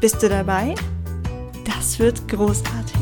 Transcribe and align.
Bist 0.00 0.22
du 0.22 0.28
dabei? 0.28 0.76
Das 1.64 1.98
wird 1.98 2.28
großartig. 2.28 2.94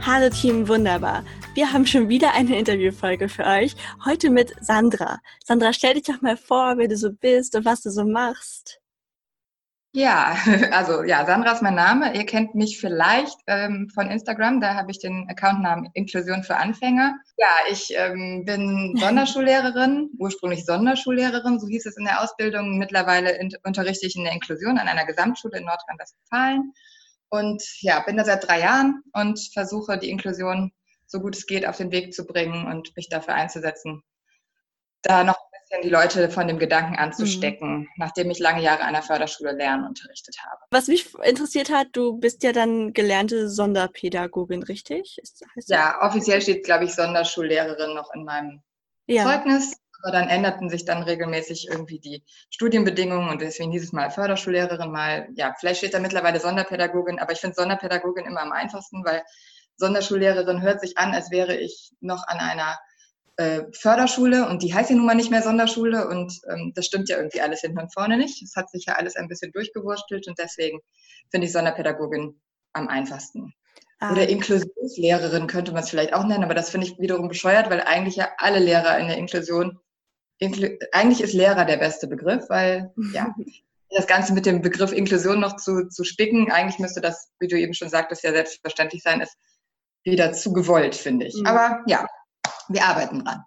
Hallo 0.00 0.30
Team 0.30 0.66
Wunderbar. 0.68 1.22
Wir 1.54 1.70
haben 1.70 1.86
schon 1.86 2.08
wieder 2.08 2.32
eine 2.32 2.58
Interviewfolge 2.58 3.28
für 3.28 3.44
euch. 3.44 3.76
Heute 4.06 4.30
mit 4.30 4.54
Sandra. 4.62 5.20
Sandra, 5.44 5.74
stell 5.74 5.94
dich 5.94 6.04
doch 6.04 6.22
mal 6.22 6.38
vor, 6.38 6.78
wer 6.78 6.88
du 6.88 6.96
so 6.96 7.12
bist 7.12 7.54
und 7.54 7.66
was 7.66 7.82
du 7.82 7.90
so 7.90 8.06
machst. 8.06 8.81
Ja, 9.94 10.36
also 10.72 11.02
ja, 11.02 11.26
Sandra 11.26 11.52
ist 11.52 11.62
mein 11.62 11.74
Name. 11.74 12.16
Ihr 12.16 12.24
kennt 12.24 12.54
mich 12.54 12.80
vielleicht 12.80 13.36
ähm, 13.46 13.90
von 13.94 14.10
Instagram, 14.10 14.60
da 14.60 14.74
habe 14.74 14.90
ich 14.90 14.98
den 14.98 15.28
Accountnamen 15.28 15.90
Inklusion 15.92 16.42
für 16.42 16.56
Anfänger. 16.56 17.14
Ja, 17.36 17.48
ich 17.70 17.92
ähm, 17.94 18.44
bin 18.46 18.96
Sonderschullehrerin, 19.00 20.10
ursprünglich 20.18 20.64
Sonderschullehrerin, 20.64 21.60
so 21.60 21.66
hieß 21.66 21.84
es 21.86 21.96
in 21.98 22.04
der 22.04 22.22
Ausbildung. 22.22 22.78
Mittlerweile 22.78 23.36
in, 23.38 23.50
unterrichte 23.64 24.06
ich 24.06 24.16
in 24.16 24.24
der 24.24 24.32
Inklusion 24.32 24.78
an 24.78 24.88
einer 24.88 25.04
Gesamtschule 25.04 25.58
in 25.58 25.66
Nordrhein-Westfalen. 25.66 26.72
Und 27.28 27.62
ja, 27.80 28.00
bin 28.00 28.16
da 28.16 28.24
seit 28.24 28.46
drei 28.46 28.60
Jahren 28.60 29.02
und 29.12 29.38
versuche 29.52 29.98
die 29.98 30.10
Inklusion 30.10 30.72
so 31.06 31.20
gut 31.20 31.36
es 31.36 31.46
geht 31.46 31.66
auf 31.66 31.76
den 31.76 31.92
Weg 31.92 32.14
zu 32.14 32.26
bringen 32.26 32.66
und 32.66 32.96
mich 32.96 33.08
dafür 33.10 33.34
einzusetzen, 33.34 34.02
da 35.02 35.24
noch 35.24 35.36
die 35.80 35.88
Leute 35.88 36.28
von 36.30 36.46
dem 36.46 36.58
Gedanken 36.58 36.96
anzustecken, 36.96 37.78
mhm. 37.78 37.88
nachdem 37.96 38.30
ich 38.30 38.38
lange 38.38 38.62
Jahre 38.62 38.82
an 38.82 38.92
der 38.92 39.02
Förderschule 39.02 39.52
Lernen 39.52 39.86
unterrichtet 39.86 40.36
habe. 40.44 40.60
Was 40.70 40.88
mich 40.88 41.14
interessiert 41.22 41.70
hat, 41.70 41.88
du 41.92 42.18
bist 42.18 42.42
ja 42.42 42.52
dann 42.52 42.92
gelernte 42.92 43.48
Sonderpädagogin, 43.48 44.62
richtig? 44.62 45.18
Ist, 45.22 45.44
ja, 45.68 46.02
offiziell 46.02 46.42
steht, 46.42 46.64
glaube 46.64 46.84
ich, 46.84 46.94
Sonderschullehrerin 46.94 47.94
noch 47.94 48.12
in 48.14 48.24
meinem 48.24 48.62
ja. 49.06 49.24
Zeugnis. 49.24 49.76
Aber 50.04 50.12
dann 50.12 50.28
änderten 50.28 50.68
sich 50.68 50.84
dann 50.84 51.04
regelmäßig 51.04 51.68
irgendwie 51.70 52.00
die 52.00 52.24
Studienbedingungen 52.50 53.28
und 53.28 53.40
deswegen 53.40 53.70
dieses 53.70 53.92
Mal 53.92 54.10
Förderschullehrerin, 54.10 54.90
mal, 54.90 55.28
ja, 55.36 55.54
vielleicht 55.58 55.78
steht 55.78 55.94
da 55.94 56.00
mittlerweile 56.00 56.40
Sonderpädagogin, 56.40 57.20
aber 57.20 57.30
ich 57.30 57.38
finde 57.38 57.54
Sonderpädagogin 57.54 58.26
immer 58.26 58.40
am 58.40 58.50
einfachsten, 58.50 59.04
weil 59.04 59.22
Sonderschullehrerin 59.76 60.60
hört 60.60 60.80
sich 60.80 60.98
an, 60.98 61.14
als 61.14 61.30
wäre 61.30 61.56
ich 61.56 61.92
noch 62.00 62.26
an 62.26 62.38
einer 62.38 62.78
äh, 63.36 63.62
Förderschule 63.72 64.48
und 64.48 64.62
die 64.62 64.74
heißt 64.74 64.90
ja 64.90 64.96
nun 64.96 65.06
mal 65.06 65.14
nicht 65.14 65.30
mehr 65.30 65.42
Sonderschule 65.42 66.08
und 66.08 66.38
ähm, 66.50 66.72
das 66.74 66.86
stimmt 66.86 67.08
ja 67.08 67.16
irgendwie 67.16 67.40
alles 67.40 67.60
hinten 67.60 67.78
und 67.78 67.92
vorne 67.92 68.18
nicht. 68.18 68.42
Es 68.42 68.56
hat 68.56 68.70
sich 68.70 68.84
ja 68.86 68.94
alles 68.94 69.16
ein 69.16 69.28
bisschen 69.28 69.52
durchgewurstelt 69.52 70.28
und 70.28 70.38
deswegen 70.38 70.80
finde 71.30 71.46
ich 71.46 71.52
Sonderpädagogin 71.52 72.40
am 72.74 72.88
einfachsten. 72.88 73.54
Ah. 74.00 74.12
Oder 74.12 74.28
Inklusionslehrerin 74.28 75.46
könnte 75.46 75.72
man 75.72 75.82
es 75.82 75.90
vielleicht 75.90 76.12
auch 76.12 76.24
nennen, 76.24 76.44
aber 76.44 76.54
das 76.54 76.70
finde 76.70 76.86
ich 76.86 76.98
wiederum 76.98 77.28
bescheuert, 77.28 77.70
weil 77.70 77.80
eigentlich 77.80 78.16
ja 78.16 78.28
alle 78.36 78.58
Lehrer 78.58 78.98
in 78.98 79.06
der 79.06 79.16
Inklusion, 79.16 79.78
Inklu 80.38 80.68
eigentlich 80.92 81.22
ist 81.22 81.32
Lehrer 81.32 81.64
der 81.64 81.76
beste 81.76 82.08
Begriff, 82.08 82.44
weil 82.48 82.92
ja, 83.12 83.34
das 83.90 84.06
Ganze 84.06 84.32
mit 84.34 84.44
dem 84.44 84.60
Begriff 84.60 84.92
Inklusion 84.92 85.40
noch 85.40 85.56
zu, 85.56 85.88
zu 85.88 86.04
spicken, 86.04 86.50
eigentlich 86.50 86.78
müsste 86.78 87.00
das, 87.00 87.30
wie 87.38 87.48
du 87.48 87.58
eben 87.58 87.74
schon 87.74 87.88
sagtest, 87.88 88.24
ja 88.24 88.32
selbstverständlich 88.32 89.02
sein, 89.02 89.20
ist 89.20 89.36
wieder 90.04 90.32
zu 90.32 90.52
gewollt, 90.52 90.94
finde 90.94 91.26
ich. 91.26 91.36
Mhm. 91.36 91.46
Aber 91.46 91.82
ja, 91.86 92.06
wir 92.72 92.84
arbeiten 92.84 93.24
dran. 93.24 93.44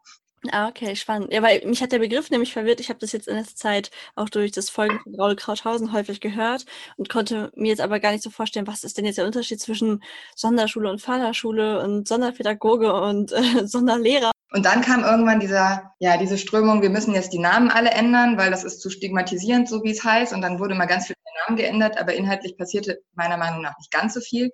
Ah, 0.52 0.68
okay, 0.68 0.96
spannend. 0.96 1.34
Ja, 1.34 1.42
weil 1.42 1.66
mich 1.66 1.82
hat 1.82 1.92
der 1.92 2.00
Begriff 2.00 2.30
nämlich 2.30 2.54
verwirrt. 2.54 2.80
Ich 2.80 2.90
habe 2.90 3.00
das 3.00 3.12
jetzt 3.12 3.28
in 3.28 3.36
letzter 3.36 3.56
Zeit 3.56 3.92
auch 4.16 4.30
durch 4.30 4.52
das 4.52 4.70
Folgen 4.70 5.00
von 5.00 5.16
Raul 5.16 5.36
Krauthausen 5.36 5.92
häufig 5.92 6.22
gehört 6.22 6.66
und 6.98 7.10
konnte 7.10 7.52
mir 7.56 7.70
jetzt 7.70 7.82
aber 7.82 8.00
gar 8.00 8.12
nicht 8.12 8.24
so 8.24 8.30
vorstellen, 8.30 8.68
was 8.68 8.84
ist 8.84 8.98
denn 8.98 9.06
jetzt 9.06 9.18
der 9.18 9.26
Unterschied 9.26 9.60
zwischen 9.60 10.04
Sonderschule 10.36 10.90
und 10.90 11.02
Förderschule 11.02 11.82
und 11.84 12.08
Sonderpädagoge 12.08 12.94
und 12.94 13.32
äh, 13.32 13.42
Sonderlehrer. 13.66 14.32
Und 14.52 14.66
dann 14.66 14.82
kam 14.82 15.04
irgendwann 15.04 15.40
dieser, 15.40 15.94
ja, 16.00 16.18
diese 16.18 16.38
Strömung, 16.38 16.82
wir 16.82 16.92
müssen 16.92 17.16
jetzt 17.16 17.34
die 17.34 17.40
Namen 17.40 17.72
alle 17.72 17.90
ändern, 17.92 18.38
weil 18.38 18.52
das 18.52 18.64
ist 18.64 18.82
zu 18.82 18.90
stigmatisierend, 18.90 19.68
so 19.68 19.84
wie 19.84 19.92
es 19.92 20.04
heißt. 20.04 20.32
Und 20.32 20.42
dann 20.42 20.60
wurde 20.60 20.76
mal 20.76 20.86
ganz 20.86 21.08
viel 21.08 21.16
Namen 21.46 21.58
geändert, 21.58 21.98
aber 21.98 22.14
inhaltlich 22.14 22.58
passierte 22.58 23.02
meiner 23.14 23.38
Meinung 23.38 23.62
nach 23.62 23.78
nicht 23.78 23.92
ganz 23.92 24.14
so 24.14 24.22
viel. 24.22 24.52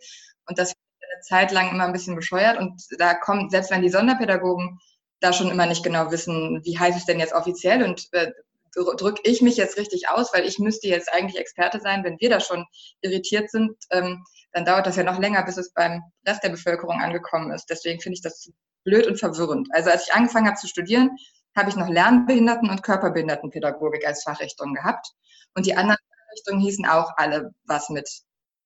Und 0.48 0.58
das 0.58 0.74
eine 1.12 1.22
Zeit 1.22 1.52
lang 1.52 1.70
immer 1.70 1.86
ein 1.86 1.94
bisschen 1.94 2.16
bescheuert. 2.16 2.58
Und 2.58 2.82
da 2.98 3.14
kommt, 3.14 3.52
selbst 3.52 3.72
wenn 3.72 3.82
die 3.82 3.90
Sonderpädagogen 3.90 4.80
da 5.20 5.34
schon 5.34 5.52
immer 5.52 5.66
nicht 5.66 5.84
genau 5.84 6.12
wissen, 6.12 6.62
wie 6.64 6.78
heißt 6.78 6.98
es 6.98 7.06
denn 7.06 7.20
jetzt 7.20 7.34
offiziell 7.34 7.84
und 7.84 8.08
äh, 8.14 8.32
drücke 8.74 9.22
ich 9.24 9.42
mich 9.42 9.58
jetzt 9.58 9.78
richtig 9.78 10.10
aus, 10.10 10.34
weil 10.34 10.46
ich 10.46 10.58
müsste 10.58 10.88
jetzt 10.88 11.12
eigentlich 11.12 11.40
Experte 11.40 11.80
sein. 11.80 12.04
Wenn 12.04 12.20
wir 12.20 12.30
da 12.30 12.40
schon 12.40 12.66
irritiert 13.02 13.52
sind, 13.52 13.76
ähm, 13.92 14.24
dann 14.54 14.66
dauert 14.66 14.88
das 14.88 14.96
ja 14.96 15.04
noch 15.04 15.20
länger, 15.20 15.44
bis 15.44 15.58
es 15.58 15.74
beim 15.74 16.02
Rest 16.28 16.44
der 16.44 16.50
Bevölkerung 16.50 17.00
angekommen 17.00 17.52
ist. 17.52 17.66
Deswegen 17.70 18.00
finde 18.02 18.16
ich 18.16 18.22
das 18.22 18.50
blöd 18.84 19.08
und 19.08 19.20
verwirrend. 19.20 19.68
Also 19.72 19.90
als 19.90 20.08
ich 20.08 20.14
angefangen 20.14 20.48
habe 20.48 20.58
zu 20.58 20.68
studieren, 20.68 21.12
habe 21.56 21.70
ich 21.70 21.76
noch 21.76 21.90
Lernbehinderten- 21.90 22.70
und 22.70 22.84
Körperbehindertenpädagogik 22.84 24.06
als 24.06 24.24
Fachrichtung 24.24 24.74
gehabt. 24.74 25.08
Und 25.54 25.66
die 25.66 25.76
anderen 25.76 26.00
Richtungen 26.34 26.62
hießen 26.62 26.86
auch 26.86 27.12
alle 27.18 27.54
was 27.66 27.90
mit 27.90 28.10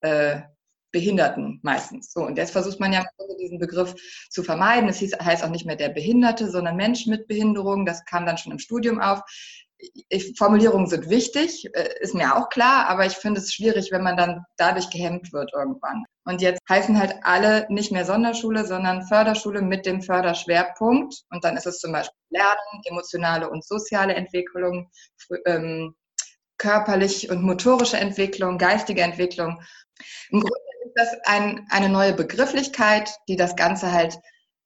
äh, 0.01 0.41
Behinderten 0.95 1.59
meistens. 1.61 2.13
So, 2.13 2.21
und 2.21 2.37
jetzt 2.37 2.51
versucht 2.51 2.79
man 2.79 2.93
ja 2.93 3.03
diesen 3.37 3.59
Begriff 3.59 3.95
zu 4.29 4.43
vermeiden. 4.43 4.87
Es 4.87 5.01
heißt 5.01 5.43
auch 5.43 5.49
nicht 5.49 5.65
mehr 5.65 5.75
der 5.75 5.89
Behinderte, 5.89 6.49
sondern 6.49 6.77
Mensch 6.77 7.05
mit 7.05 7.27
Behinderung. 7.27 7.85
Das 7.85 8.05
kam 8.05 8.25
dann 8.25 8.37
schon 8.37 8.53
im 8.53 8.59
Studium 8.59 9.01
auf. 9.01 9.19
Ich, 10.07 10.37
Formulierungen 10.37 10.87
sind 10.87 11.09
wichtig, 11.09 11.69
äh, 11.73 11.89
ist 11.99 12.15
mir 12.15 12.37
auch 12.37 12.47
klar, 12.47 12.87
aber 12.87 13.05
ich 13.05 13.15
finde 13.15 13.41
es 13.41 13.53
schwierig, 13.53 13.91
wenn 13.91 14.03
man 14.03 14.15
dann 14.15 14.45
dadurch 14.55 14.89
gehemmt 14.89 15.33
wird 15.33 15.51
irgendwann. 15.53 16.05
Und 16.23 16.41
jetzt 16.41 16.61
heißen 16.69 16.97
halt 16.97 17.13
alle 17.23 17.67
nicht 17.69 17.91
mehr 17.91 18.05
Sonderschule, 18.05 18.65
sondern 18.65 19.05
Förderschule 19.05 19.61
mit 19.61 19.85
dem 19.85 20.01
Förderschwerpunkt. 20.01 21.23
Und 21.29 21.43
dann 21.43 21.57
ist 21.57 21.67
es 21.67 21.79
zum 21.79 21.91
Beispiel 21.91 22.17
Lernen, 22.29 22.81
emotionale 22.85 23.49
und 23.49 23.65
soziale 23.65 24.15
Entwicklung, 24.15 24.89
ähm, 25.45 25.93
körperlich 26.57 27.29
und 27.29 27.43
motorische 27.43 27.97
Entwicklung, 27.97 28.57
geistige 28.57 29.01
Entwicklung. 29.01 29.61
Im 30.29 30.41
Grunde 30.41 30.59
ist 30.85 30.93
das 30.95 31.09
ein, 31.25 31.67
eine 31.69 31.89
neue 31.89 32.13
Begrifflichkeit, 32.13 33.15
die 33.27 33.35
das 33.35 33.55
Ganze 33.55 33.91
halt 33.91 34.17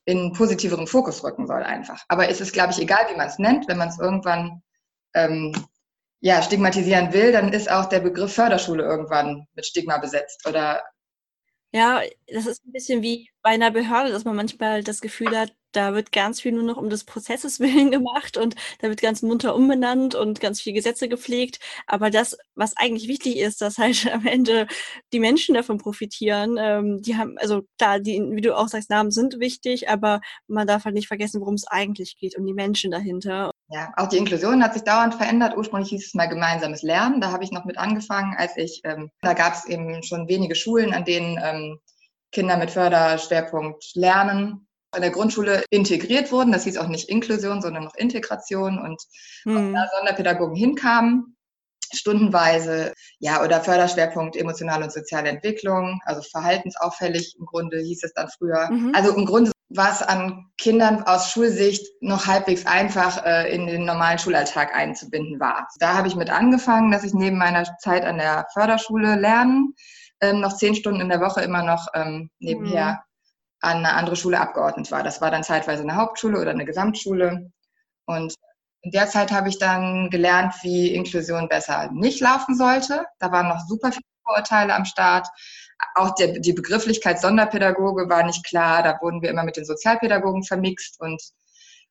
in 0.05 0.33
positiveren 0.33 0.87
Fokus 0.87 1.23
rücken 1.23 1.45
soll 1.45 1.63
einfach. 1.63 2.03
Aber 2.07 2.29
es 2.29 2.41
ist, 2.41 2.53
glaube 2.53 2.71
ich, 2.71 2.79
egal, 2.79 3.07
wie 3.11 3.17
man 3.17 3.27
es 3.27 3.37
nennt, 3.37 3.67
wenn 3.67 3.77
man 3.77 3.89
es 3.89 3.99
irgendwann 3.99 4.63
ähm, 5.13 5.53
ja, 6.21 6.41
stigmatisieren 6.41 7.13
will, 7.13 7.31
dann 7.31 7.53
ist 7.53 7.71
auch 7.71 7.85
der 7.85 7.99
Begriff 7.99 8.33
Förderschule 8.33 8.83
irgendwann 8.83 9.47
mit 9.53 9.65
Stigma 9.65 9.97
besetzt 9.97 10.47
oder 10.47 10.83
ja, 11.71 12.01
das 12.27 12.47
ist 12.47 12.65
ein 12.65 12.71
bisschen 12.71 13.03
wie 13.03 13.29
bei 13.43 13.51
einer 13.51 13.71
Behörde, 13.71 14.11
dass 14.11 14.25
man 14.25 14.35
manchmal 14.35 14.83
das 14.83 15.01
Gefühl 15.01 15.37
hat, 15.37 15.53
da 15.71 15.93
wird 15.93 16.11
ganz 16.11 16.41
viel 16.41 16.51
nur 16.51 16.63
noch 16.63 16.77
um 16.77 16.89
des 16.89 17.03
Prozesses 17.03 17.59
willen 17.61 17.91
gemacht 17.91 18.37
und 18.37 18.55
da 18.79 18.89
wird 18.89 19.01
ganz 19.01 19.21
munter 19.21 19.55
umbenannt 19.55 20.15
und 20.15 20.39
ganz 20.41 20.61
viele 20.61 20.75
Gesetze 20.75 21.07
gepflegt. 21.09 21.59
Aber 21.85 22.09
das, 22.09 22.37
was 22.55 22.75
eigentlich 22.77 23.07
wichtig 23.07 23.37
ist, 23.37 23.61
dass 23.61 23.77
halt 23.77 24.07
am 24.11 24.25
Ende 24.25 24.67
die 25.13 25.19
Menschen 25.19 25.55
davon 25.55 25.77
profitieren, 25.77 26.57
ähm, 26.59 27.01
die 27.01 27.15
haben, 27.17 27.37
also 27.37 27.61
klar, 27.77 27.99
die, 27.99 28.19
wie 28.31 28.41
du 28.41 28.57
auch 28.57 28.67
sagst, 28.67 28.89
Namen 28.89 29.11
sind 29.11 29.39
wichtig, 29.39 29.89
aber 29.89 30.21
man 30.47 30.67
darf 30.67 30.85
halt 30.85 30.95
nicht 30.95 31.07
vergessen, 31.07 31.41
worum 31.41 31.53
es 31.55 31.67
eigentlich 31.67 32.17
geht, 32.17 32.37
um 32.37 32.45
die 32.45 32.53
Menschen 32.53 32.91
dahinter. 32.91 33.51
Ja, 33.71 33.93
auch 33.97 34.07
die 34.07 34.17
Inklusion 34.17 34.63
hat 34.63 34.73
sich 34.73 34.83
dauernd 34.83 35.13
verändert. 35.13 35.55
Ursprünglich 35.55 35.89
hieß 35.89 36.07
es 36.07 36.13
mal 36.15 36.27
gemeinsames 36.27 36.81
Lernen. 36.81 37.21
Da 37.21 37.31
habe 37.31 37.43
ich 37.43 37.51
noch 37.51 37.65
mit 37.65 37.77
angefangen, 37.77 38.35
als 38.35 38.57
ich, 38.57 38.81
ähm, 38.83 39.11
da 39.21 39.33
gab 39.33 39.53
es 39.53 39.65
eben 39.65 40.01
schon 40.01 40.27
wenige 40.27 40.55
Schulen, 40.55 40.93
an 40.93 41.05
denen 41.05 41.39
ähm, 41.41 41.79
Kinder 42.31 42.57
mit 42.57 42.71
Förderschwerpunkt 42.71 43.91
Lernen 43.93 44.67
in 44.95 45.01
der 45.01 45.11
Grundschule 45.11 45.63
integriert 45.69 46.31
wurden. 46.31 46.51
Das 46.51 46.63
hieß 46.63 46.77
auch 46.77 46.87
nicht 46.87 47.09
Inklusion, 47.09 47.61
sondern 47.61 47.83
noch 47.83 47.95
Integration 47.95 48.79
und 48.79 48.99
hm. 49.43 49.73
da 49.73 49.87
Sonderpädagogen 49.95 50.55
hinkamen, 50.55 51.37
stundenweise, 51.93 52.93
ja, 53.19 53.43
oder 53.43 53.61
Förderschwerpunkt 53.61 54.35
emotionale 54.35 54.85
und 54.85 54.93
soziale 54.93 55.29
Entwicklung, 55.29 56.01
also 56.05 56.21
verhaltensauffällig 56.21 57.35
im 57.39 57.45
Grunde 57.45 57.79
hieß 57.79 58.03
es 58.03 58.13
dann 58.13 58.29
früher. 58.29 58.69
Mhm. 58.71 58.93
Also 58.95 59.15
im 59.15 59.25
Grunde 59.25 59.51
was 59.69 60.01
an 60.01 60.49
Kindern 60.57 61.03
aus 61.03 61.31
Schulsicht 61.31 61.85
noch 62.01 62.25
halbwegs 62.25 62.65
einfach 62.65 63.23
äh, 63.23 63.53
in 63.53 63.67
den 63.67 63.85
normalen 63.85 64.17
Schulalltag 64.17 64.75
einzubinden 64.75 65.39
war. 65.39 65.67
Da 65.79 65.93
habe 65.95 66.07
ich 66.07 66.15
mit 66.15 66.29
angefangen, 66.29 66.91
dass 66.91 67.03
ich 67.03 67.13
neben 67.13 67.37
meiner 67.37 67.63
Zeit 67.77 68.03
an 68.03 68.17
der 68.17 68.47
Förderschule 68.53 69.15
lernen 69.15 69.75
ähm, 70.21 70.41
noch 70.41 70.55
zehn 70.57 70.75
Stunden 70.75 71.01
in 71.01 71.09
der 71.09 71.21
Woche 71.21 71.41
immer 71.41 71.63
noch 71.63 71.87
ähm, 71.93 72.29
nebenher 72.39 72.91
mhm. 72.91 72.97
an 73.61 73.77
eine 73.77 73.93
andere 73.93 74.15
Schule 74.15 74.39
abgeordnet 74.39 74.91
war. 74.91 75.03
Das 75.03 75.21
war 75.21 75.31
dann 75.31 75.43
zeitweise 75.43 75.83
eine 75.83 75.95
Hauptschule 75.95 76.39
oder 76.39 76.51
eine 76.51 76.65
Gesamtschule. 76.65 77.51
Und 78.05 78.33
In 78.81 78.91
der 78.91 79.07
Zeit 79.07 79.31
habe 79.31 79.49
ich 79.49 79.59
dann 79.59 80.09
gelernt, 80.09 80.55
wie 80.63 80.93
Inklusion 80.93 81.47
besser 81.47 81.91
nicht 81.91 82.21
laufen 82.21 82.55
sollte. 82.55 83.05
Da 83.19 83.31
waren 83.31 83.47
noch 83.47 83.61
super 83.67 83.91
viele 83.91 84.03
Vorurteile 84.25 84.73
am 84.73 84.85
Start. 84.85 85.27
Auch 85.95 86.15
der, 86.15 86.39
die 86.39 86.53
Begrifflichkeit 86.53 87.21
Sonderpädagoge 87.21 88.09
war 88.09 88.23
nicht 88.23 88.45
klar. 88.45 88.83
Da 88.83 88.99
wurden 89.01 89.21
wir 89.21 89.29
immer 89.29 89.43
mit 89.43 89.57
den 89.57 89.65
Sozialpädagogen 89.65 90.43
vermixt 90.43 90.99
und 90.99 91.21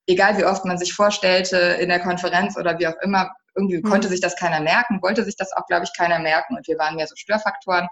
egal 0.07 0.39
wie 0.39 0.45
oft 0.45 0.65
man 0.65 0.79
sich 0.79 0.93
vorstellte 0.93 1.57
in 1.57 1.89
der 1.89 2.01
Konferenz 2.01 2.57
oder 2.57 2.79
wie 2.79 2.87
auch 2.87 2.97
immer, 3.03 3.31
irgendwie 3.55 3.79
mhm. 3.79 3.83
konnte 3.83 4.09
sich 4.09 4.21
das 4.21 4.37
keiner 4.37 4.61
merken, 4.61 5.03
wollte 5.03 5.25
sich 5.25 5.37
das 5.37 5.53
auch, 5.53 5.67
glaube 5.67 5.85
ich, 5.85 5.97
keiner 5.97 6.19
merken 6.19 6.57
und 6.57 6.67
wir 6.67 6.79
waren 6.79 6.97
mehr 6.97 7.07
so 7.07 7.15
Störfaktoren. 7.17 7.89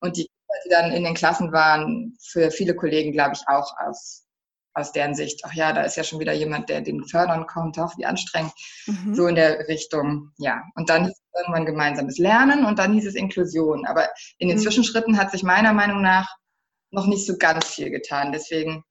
Und 0.00 0.16
die, 0.16 0.28
die 0.64 0.70
dann 0.70 0.90
in 0.90 1.04
den 1.04 1.14
Klassen 1.14 1.52
waren, 1.52 2.16
für 2.20 2.50
viele 2.50 2.74
Kollegen, 2.74 3.12
glaube 3.12 3.32
ich, 3.34 3.42
auch 3.46 3.72
aus 3.78 4.21
aus 4.74 4.92
deren 4.92 5.14
Sicht, 5.14 5.40
ach 5.44 5.52
ja, 5.52 5.72
da 5.72 5.82
ist 5.82 5.96
ja 5.96 6.04
schon 6.04 6.18
wieder 6.20 6.32
jemand, 6.32 6.68
der 6.68 6.80
den 6.80 7.04
fördern 7.04 7.46
kommt, 7.46 7.78
auch 7.78 7.96
wie 7.98 8.06
anstrengend, 8.06 8.52
mhm. 8.86 9.14
so 9.14 9.26
in 9.26 9.34
der 9.34 9.68
Richtung, 9.68 10.30
ja. 10.38 10.62
Und 10.74 10.88
dann 10.88 11.04
hieß 11.04 11.12
es 11.12 11.40
irgendwann 11.40 11.66
gemeinsames 11.66 12.18
Lernen 12.18 12.64
und 12.64 12.78
dann 12.78 12.94
hieß 12.94 13.06
es 13.06 13.14
Inklusion. 13.14 13.86
Aber 13.86 14.08
in 14.38 14.48
den 14.48 14.56
mhm. 14.56 14.62
Zwischenschritten 14.62 15.18
hat 15.18 15.30
sich 15.30 15.42
meiner 15.42 15.72
Meinung 15.72 16.02
nach 16.02 16.28
noch 16.90 17.06
nicht 17.06 17.26
so 17.26 17.36
ganz 17.36 17.66
viel 17.66 17.90
getan. 17.90 18.32
Deswegen, 18.32 18.84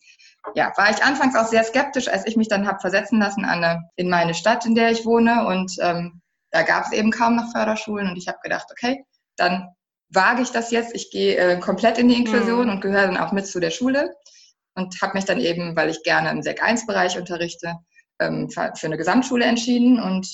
ja, 0.56 0.72
war 0.75 0.89
ich 0.89 1.04
anfangs 1.04 1.36
auch 1.36 1.48
sehr 1.48 1.63
skeptisch, 1.63 2.07
als 2.07 2.25
ich 2.25 2.36
mich 2.36 2.48
dann 2.48 2.68
habe 2.68 2.80
versetzen 2.80 3.19
lassen 3.19 3.45
an 3.45 3.63
eine, 3.63 3.81
in 3.95 4.10
meine 4.10 4.33
Stadt, 4.33 4.66
in 4.66 4.75
der 4.75 4.92
ich 4.92 5.06
wohne. 5.06 5.45
Und 5.48 5.75
ähm, 5.81 6.22
da 6.51 6.63
gab 6.63 6.86
es 6.86 6.92
eben 6.92 7.12
kaum 7.12 7.36
noch 7.36 7.51
Förderschulen. 7.51 8.10
Und 8.10 8.18
ich 8.18 8.28
habe 8.28 8.39
gedacht, 8.44 8.68
okay, 8.72 9.04
dann 9.36 9.68
wage 10.10 10.42
ich 10.42 10.51
das 10.51 10.72
jetzt. 10.72 10.94
Ich 10.94 11.10
gehe 11.12 11.38
äh, 11.38 11.60
komplett 11.60 11.98
in 11.98 12.10
die 12.10 12.18
Inklusion 12.18 12.66
mhm. 12.66 12.74
und 12.74 12.81
gehöre 12.81 13.07
dann 13.07 13.18
auch 13.18 13.31
mit 13.31 13.48
zu 13.48 13.60
der 13.60 13.72
Schule 13.72 14.13
und 14.75 15.01
habe 15.01 15.13
mich 15.13 15.25
dann 15.25 15.39
eben, 15.39 15.75
weil 15.75 15.89
ich 15.89 16.03
gerne 16.03 16.29
im 16.31 16.41
Sek 16.41 16.63
1-Bereich 16.63 17.18
unterrichte, 17.18 17.75
ähm, 18.19 18.50
für 18.50 18.71
eine 18.83 18.97
Gesamtschule 18.97 19.45
entschieden 19.45 20.01
und 20.01 20.27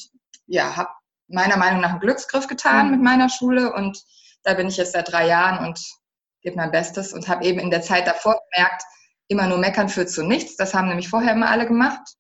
ja, 0.46 0.76
habe 0.76 0.90
meiner 1.28 1.58
Meinung 1.58 1.82
nach 1.82 1.92
einen 1.92 2.00
Glücksgriff 2.00 2.48
getan 2.48 2.88
mhm. 2.88 2.92
mit 2.92 3.02
meiner 3.02 3.30
Schule 3.30 3.74
und 3.74 4.02
da 4.44 4.54
bin 4.54 4.68
ich 4.68 4.78
jetzt 4.78 4.94
seit 4.94 5.12
drei 5.12 5.28
Jahren 5.28 5.66
und 5.66 5.80
gebe 6.42 6.56
mein 6.56 6.72
Bestes 6.72 7.14
und 7.14 7.28
habe 7.28 7.46
eben 7.46 7.60
in 7.60 7.70
der 7.70 7.82
Zeit 7.82 8.08
davor 8.08 8.40
gemerkt, 8.52 8.84
immer 9.28 9.48
nur 9.48 9.58
meckern 9.58 9.90
führt 9.90 10.10
zu 10.10 10.24
nichts. 10.24 10.56
Das 10.56 10.74
haben 10.74 10.88
nämlich 10.88 11.10
vorher 11.10 11.34
immer 11.34 11.50
alle 11.50 11.68
gemacht. 11.68 12.16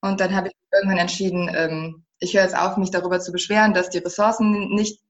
Und 0.00 0.20
dann 0.20 0.36
habe 0.36 0.48
ich 0.48 0.54
irgendwann 0.72 0.98
entschieden, 0.98 1.50
ähm, 1.52 2.06
ich 2.18 2.34
höre 2.34 2.44
jetzt 2.44 2.56
auf, 2.56 2.76
mich 2.76 2.90
darüber 2.90 3.18
zu 3.20 3.32
beschweren, 3.32 3.74
dass 3.74 3.90
die 3.90 3.98
Ressourcen 3.98 4.68
nicht 4.68 5.00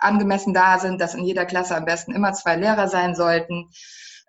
angemessen 0.00 0.52
da 0.52 0.78
sind, 0.78 1.00
dass 1.00 1.14
in 1.14 1.24
jeder 1.24 1.46
Klasse 1.46 1.76
am 1.76 1.84
besten 1.84 2.12
immer 2.12 2.32
zwei 2.32 2.56
Lehrer 2.56 2.88
sein 2.88 3.14
sollten, 3.14 3.70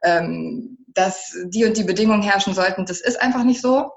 ähm, 0.04 0.78
dass 0.88 1.36
die 1.46 1.66
und 1.66 1.78
die 1.78 1.84
Bedingungen 1.84 2.22
herrschen 2.22 2.54
sollten. 2.54 2.86
Das 2.86 3.02
ist 3.02 3.22
einfach 3.22 3.44
nicht 3.44 3.62
so. 3.62 3.92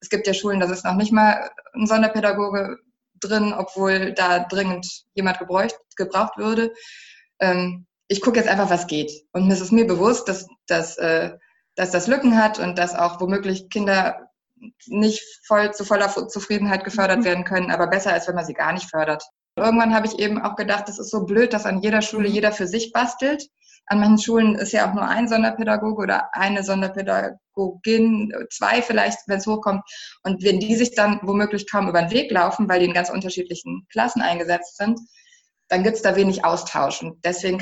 Es 0.00 0.10
gibt 0.10 0.26
ja 0.26 0.34
Schulen, 0.34 0.60
da 0.60 0.70
ist 0.70 0.84
noch 0.84 0.94
nicht 0.94 1.12
mal 1.12 1.50
ein 1.74 1.86
Sonderpädagoge 1.86 2.78
drin, 3.20 3.54
obwohl 3.56 4.12
da 4.12 4.40
dringend 4.40 5.04
jemand 5.14 5.38
gebraucht, 5.38 5.78
gebraucht 5.96 6.36
würde. 6.36 6.72
Ähm, 7.40 7.86
ich 8.08 8.20
gucke 8.20 8.38
jetzt 8.38 8.48
einfach, 8.48 8.68
was 8.68 8.86
geht. 8.86 9.10
Und 9.32 9.50
es 9.50 9.60
ist 9.60 9.72
mir 9.72 9.86
bewusst, 9.86 10.28
dass, 10.28 10.46
dass, 10.66 10.98
äh, 10.98 11.32
dass 11.76 11.92
das 11.92 12.08
Lücken 12.08 12.36
hat 12.36 12.58
und 12.58 12.76
dass 12.76 12.94
auch 12.94 13.20
womöglich 13.20 13.70
Kinder 13.70 14.28
nicht 14.86 15.22
voll 15.46 15.72
zu 15.72 15.84
voller 15.84 16.08
Zufriedenheit 16.28 16.84
gefördert 16.84 17.20
mhm. 17.20 17.24
werden 17.24 17.44
können, 17.44 17.70
aber 17.70 17.86
besser 17.86 18.12
als 18.12 18.28
wenn 18.28 18.34
man 18.34 18.44
sie 18.44 18.54
gar 18.54 18.72
nicht 18.72 18.90
fördert. 18.90 19.24
Irgendwann 19.56 19.94
habe 19.94 20.06
ich 20.06 20.18
eben 20.18 20.40
auch 20.40 20.56
gedacht, 20.56 20.88
das 20.88 20.98
ist 20.98 21.10
so 21.10 21.24
blöd, 21.24 21.52
dass 21.52 21.66
an 21.66 21.82
jeder 21.82 22.02
Schule 22.02 22.28
mhm. 22.28 22.34
jeder 22.34 22.52
für 22.52 22.66
sich 22.66 22.92
bastelt. 22.92 23.46
An 23.92 24.00
manchen 24.00 24.18
Schulen 24.18 24.54
ist 24.54 24.72
ja 24.72 24.88
auch 24.88 24.94
nur 24.94 25.06
ein 25.06 25.28
Sonderpädagoge 25.28 26.00
oder 26.00 26.34
eine 26.34 26.64
Sonderpädagogin, 26.64 28.32
zwei 28.50 28.80
vielleicht, 28.80 29.18
wenn 29.26 29.36
es 29.36 29.46
hochkommt. 29.46 29.82
Und 30.22 30.42
wenn 30.42 30.60
die 30.60 30.74
sich 30.76 30.94
dann 30.94 31.20
womöglich 31.22 31.70
kaum 31.70 31.90
über 31.90 32.00
den 32.00 32.10
Weg 32.10 32.30
laufen, 32.30 32.70
weil 32.70 32.80
die 32.80 32.86
in 32.86 32.94
ganz 32.94 33.10
unterschiedlichen 33.10 33.86
Klassen 33.92 34.22
eingesetzt 34.22 34.78
sind, 34.78 34.98
dann 35.68 35.82
gibt 35.82 35.96
es 35.96 36.02
da 36.02 36.16
wenig 36.16 36.42
Austausch. 36.42 37.02
Und 37.02 37.22
deswegen 37.22 37.58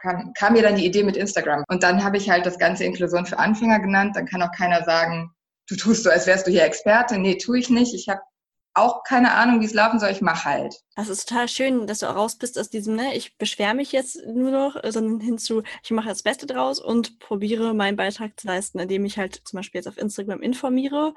kam, 0.00 0.32
kam 0.32 0.54
mir 0.54 0.62
dann 0.62 0.76
die 0.76 0.86
Idee 0.86 1.02
mit 1.02 1.18
Instagram. 1.18 1.64
Und 1.68 1.82
dann 1.82 2.02
habe 2.02 2.16
ich 2.16 2.30
halt 2.30 2.46
das 2.46 2.58
Ganze 2.58 2.84
Inklusion 2.84 3.26
für 3.26 3.38
Anfänger 3.38 3.80
genannt. 3.80 4.16
Dann 4.16 4.24
kann 4.24 4.40
auch 4.40 4.52
keiner 4.56 4.84
sagen, 4.84 5.32
du 5.68 5.76
tust 5.76 6.04
so, 6.04 6.08
als 6.08 6.26
wärst 6.26 6.46
du 6.46 6.50
hier 6.50 6.64
Experte. 6.64 7.18
Nee, 7.18 7.36
tue 7.36 7.58
ich 7.58 7.68
nicht. 7.68 7.92
Ich 7.92 8.08
habe 8.08 8.22
auch 8.78 9.02
keine 9.04 9.32
Ahnung, 9.34 9.60
wie 9.60 9.64
es 9.64 9.74
laufen 9.74 10.00
soll, 10.00 10.10
ich 10.10 10.20
mache 10.20 10.44
halt. 10.44 10.82
Das 10.96 11.08
ist 11.08 11.28
total 11.28 11.48
schön, 11.48 11.86
dass 11.86 12.00
du 12.00 12.06
raus 12.06 12.36
bist 12.36 12.58
aus 12.58 12.70
diesem, 12.70 12.96
ne, 12.96 13.14
ich 13.14 13.36
beschwere 13.36 13.74
mich 13.74 13.92
jetzt 13.92 14.24
nur 14.26 14.50
noch, 14.50 14.76
sondern 14.88 15.20
hinzu, 15.20 15.62
ich 15.82 15.90
mache 15.90 16.08
das 16.08 16.22
Beste 16.22 16.46
draus 16.46 16.80
und 16.80 17.18
probiere 17.18 17.74
meinen 17.74 17.96
Beitrag 17.96 18.38
zu 18.38 18.46
leisten, 18.46 18.78
indem 18.78 19.04
ich 19.04 19.18
halt 19.18 19.42
zum 19.44 19.58
Beispiel 19.58 19.78
jetzt 19.78 19.88
auf 19.88 19.98
Instagram 19.98 20.42
informiere. 20.42 21.14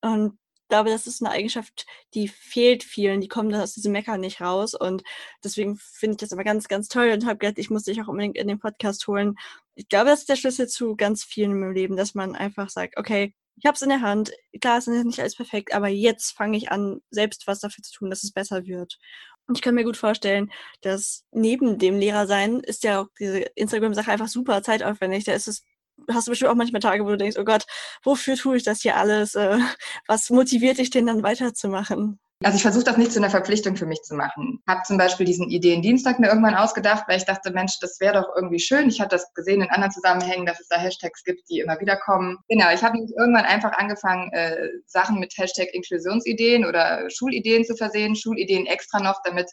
Und 0.00 0.38
ich 0.62 0.68
glaube, 0.68 0.90
das 0.90 1.06
ist 1.06 1.22
eine 1.22 1.30
Eigenschaft, 1.30 1.86
die 2.14 2.28
fehlt 2.28 2.82
vielen, 2.82 3.20
die 3.20 3.28
kommen 3.28 3.54
aus 3.54 3.74
diesem 3.74 3.92
Meckern 3.92 4.20
nicht 4.20 4.40
raus. 4.40 4.74
Und 4.74 5.02
deswegen 5.44 5.76
finde 5.76 6.14
ich 6.14 6.18
das 6.18 6.32
immer 6.32 6.44
ganz, 6.44 6.68
ganz 6.68 6.88
toll 6.88 7.10
und 7.12 7.26
habe 7.26 7.38
gedacht, 7.38 7.58
ich 7.58 7.70
muss 7.70 7.84
dich 7.84 8.00
auch 8.00 8.08
unbedingt 8.08 8.36
in 8.36 8.48
den 8.48 8.58
Podcast 8.58 9.06
holen. 9.06 9.36
Ich 9.74 9.88
glaube, 9.88 10.10
das 10.10 10.20
ist 10.20 10.28
der 10.28 10.36
Schlüssel 10.36 10.68
zu 10.68 10.96
ganz 10.96 11.24
vielen 11.24 11.58
meinem 11.58 11.72
Leben, 11.72 11.96
dass 11.96 12.14
man 12.14 12.34
einfach 12.34 12.70
sagt, 12.70 12.96
okay, 12.96 13.34
ich 13.62 13.66
habe 13.66 13.76
es 13.76 13.82
in 13.82 13.90
der 13.90 14.00
Hand. 14.00 14.32
Klar, 14.60 14.78
es 14.78 14.88
ist 14.88 15.04
nicht 15.04 15.20
alles 15.20 15.36
perfekt, 15.36 15.72
aber 15.72 15.86
jetzt 15.86 16.32
fange 16.32 16.56
ich 16.56 16.72
an, 16.72 17.00
selbst 17.10 17.46
was 17.46 17.60
dafür 17.60 17.84
zu 17.84 17.92
tun, 17.92 18.10
dass 18.10 18.24
es 18.24 18.32
besser 18.32 18.66
wird. 18.66 18.98
Und 19.46 19.56
ich 19.56 19.62
kann 19.62 19.76
mir 19.76 19.84
gut 19.84 19.96
vorstellen, 19.96 20.50
dass 20.80 21.24
neben 21.30 21.78
dem 21.78 21.96
Lehrersein 21.96 22.58
ist 22.60 22.82
ja 22.82 23.00
auch 23.00 23.06
diese 23.20 23.38
Instagram-Sache 23.38 24.10
einfach 24.10 24.26
super 24.26 24.64
zeitaufwendig. 24.64 25.24
Da 25.24 25.32
ist 25.34 25.46
es, 25.46 25.62
hast 26.10 26.26
du 26.26 26.32
bestimmt 26.32 26.50
auch 26.50 26.56
manchmal 26.56 26.80
Tage, 26.80 27.04
wo 27.04 27.10
du 27.10 27.16
denkst, 27.16 27.38
oh 27.38 27.44
Gott, 27.44 27.64
wofür 28.02 28.36
tue 28.36 28.56
ich 28.56 28.64
das 28.64 28.82
hier 28.82 28.96
alles? 28.96 29.36
Äh, 29.36 29.58
was 30.08 30.30
motiviert 30.30 30.78
dich 30.78 30.90
denn 30.90 31.06
dann 31.06 31.22
weiterzumachen? 31.22 32.18
Also 32.42 32.56
ich 32.56 32.62
versuche 32.62 32.84
das 32.84 32.96
nicht 32.96 33.12
zu 33.12 33.18
einer 33.18 33.30
Verpflichtung 33.30 33.76
für 33.76 33.86
mich 33.86 34.02
zu 34.02 34.14
machen. 34.14 34.62
Habe 34.66 34.82
zum 34.84 34.98
Beispiel 34.98 35.26
diesen 35.26 35.48
Ideen-Dienstag 35.48 36.18
mir 36.18 36.28
irgendwann 36.28 36.54
ausgedacht, 36.54 37.04
weil 37.08 37.18
ich 37.18 37.24
dachte, 37.24 37.52
Mensch, 37.52 37.78
das 37.80 38.00
wäre 38.00 38.14
doch 38.14 38.28
irgendwie 38.34 38.60
schön. 38.60 38.88
Ich 38.88 39.00
hatte 39.00 39.16
das 39.16 39.32
gesehen 39.34 39.62
in 39.62 39.70
anderen 39.70 39.92
Zusammenhängen, 39.92 40.46
dass 40.46 40.60
es 40.60 40.68
da 40.68 40.78
Hashtags 40.78 41.24
gibt, 41.24 41.48
die 41.48 41.60
immer 41.60 41.78
wieder 41.80 41.96
kommen. 41.96 42.38
Genau, 42.48 42.72
ich 42.72 42.82
habe 42.82 42.98
irgendwann 42.98 43.44
einfach 43.44 43.72
angefangen, 43.72 44.32
äh, 44.32 44.68
Sachen 44.86 45.18
mit 45.20 45.32
Hashtag 45.36 45.72
Inklusionsideen 45.72 46.64
oder 46.64 47.08
Schulideen 47.10 47.64
zu 47.64 47.76
versehen, 47.76 48.16
Schulideen 48.16 48.66
extra 48.66 49.00
noch, 49.00 49.20
damit 49.24 49.50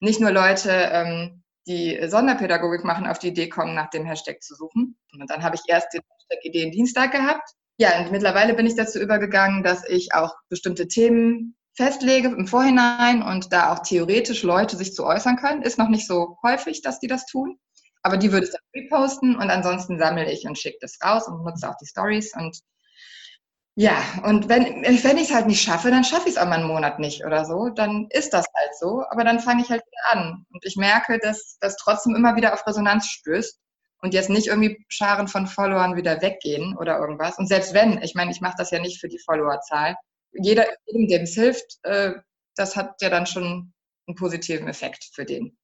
nicht 0.00 0.20
nur 0.20 0.30
Leute, 0.30 0.70
ähm, 0.70 1.42
die 1.66 1.98
Sonderpädagogik 2.08 2.84
machen, 2.84 3.06
auf 3.06 3.18
die 3.18 3.28
Idee 3.28 3.48
kommen, 3.48 3.74
nach 3.74 3.90
dem 3.90 4.04
Hashtag 4.04 4.42
zu 4.42 4.54
suchen. 4.54 4.98
Und 5.12 5.30
dann 5.30 5.42
habe 5.42 5.56
ich 5.56 5.62
erst 5.68 5.92
den 5.92 6.00
Hashtag 6.00 6.44
Ideen-Dienstag 6.44 7.12
gehabt. 7.12 7.48
Ja, 7.78 7.98
und 8.00 8.12
mittlerweile 8.12 8.54
bin 8.54 8.66
ich 8.66 8.76
dazu 8.76 9.00
übergegangen, 9.00 9.62
dass 9.62 9.88
ich 9.88 10.14
auch 10.14 10.34
bestimmte 10.48 10.86
Themen 10.86 11.56
festlege 11.74 12.28
im 12.28 12.46
Vorhinein 12.46 13.22
und 13.22 13.52
da 13.52 13.72
auch 13.72 13.80
theoretisch 13.80 14.42
Leute 14.42 14.76
sich 14.76 14.94
zu 14.94 15.04
äußern 15.04 15.36
können. 15.36 15.62
Ist 15.62 15.78
noch 15.78 15.88
nicht 15.88 16.06
so 16.06 16.38
häufig, 16.42 16.82
dass 16.82 17.00
die 17.00 17.08
das 17.08 17.26
tun. 17.26 17.58
Aber 18.02 18.16
die 18.16 18.32
würde 18.32 18.46
ich 18.46 18.52
dann 18.52 18.82
reposten 18.82 19.36
und 19.36 19.50
ansonsten 19.50 19.98
sammle 19.98 20.30
ich 20.30 20.46
und 20.46 20.58
schicke 20.58 20.78
das 20.80 20.98
raus 21.02 21.26
und 21.26 21.42
nutze 21.42 21.68
auch 21.68 21.76
die 21.80 21.86
Stories 21.86 22.34
und 22.36 22.58
ja, 23.76 23.96
und 24.22 24.48
wenn, 24.48 24.84
wenn 24.84 25.16
ich 25.16 25.30
es 25.30 25.34
halt 25.34 25.48
nicht 25.48 25.60
schaffe, 25.60 25.90
dann 25.90 26.04
schaffe 26.04 26.28
ich 26.28 26.36
es 26.36 26.38
auch 26.40 26.46
mal 26.46 26.60
einen 26.60 26.68
Monat 26.68 27.00
nicht 27.00 27.24
oder 27.24 27.44
so. 27.44 27.70
Dann 27.70 28.06
ist 28.10 28.32
das 28.32 28.46
halt 28.54 28.70
so. 28.78 29.02
Aber 29.10 29.24
dann 29.24 29.40
fange 29.40 29.62
ich 29.62 29.70
halt 29.70 29.82
wieder 29.84 30.12
an. 30.12 30.46
Und 30.52 30.64
ich 30.64 30.76
merke, 30.76 31.18
dass 31.18 31.58
das 31.60 31.76
trotzdem 31.76 32.14
immer 32.14 32.36
wieder 32.36 32.54
auf 32.54 32.64
Resonanz 32.68 33.08
stößt 33.08 33.58
und 34.02 34.14
jetzt 34.14 34.30
nicht 34.30 34.46
irgendwie 34.46 34.84
Scharen 34.88 35.26
von 35.26 35.48
Followern 35.48 35.96
wieder 35.96 36.22
weggehen 36.22 36.76
oder 36.76 36.98
irgendwas. 36.98 37.36
Und 37.36 37.48
selbst 37.48 37.74
wenn, 37.74 38.00
ich 38.00 38.14
meine, 38.14 38.30
ich 38.30 38.40
mache 38.40 38.54
das 38.56 38.70
ja 38.70 38.78
nicht 38.78 39.00
für 39.00 39.08
die 39.08 39.18
Followerzahl, 39.18 39.96
jeder, 40.34 40.66
dem 40.86 41.22
es 41.22 41.34
hilft, 41.34 41.78
äh, 41.82 42.12
das 42.56 42.76
hat 42.76 43.00
ja 43.00 43.10
dann 43.10 43.26
schon 43.26 43.72
einen 44.06 44.16
positiven 44.16 44.68
Effekt 44.68 45.10
für 45.12 45.24
den. 45.24 45.56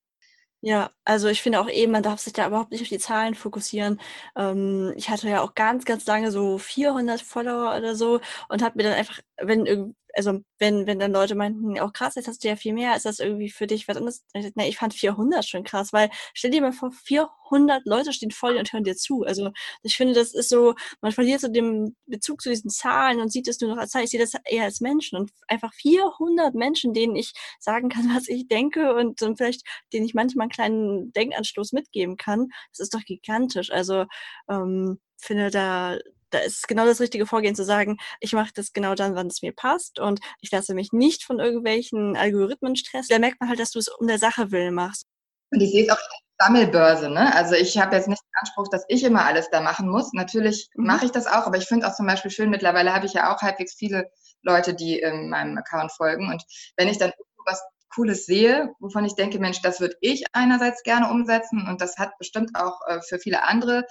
Ja, 0.62 0.90
also 1.04 1.28
ich 1.28 1.40
finde 1.40 1.58
auch 1.60 1.70
eben, 1.70 1.92
man 1.92 2.02
darf 2.02 2.20
sich 2.20 2.34
da 2.34 2.46
überhaupt 2.46 2.70
nicht 2.70 2.82
auf 2.82 2.88
die 2.88 2.98
Zahlen 2.98 3.34
fokussieren. 3.34 3.98
Ähm, 4.36 4.92
ich 4.94 5.08
hatte 5.08 5.28
ja 5.28 5.40
auch 5.40 5.54
ganz, 5.54 5.86
ganz 5.86 6.04
lange 6.06 6.30
so 6.30 6.58
400 6.58 7.22
Follower 7.22 7.76
oder 7.78 7.96
so 7.96 8.20
und 8.50 8.62
habe 8.62 8.76
mir 8.76 8.82
dann 8.84 8.92
einfach, 8.92 9.20
wenn 9.40 9.94
also 10.14 10.40
wenn, 10.58 10.86
wenn 10.86 10.98
dann 10.98 11.12
Leute 11.12 11.34
meinten, 11.34 11.78
auch 11.80 11.88
oh, 11.88 11.90
krass, 11.92 12.14
jetzt 12.14 12.28
hast 12.28 12.44
du 12.44 12.48
ja 12.48 12.56
viel 12.56 12.72
mehr, 12.72 12.96
ist 12.96 13.06
das 13.06 13.20
irgendwie 13.20 13.50
für 13.50 13.66
dich 13.66 13.88
was 13.88 13.96
anderes? 13.96 14.24
Na, 14.54 14.66
ich 14.66 14.76
fand 14.76 14.94
400 14.94 15.44
schon 15.44 15.64
krass, 15.64 15.92
weil 15.92 16.10
stell 16.34 16.50
dir 16.50 16.60
mal 16.60 16.72
vor, 16.72 16.90
400 16.92 17.82
Leute 17.84 18.12
stehen 18.12 18.30
voll 18.30 18.56
und 18.56 18.72
hören 18.72 18.84
dir 18.84 18.96
zu. 18.96 19.22
Also 19.22 19.50
ich 19.82 19.96
finde, 19.96 20.14
das 20.14 20.34
ist 20.34 20.48
so, 20.48 20.74
man 21.00 21.12
verliert 21.12 21.40
so 21.40 21.48
den 21.48 21.96
Bezug 22.06 22.42
zu 22.42 22.50
diesen 22.50 22.70
Zahlen 22.70 23.20
und 23.20 23.30
sieht 23.30 23.48
es 23.48 23.60
nur 23.60 23.70
noch 23.70 23.80
als 23.80 23.90
Zahl. 23.90 24.04
Ich 24.04 24.10
sehe 24.10 24.20
das 24.20 24.32
eher 24.44 24.64
als 24.64 24.80
Menschen 24.80 25.18
und 25.18 25.30
einfach 25.48 25.72
400 25.74 26.54
Menschen, 26.54 26.92
denen 26.94 27.16
ich 27.16 27.32
sagen 27.58 27.88
kann, 27.88 28.10
was 28.14 28.28
ich 28.28 28.48
denke 28.48 28.94
und, 28.94 29.22
und 29.22 29.36
vielleicht 29.36 29.62
denen 29.92 30.06
ich 30.06 30.14
manchmal 30.14 30.44
einen 30.44 30.50
kleinen 30.50 31.12
Denkanstoß 31.12 31.72
mitgeben 31.72 32.16
kann. 32.16 32.48
Das 32.72 32.80
ist 32.80 32.94
doch 32.94 33.04
gigantisch. 33.04 33.70
Also 33.70 34.06
ähm, 34.48 35.00
finde 35.20 35.50
da 35.50 35.98
da 36.30 36.38
ist 36.38 36.68
genau 36.68 36.84
das 36.84 37.00
richtige 37.00 37.26
Vorgehen 37.26 37.54
zu 37.54 37.64
sagen, 37.64 37.96
ich 38.20 38.32
mache 38.32 38.52
das 38.54 38.72
genau 38.72 38.94
dann, 38.94 39.14
wann 39.14 39.28
es 39.28 39.42
mir 39.42 39.52
passt 39.52 39.98
und 39.98 40.20
ich 40.40 40.50
lasse 40.50 40.74
mich 40.74 40.92
nicht 40.92 41.24
von 41.24 41.38
irgendwelchen 41.38 42.16
Algorithmen 42.16 42.76
stressen. 42.76 43.08
Da 43.10 43.18
merkt 43.18 43.40
man 43.40 43.48
halt, 43.48 43.60
dass 43.60 43.70
du 43.70 43.78
es 43.78 43.88
um 43.88 44.06
der 44.06 44.18
Sache 44.18 44.50
willen 44.50 44.74
machst. 44.74 45.06
Und 45.52 45.60
ich 45.60 45.72
sehe 45.72 45.84
es 45.84 45.90
auch 45.90 45.98
Sammelbörse, 46.40 47.10
ne? 47.10 47.34
Also 47.34 47.54
ich 47.54 47.76
habe 47.78 47.96
jetzt 47.96 48.08
nicht 48.08 48.22
den 48.22 48.40
Anspruch, 48.40 48.68
dass 48.68 48.84
ich 48.88 49.04
immer 49.04 49.26
alles 49.26 49.50
da 49.50 49.60
machen 49.60 49.88
muss. 49.88 50.12
Natürlich 50.12 50.70
mhm. 50.74 50.86
mache 50.86 51.04
ich 51.04 51.12
das 51.12 51.26
auch, 51.26 51.46
aber 51.46 51.58
ich 51.58 51.66
finde 51.66 51.86
auch 51.86 51.94
zum 51.94 52.06
Beispiel 52.06 52.30
schön, 52.30 52.50
mittlerweile 52.50 52.94
habe 52.94 53.06
ich 53.06 53.12
ja 53.12 53.34
auch 53.34 53.42
halbwegs 53.42 53.74
viele 53.74 54.10
Leute, 54.42 54.74
die 54.74 54.98
in 54.98 55.28
meinem 55.28 55.58
Account 55.58 55.92
folgen. 55.92 56.28
Und 56.30 56.42
wenn 56.76 56.88
ich 56.88 56.98
dann 56.98 57.12
was 57.44 57.62
Cooles 57.94 58.24
sehe, 58.24 58.70
wovon 58.78 59.04
ich 59.04 59.16
denke, 59.16 59.38
Mensch, 59.38 59.60
das 59.62 59.80
würde 59.80 59.96
ich 60.00 60.24
einerseits 60.32 60.82
gerne 60.82 61.10
umsetzen 61.10 61.66
und 61.68 61.80
das 61.80 61.98
hat 61.98 62.16
bestimmt 62.18 62.52
auch 62.54 62.80
äh, 62.86 63.00
für 63.02 63.18
viele 63.18 63.42
andere, 63.42 63.84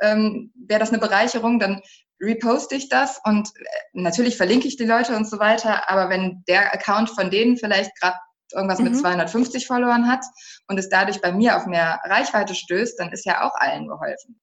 ähm, 0.00 0.52
wäre 0.54 0.80
das 0.80 0.90
eine 0.90 0.98
Bereicherung, 0.98 1.58
dann 1.58 1.80
reposte 2.20 2.74
ich 2.74 2.88
das 2.88 3.20
und 3.24 3.48
äh, 3.48 3.64
natürlich 3.92 4.36
verlinke 4.36 4.68
ich 4.68 4.76
die 4.76 4.84
Leute 4.84 5.16
und 5.16 5.28
so 5.28 5.38
weiter, 5.38 5.88
aber 5.90 6.08
wenn 6.10 6.42
der 6.48 6.72
Account 6.72 7.10
von 7.10 7.30
denen 7.30 7.56
vielleicht 7.56 7.98
gerade 8.00 8.16
irgendwas 8.52 8.78
mhm. 8.78 8.86
mit 8.86 8.96
250 8.96 9.66
Followern 9.66 10.08
hat 10.08 10.24
und 10.68 10.78
es 10.78 10.88
dadurch 10.88 11.20
bei 11.20 11.32
mir 11.32 11.56
auf 11.56 11.66
mehr 11.66 12.00
Reichweite 12.04 12.54
stößt, 12.54 12.98
dann 12.98 13.12
ist 13.12 13.24
ja 13.24 13.42
auch 13.42 13.54
allen 13.56 13.88
geholfen. 13.88 14.40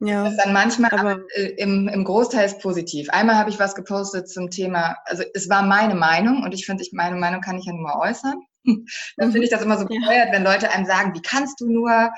Ja, 0.00 0.24
das 0.24 0.32
ist 0.32 0.44
dann 0.44 0.52
manchmal 0.52 0.90
aber, 0.92 1.20
äh, 1.34 1.54
im, 1.56 1.88
im 1.88 2.04
Großteil 2.04 2.44
ist 2.44 2.60
positiv. 2.60 3.08
Einmal 3.10 3.36
habe 3.36 3.50
ich 3.50 3.58
was 3.58 3.74
gepostet 3.74 4.28
zum 4.28 4.50
Thema, 4.50 4.96
also 5.04 5.22
es 5.34 5.48
war 5.48 5.62
meine 5.62 5.94
Meinung 5.94 6.42
und 6.42 6.52
ich 6.52 6.66
finde, 6.66 6.82
ich, 6.82 6.92
meine 6.92 7.16
Meinung 7.16 7.40
kann 7.40 7.58
ich 7.58 7.64
ja 7.64 7.72
nur 7.72 7.82
mal 7.82 8.10
äußern. 8.10 8.42
Dann 9.16 9.32
finde 9.32 9.44
ich 9.44 9.50
das 9.50 9.62
immer 9.62 9.78
so 9.78 9.86
bescheuert, 9.86 10.28
ja. 10.28 10.32
wenn 10.32 10.44
Leute 10.44 10.70
einem 10.70 10.86
sagen, 10.86 11.14
wie 11.14 11.22
kannst 11.22 11.60
du 11.60 11.70
nur, 11.70 12.10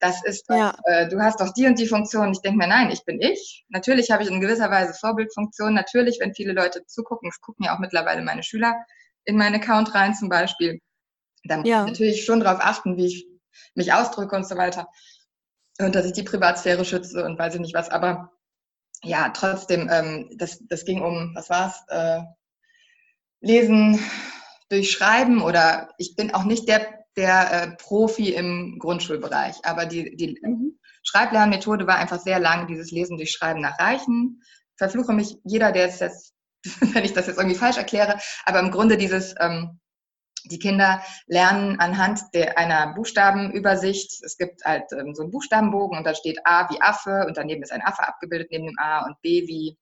das 0.00 0.22
ist 0.24 0.48
doch, 0.48 0.56
ja. 0.56 0.76
äh, 0.84 1.08
du 1.08 1.20
hast 1.20 1.40
doch 1.40 1.52
die 1.54 1.66
und 1.66 1.78
die 1.78 1.86
Funktion. 1.86 2.32
Ich 2.32 2.40
denke 2.40 2.58
mir, 2.58 2.66
nein, 2.66 2.90
ich 2.90 3.04
bin 3.04 3.20
ich. 3.20 3.64
Natürlich 3.68 4.10
habe 4.10 4.22
ich 4.22 4.30
in 4.30 4.40
gewisser 4.40 4.70
Weise 4.70 4.94
Vorbildfunktion. 4.94 5.74
Natürlich, 5.74 6.18
wenn 6.20 6.34
viele 6.34 6.52
Leute 6.52 6.84
zugucken, 6.86 7.28
es 7.28 7.40
gucken 7.40 7.64
ja 7.66 7.74
auch 7.74 7.80
mittlerweile 7.80 8.22
meine 8.22 8.42
Schüler 8.42 8.74
in 9.24 9.36
meinen 9.36 9.56
Account 9.56 9.94
rein 9.94 10.14
zum 10.14 10.28
Beispiel, 10.28 10.80
dann 11.44 11.60
muss 11.60 11.68
ja. 11.68 11.84
ich 11.84 11.90
natürlich 11.90 12.24
schon 12.24 12.40
darauf 12.40 12.60
achten, 12.60 12.96
wie 12.96 13.06
ich 13.06 13.26
mich 13.74 13.92
ausdrücke 13.92 14.36
und 14.36 14.46
so 14.46 14.56
weiter. 14.56 14.88
Und 15.78 15.94
dass 15.94 16.06
ich 16.06 16.12
die 16.12 16.22
Privatsphäre 16.22 16.84
schütze 16.84 17.24
und 17.24 17.38
weiß 17.38 17.54
ich 17.54 17.60
nicht 17.60 17.74
was. 17.74 17.90
Aber 17.90 18.30
ja, 19.02 19.30
trotzdem, 19.30 19.88
ähm, 19.90 20.30
das, 20.36 20.60
das 20.68 20.84
ging 20.84 21.02
um, 21.02 21.32
was 21.34 21.50
war's? 21.50 21.82
Äh, 21.88 22.20
Lesen, 23.40 23.98
durch 24.68 24.90
Schreiben 24.90 25.42
oder 25.42 25.90
ich 25.98 26.16
bin 26.16 26.34
auch 26.34 26.44
nicht 26.44 26.68
der, 26.68 27.04
der 27.16 27.52
äh, 27.52 27.76
Profi 27.76 28.34
im 28.34 28.78
Grundschulbereich, 28.78 29.56
aber 29.64 29.86
die, 29.86 30.16
die 30.16 30.38
mhm. 30.42 30.78
Schreiblernmethode 31.02 31.86
war 31.86 31.96
einfach 31.96 32.20
sehr 32.20 32.40
lang, 32.40 32.66
dieses 32.66 32.90
Lesen 32.90 33.16
durch 33.16 33.30
Schreiben 33.30 33.60
nach 33.60 33.78
Reichen. 33.78 34.42
Verfluche 34.76 35.12
mich 35.12 35.36
jeder, 35.44 35.70
der 35.70 35.88
es 35.88 36.00
jetzt, 36.00 36.34
wenn 36.80 37.04
ich 37.04 37.12
das 37.12 37.26
jetzt 37.26 37.36
irgendwie 37.36 37.58
falsch 37.58 37.76
erkläre, 37.76 38.18
aber 38.46 38.60
im 38.60 38.70
Grunde 38.70 38.96
dieses, 38.96 39.34
ähm, 39.38 39.80
die 40.44 40.58
Kinder 40.58 41.02
lernen 41.26 41.78
anhand 41.80 42.20
der, 42.34 42.58
einer 42.58 42.94
Buchstabenübersicht. 42.94 44.22
Es 44.22 44.36
gibt 44.36 44.64
halt 44.64 44.84
ähm, 44.92 45.14
so 45.14 45.22
einen 45.22 45.30
Buchstabenbogen 45.30 45.96
und 45.96 46.04
da 46.04 46.14
steht 46.14 46.38
A 46.44 46.70
wie 46.70 46.80
Affe 46.80 47.24
und 47.26 47.36
daneben 47.36 47.62
ist 47.62 47.72
ein 47.72 47.82
Affe 47.82 48.06
abgebildet 48.06 48.48
neben 48.50 48.66
dem 48.66 48.78
A 48.78 49.06
und 49.06 49.20
B 49.22 49.46
wie, 49.46 49.78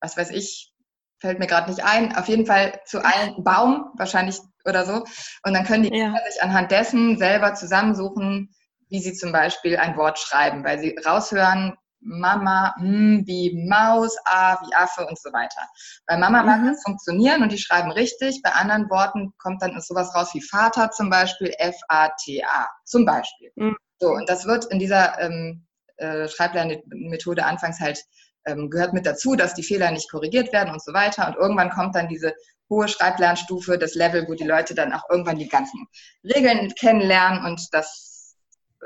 was 0.00 0.16
weiß 0.16 0.30
ich, 0.30 0.72
fällt 1.18 1.38
mir 1.38 1.46
gerade 1.46 1.70
nicht 1.70 1.84
ein, 1.84 2.16
auf 2.16 2.28
jeden 2.28 2.46
Fall 2.46 2.80
zu 2.84 3.04
einem 3.04 3.42
Baum 3.42 3.90
wahrscheinlich 3.96 4.38
oder 4.64 4.84
so. 4.84 5.04
Und 5.44 5.54
dann 5.54 5.64
können 5.64 5.84
die 5.84 5.96
ja. 5.96 6.06
Kinder 6.06 6.20
sich 6.30 6.42
anhand 6.42 6.70
dessen 6.70 7.18
selber 7.18 7.54
zusammensuchen, 7.54 8.54
wie 8.88 9.00
sie 9.00 9.14
zum 9.14 9.32
Beispiel 9.32 9.76
ein 9.76 9.96
Wort 9.96 10.18
schreiben, 10.18 10.64
weil 10.64 10.78
sie 10.78 10.96
raushören, 11.04 11.76
Mama, 12.00 12.74
M 12.78 13.24
wie 13.26 13.66
Maus, 13.68 14.16
A 14.26 14.60
wie 14.62 14.74
Affe 14.74 15.06
und 15.06 15.18
so 15.18 15.32
weiter. 15.32 15.60
Bei 16.06 16.16
Mama 16.16 16.42
mhm. 16.42 16.46
mag 16.46 16.72
das 16.72 16.82
funktionieren 16.82 17.42
und 17.42 17.50
die 17.50 17.58
schreiben 17.58 17.90
richtig. 17.90 18.42
Bei 18.42 18.52
anderen 18.52 18.88
Worten 18.90 19.32
kommt 19.38 19.62
dann 19.62 19.80
sowas 19.80 20.14
raus 20.14 20.30
wie 20.32 20.42
Vater 20.42 20.90
zum 20.90 21.10
Beispiel, 21.10 21.52
F-A-T-A 21.58 22.68
zum 22.84 23.04
Beispiel. 23.04 23.50
Mhm. 23.56 23.76
So, 23.98 24.10
und 24.10 24.28
das 24.28 24.46
wird 24.46 24.66
in 24.66 24.78
dieser 24.78 25.18
ähm, 25.20 25.66
äh, 25.96 26.28
Schreiblernmethode 26.28 27.44
anfangs 27.44 27.80
halt 27.80 28.04
ähm, 28.46 28.70
gehört 28.70 28.92
mit 28.92 29.06
dazu, 29.06 29.34
dass 29.36 29.54
die 29.54 29.62
Fehler 29.62 29.90
nicht 29.90 30.10
korrigiert 30.10 30.52
werden 30.52 30.72
und 30.72 30.82
so 30.82 30.92
weiter. 30.92 31.26
Und 31.28 31.36
irgendwann 31.36 31.70
kommt 31.70 31.94
dann 31.94 32.08
diese 32.08 32.34
hohe 32.70 32.88
Schreiblernstufe, 32.88 33.78
das 33.78 33.94
Level, 33.94 34.26
wo 34.28 34.34
die 34.34 34.44
Leute 34.44 34.74
dann 34.74 34.92
auch 34.92 35.08
irgendwann 35.10 35.38
die 35.38 35.48
ganzen 35.48 35.86
Regeln 36.24 36.72
kennenlernen 36.74 37.44
und 37.44 37.68
das 37.72 38.16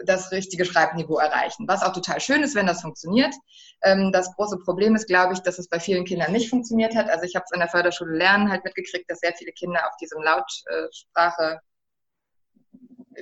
das 0.05 0.31
richtige 0.33 0.65
Schreibniveau 0.65 1.19
erreichen. 1.19 1.67
Was 1.69 1.83
auch 1.83 1.93
total 1.93 2.21
schön 2.21 2.43
ist, 2.43 2.55
wenn 2.55 2.67
das 2.67 2.83
funktioniert. 2.83 3.35
Ähm, 3.83 4.13
das 4.13 4.35
große 4.35 4.59
Problem 4.59 4.95
ist, 4.95 5.07
glaube 5.07 5.35
ich, 5.35 5.41
dass 5.41 5.59
es 5.59 5.69
bei 5.69 5.81
vielen 5.81 6.05
Kindern 6.05 6.33
nicht 6.33 6.51
funktioniert 6.51 6.95
hat. 6.95 7.09
Also 7.09 7.25
ich 7.25 7.35
habe 7.35 7.45
es 7.47 7.53
an 7.53 7.61
der 7.61 7.69
Förderschule 7.69 8.17
Lernen 8.17 8.51
halt 8.51 8.65
mitgekriegt, 8.65 9.11
dass 9.11 9.21
sehr 9.21 9.35
viele 9.35 9.53
Kinder 9.53 9.87
auf 9.87 9.97
diesem 10.01 10.23
Lautsprache 10.23 11.61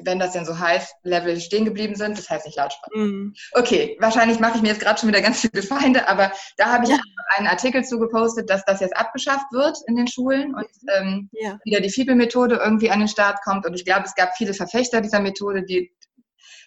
wenn 0.02 0.18
das 0.18 0.32
denn 0.32 0.44
so 0.44 0.58
heißt, 0.58 0.94
Level 1.02 1.40
stehen 1.40 1.64
geblieben 1.64 1.94
sind. 1.94 2.18
Das 2.18 2.28
heißt 2.28 2.46
nicht 2.46 2.56
Lautsprache. 2.56 2.96
Mm. 2.96 3.34
Okay, 3.52 3.96
wahrscheinlich 4.00 4.40
mache 4.40 4.56
ich 4.56 4.62
mir 4.62 4.68
jetzt 4.68 4.80
gerade 4.80 4.98
schon 4.98 5.08
wieder 5.08 5.20
ganz 5.20 5.40
viele 5.40 5.62
Feinde, 5.62 6.08
aber 6.08 6.32
da 6.56 6.72
habe 6.72 6.84
ich 6.84 6.90
ja. 6.90 6.98
einen 7.36 7.46
Artikel 7.46 7.84
zu 7.84 7.98
gepostet, 7.98 8.50
dass 8.50 8.64
das 8.64 8.80
jetzt 8.80 8.96
abgeschafft 8.96 9.52
wird 9.52 9.78
in 9.86 9.96
den 9.96 10.08
Schulen 10.08 10.54
und 10.54 10.68
ähm, 10.96 11.28
ja. 11.32 11.58
wieder 11.64 11.80
die 11.80 11.90
Fibel-Methode 11.90 12.60
irgendwie 12.62 12.90
an 12.90 13.00
den 13.00 13.08
Start 13.08 13.38
kommt. 13.44 13.66
Und 13.66 13.74
ich 13.74 13.84
glaube, 13.84 14.04
es 14.04 14.14
gab 14.14 14.36
viele 14.36 14.54
Verfechter 14.54 15.00
dieser 15.00 15.20
Methode, 15.20 15.62
die 15.62 15.92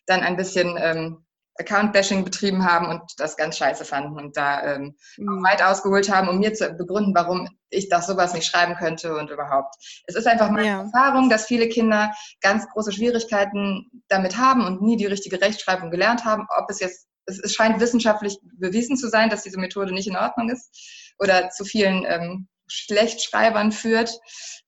dann 0.06 0.22
ein 0.22 0.38
bisschen 0.38 0.78
ähm, 0.80 1.26
Account-Bashing 1.62 2.24
betrieben 2.24 2.66
haben 2.66 2.88
und 2.88 3.02
das 3.18 3.38
ganz 3.38 3.58
scheiße 3.58 3.86
fanden 3.86 4.20
und 4.20 4.38
da 4.38 4.76
ähm, 4.76 4.96
mhm. 5.18 5.44
weit 5.44 5.64
ausgeholt 5.64 6.12
haben, 6.12 6.28
um 6.28 6.40
mir 6.40 6.54
zu 6.54 6.70
begründen, 6.74 7.16
warum 7.16 7.48
ich 7.70 7.90
das 7.90 8.08
sowas 8.08 8.34
nicht 8.34 8.46
schreiben 8.46 8.76
könnte 8.76 9.16
und 9.16 9.30
überhaupt. 9.30 9.76
Es 10.06 10.16
ist 10.16 10.28
einfach 10.28 10.50
meine 10.50 10.68
ja. 10.68 10.82
Erfahrung, 10.82 11.30
dass 11.30 11.46
viele 11.46 11.70
Kinder 11.70 12.14
ganz 12.42 12.68
große 12.70 12.92
Schwierigkeiten 12.92 13.90
damit 14.08 14.38
haben 14.38 14.66
und 14.66 14.82
nie 14.82 14.98
die 14.98 15.06
richtige 15.06 15.42
Rechtschreibung 15.42 15.90
gelernt 15.90 16.26
haben. 16.26 16.48
Ob 16.58 16.70
es 16.70 16.80
jetzt, 16.80 17.08
es, 17.26 17.54
scheint 17.54 17.80
wissenschaftlich 17.80 18.38
bewiesen 18.58 18.98
zu 18.98 19.10
sein, 19.10 19.30
dass 19.30 19.44
diese 19.44 19.60
Methode 19.60 19.94
nicht 19.94 20.08
in 20.08 20.18
Ordnung 20.18 20.50
ist 20.50 21.16
oder 21.18 21.50
zu 21.50 21.64
vielen 21.64 22.06
ähm, 22.08 22.48
Schlechtschreibern 22.68 23.72
führt. 23.72 24.20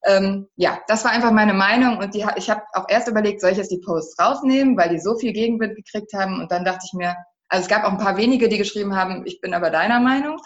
Ähm, 0.05 0.47
ja, 0.55 0.79
das 0.87 1.05
war 1.05 1.11
einfach 1.11 1.31
meine 1.31 1.53
Meinung 1.53 1.97
und 1.97 2.13
die, 2.13 2.25
ich 2.35 2.49
habe 2.49 2.63
auch 2.73 2.85
erst 2.89 3.07
überlegt, 3.07 3.41
soll 3.41 3.51
ich 3.51 3.57
jetzt 3.57 3.71
die 3.71 3.81
Posts 3.83 4.19
rausnehmen, 4.19 4.77
weil 4.77 4.89
die 4.89 4.99
so 4.99 5.17
viel 5.17 5.31
Gegenwind 5.31 5.75
gekriegt 5.75 6.13
haben 6.13 6.41
und 6.41 6.51
dann 6.51 6.65
dachte 6.65 6.85
ich 6.85 6.93
mir, 6.93 7.15
also 7.47 7.63
es 7.63 7.69
gab 7.69 7.85
auch 7.85 7.91
ein 7.91 7.97
paar 7.97 8.17
wenige, 8.17 8.49
die 8.49 8.57
geschrieben 8.57 8.95
haben, 8.95 9.25
ich 9.25 9.39
bin 9.39 9.53
aber 9.53 9.69
deiner 9.69 9.99
Meinung 9.99 10.37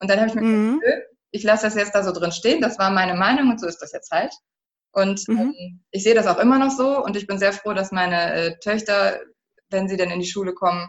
und 0.00 0.10
dann 0.10 0.18
habe 0.18 0.28
ich 0.28 0.34
mir 0.34 0.42
mhm. 0.42 0.80
gedacht, 0.80 1.02
ich 1.30 1.42
lasse 1.42 1.66
das 1.66 1.74
jetzt 1.74 1.94
da 1.94 2.02
so 2.02 2.12
drin 2.12 2.32
stehen, 2.32 2.60
das 2.60 2.78
war 2.78 2.90
meine 2.90 3.14
Meinung 3.14 3.50
und 3.50 3.60
so 3.60 3.66
ist 3.66 3.78
das 3.78 3.92
jetzt 3.92 4.10
halt. 4.10 4.32
Und 4.92 5.26
mhm. 5.28 5.38
ähm, 5.38 5.84
ich 5.90 6.04
sehe 6.04 6.14
das 6.14 6.26
auch 6.26 6.38
immer 6.38 6.58
noch 6.58 6.70
so 6.70 7.04
und 7.04 7.16
ich 7.16 7.26
bin 7.26 7.38
sehr 7.38 7.52
froh, 7.52 7.72
dass 7.72 7.92
meine 7.92 8.32
äh, 8.32 8.58
Töchter, 8.60 9.20
wenn 9.68 9.88
sie 9.88 9.96
dann 9.96 10.10
in 10.10 10.20
die 10.20 10.26
Schule 10.26 10.54
kommen, 10.54 10.88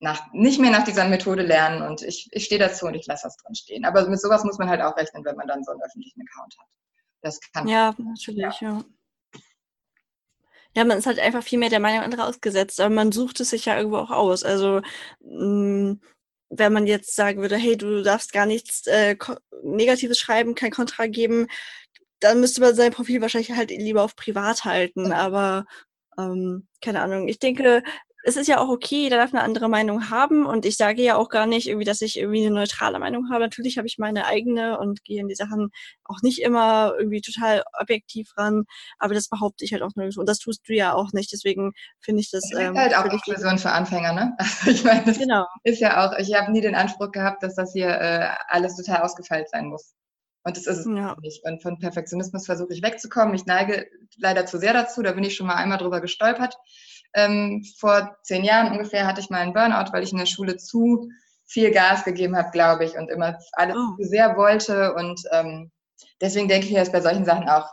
nach, 0.00 0.32
nicht 0.32 0.58
mehr 0.60 0.70
nach 0.70 0.84
dieser 0.84 1.06
Methode 1.06 1.42
lernen 1.42 1.82
und 1.82 2.02
ich, 2.02 2.28
ich 2.32 2.46
stehe 2.46 2.58
dazu 2.58 2.86
und 2.86 2.94
ich 2.94 3.06
lasse 3.06 3.24
das 3.24 3.36
drin 3.36 3.54
stehen. 3.54 3.84
Aber 3.84 4.08
mit 4.08 4.20
sowas 4.20 4.44
muss 4.44 4.58
man 4.58 4.68
halt 4.68 4.80
auch 4.80 4.96
rechnen, 4.96 5.24
wenn 5.24 5.36
man 5.36 5.46
dann 5.46 5.62
so 5.62 5.72
einen 5.72 5.82
öffentlichen 5.82 6.22
Account 6.22 6.56
hat. 6.58 6.66
Das 7.22 7.38
kann. 7.52 7.68
Ja, 7.68 7.94
natürlich, 7.98 8.60
ja. 8.60 8.78
ja. 8.78 8.84
Ja, 10.76 10.84
man 10.84 10.98
ist 10.98 11.06
halt 11.06 11.18
einfach 11.18 11.42
viel 11.42 11.58
mehr 11.58 11.68
der 11.68 11.80
Meinung 11.80 12.02
anderer 12.04 12.28
ausgesetzt, 12.28 12.80
aber 12.80 12.94
man 12.94 13.10
sucht 13.10 13.40
es 13.40 13.50
sich 13.50 13.64
ja 13.64 13.76
irgendwo 13.76 13.98
auch 13.98 14.10
aus. 14.10 14.44
Also 14.44 14.82
mh, 15.20 15.44
mm, 15.44 16.00
wenn 16.50 16.72
man 16.72 16.86
jetzt 16.86 17.14
sagen 17.14 17.40
würde, 17.42 17.56
hey, 17.56 17.76
du 17.76 18.02
darfst 18.02 18.32
gar 18.32 18.46
nichts 18.46 18.86
äh, 18.86 19.16
Negatives 19.62 20.18
schreiben, 20.18 20.54
kein 20.54 20.70
Kontra 20.70 21.06
geben, 21.06 21.46
dann 22.20 22.40
müsste 22.40 22.60
man 22.60 22.74
sein 22.74 22.92
Profil 22.92 23.20
wahrscheinlich 23.20 23.52
halt 23.52 23.70
lieber 23.70 24.02
auf 24.02 24.16
privat 24.16 24.64
halten. 24.64 25.12
Aber 25.12 25.64
ähm, 26.18 26.68
keine 26.82 27.02
Ahnung. 27.02 27.28
Ich 27.28 27.38
denke, 27.38 27.82
es 28.22 28.36
ist 28.36 28.48
ja 28.48 28.58
auch 28.58 28.68
okay, 28.68 29.02
jeder 29.02 29.16
darf 29.16 29.32
eine 29.32 29.42
andere 29.42 29.68
Meinung 29.68 30.10
haben 30.10 30.46
und 30.46 30.66
ich 30.66 30.76
sage 30.76 31.02
ja 31.02 31.16
auch 31.16 31.28
gar 31.28 31.46
nicht 31.46 31.68
irgendwie, 31.68 31.84
dass 31.84 32.00
ich 32.00 32.18
irgendwie 32.18 32.44
eine 32.44 32.54
neutrale 32.54 32.98
Meinung 32.98 33.30
habe. 33.30 33.40
Natürlich 33.40 33.78
habe 33.78 33.86
ich 33.86 33.98
meine 33.98 34.26
eigene 34.26 34.78
und 34.78 35.04
gehe 35.04 35.20
in 35.20 35.28
die 35.28 35.34
Sachen 35.34 35.70
auch 36.04 36.20
nicht 36.22 36.40
immer 36.40 36.94
irgendwie 36.98 37.20
total 37.20 37.62
objektiv 37.80 38.30
ran, 38.36 38.64
aber 38.98 39.14
das 39.14 39.28
behaupte 39.28 39.64
ich 39.64 39.72
halt 39.72 39.82
auch 39.82 39.94
nirgendwo 39.94 40.20
und 40.20 40.28
das 40.28 40.38
tust 40.38 40.68
du 40.68 40.74
ja 40.74 40.92
auch 40.92 41.12
nicht, 41.12 41.32
deswegen 41.32 41.72
finde 42.00 42.20
ich 42.20 42.30
das... 42.30 42.42
Das 42.50 42.60
ähm, 42.60 42.74
ist 42.74 42.80
halt 42.80 42.96
auch 42.96 43.04
Inklusion 43.04 43.58
für 43.58 43.70
Anfänger, 43.70 44.12
ne? 44.12 44.36
Also 44.38 44.70
ich 44.70 44.84
meine, 44.84 45.04
das 45.04 45.18
genau. 45.18 45.46
ist 45.64 45.80
ja 45.80 46.04
auch, 46.04 46.18
ich 46.18 46.34
habe 46.34 46.52
nie 46.52 46.60
den 46.60 46.74
Anspruch 46.74 47.10
gehabt, 47.12 47.42
dass 47.42 47.54
das 47.54 47.72
hier 47.72 47.88
äh, 47.88 48.28
alles 48.48 48.76
total 48.76 49.02
ausgefeilt 49.02 49.48
sein 49.48 49.66
muss. 49.66 49.94
Und 50.42 50.56
das 50.56 50.66
ist 50.66 50.78
es 50.78 50.86
ja. 50.86 51.16
nicht. 51.20 51.44
Und 51.44 51.62
von 51.62 51.78
Perfektionismus 51.78 52.46
versuche 52.46 52.72
ich 52.72 52.82
wegzukommen. 52.82 53.34
Ich 53.34 53.44
neige 53.44 53.86
leider 54.16 54.46
zu 54.46 54.58
sehr 54.58 54.72
dazu, 54.72 55.02
da 55.02 55.12
bin 55.12 55.24
ich 55.24 55.36
schon 55.36 55.46
mal 55.46 55.56
einmal 55.56 55.78
drüber 55.78 56.00
gestolpert. 56.00 56.56
Ähm, 57.14 57.64
vor 57.78 58.16
zehn 58.22 58.44
Jahren 58.44 58.72
ungefähr 58.72 59.06
hatte 59.06 59.20
ich 59.20 59.30
mal 59.30 59.40
einen 59.40 59.52
Burnout, 59.52 59.92
weil 59.92 60.02
ich 60.02 60.12
in 60.12 60.18
der 60.18 60.26
Schule 60.26 60.56
zu 60.56 61.08
viel 61.46 61.72
Gas 61.72 62.04
gegeben 62.04 62.36
habe, 62.36 62.50
glaube 62.50 62.84
ich, 62.84 62.96
und 62.96 63.10
immer 63.10 63.38
alles 63.52 63.76
oh. 63.76 63.96
zu 63.96 64.08
sehr 64.08 64.36
wollte. 64.36 64.94
Und 64.94 65.20
ähm, 65.32 65.70
deswegen 66.20 66.48
denke 66.48 66.66
ich 66.66 66.72
jetzt 66.72 66.92
bei 66.92 67.00
solchen 67.00 67.24
Sachen 67.24 67.48
auch, 67.48 67.68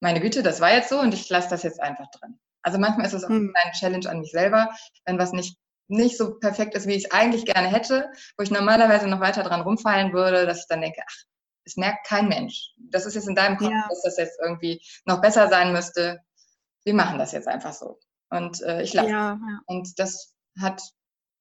meine 0.00 0.20
Güte, 0.20 0.42
das 0.42 0.60
war 0.60 0.72
jetzt 0.72 0.88
so 0.88 0.98
und 0.98 1.14
ich 1.14 1.28
lasse 1.28 1.50
das 1.50 1.62
jetzt 1.62 1.80
einfach 1.80 2.10
drin. 2.10 2.38
Also 2.62 2.78
manchmal 2.78 3.06
ist 3.06 3.12
es 3.12 3.24
auch 3.24 3.28
hm. 3.28 3.52
eine 3.54 3.72
Challenge 3.72 4.08
an 4.08 4.20
mich 4.20 4.32
selber, 4.32 4.70
wenn 5.04 5.18
was 5.18 5.32
nicht 5.32 5.56
nicht 5.90 6.16
so 6.16 6.38
perfekt 6.38 6.74
ist, 6.76 6.86
wie 6.86 6.94
ich 6.94 7.06
es 7.06 7.10
eigentlich 7.10 7.44
gerne 7.44 7.68
hätte, 7.68 8.10
wo 8.38 8.44
ich 8.44 8.50
normalerweise 8.50 9.08
noch 9.08 9.20
weiter 9.20 9.42
dran 9.42 9.60
rumfallen 9.60 10.12
würde, 10.12 10.46
dass 10.46 10.60
ich 10.60 10.66
dann 10.68 10.80
denke, 10.80 11.02
ach, 11.04 11.16
es 11.64 11.76
merkt 11.76 12.06
kein 12.06 12.28
Mensch. 12.28 12.70
Das 12.78 13.06
ist 13.06 13.14
jetzt 13.14 13.28
in 13.28 13.34
deinem 13.34 13.56
Kopf, 13.56 13.70
ja. 13.70 13.86
dass 13.88 14.02
das 14.02 14.16
jetzt 14.16 14.38
irgendwie 14.40 14.80
noch 15.04 15.20
besser 15.20 15.48
sein 15.48 15.72
müsste. 15.72 16.20
Wir 16.84 16.94
machen 16.94 17.18
das 17.18 17.32
jetzt 17.32 17.48
einfach 17.48 17.72
so. 17.72 17.98
Und 18.30 18.62
äh, 18.62 18.82
ich 18.82 18.94
lasse. 18.94 19.10
Ja, 19.10 19.32
ja. 19.34 19.60
Und 19.66 19.98
das 19.98 20.34
hat 20.58 20.82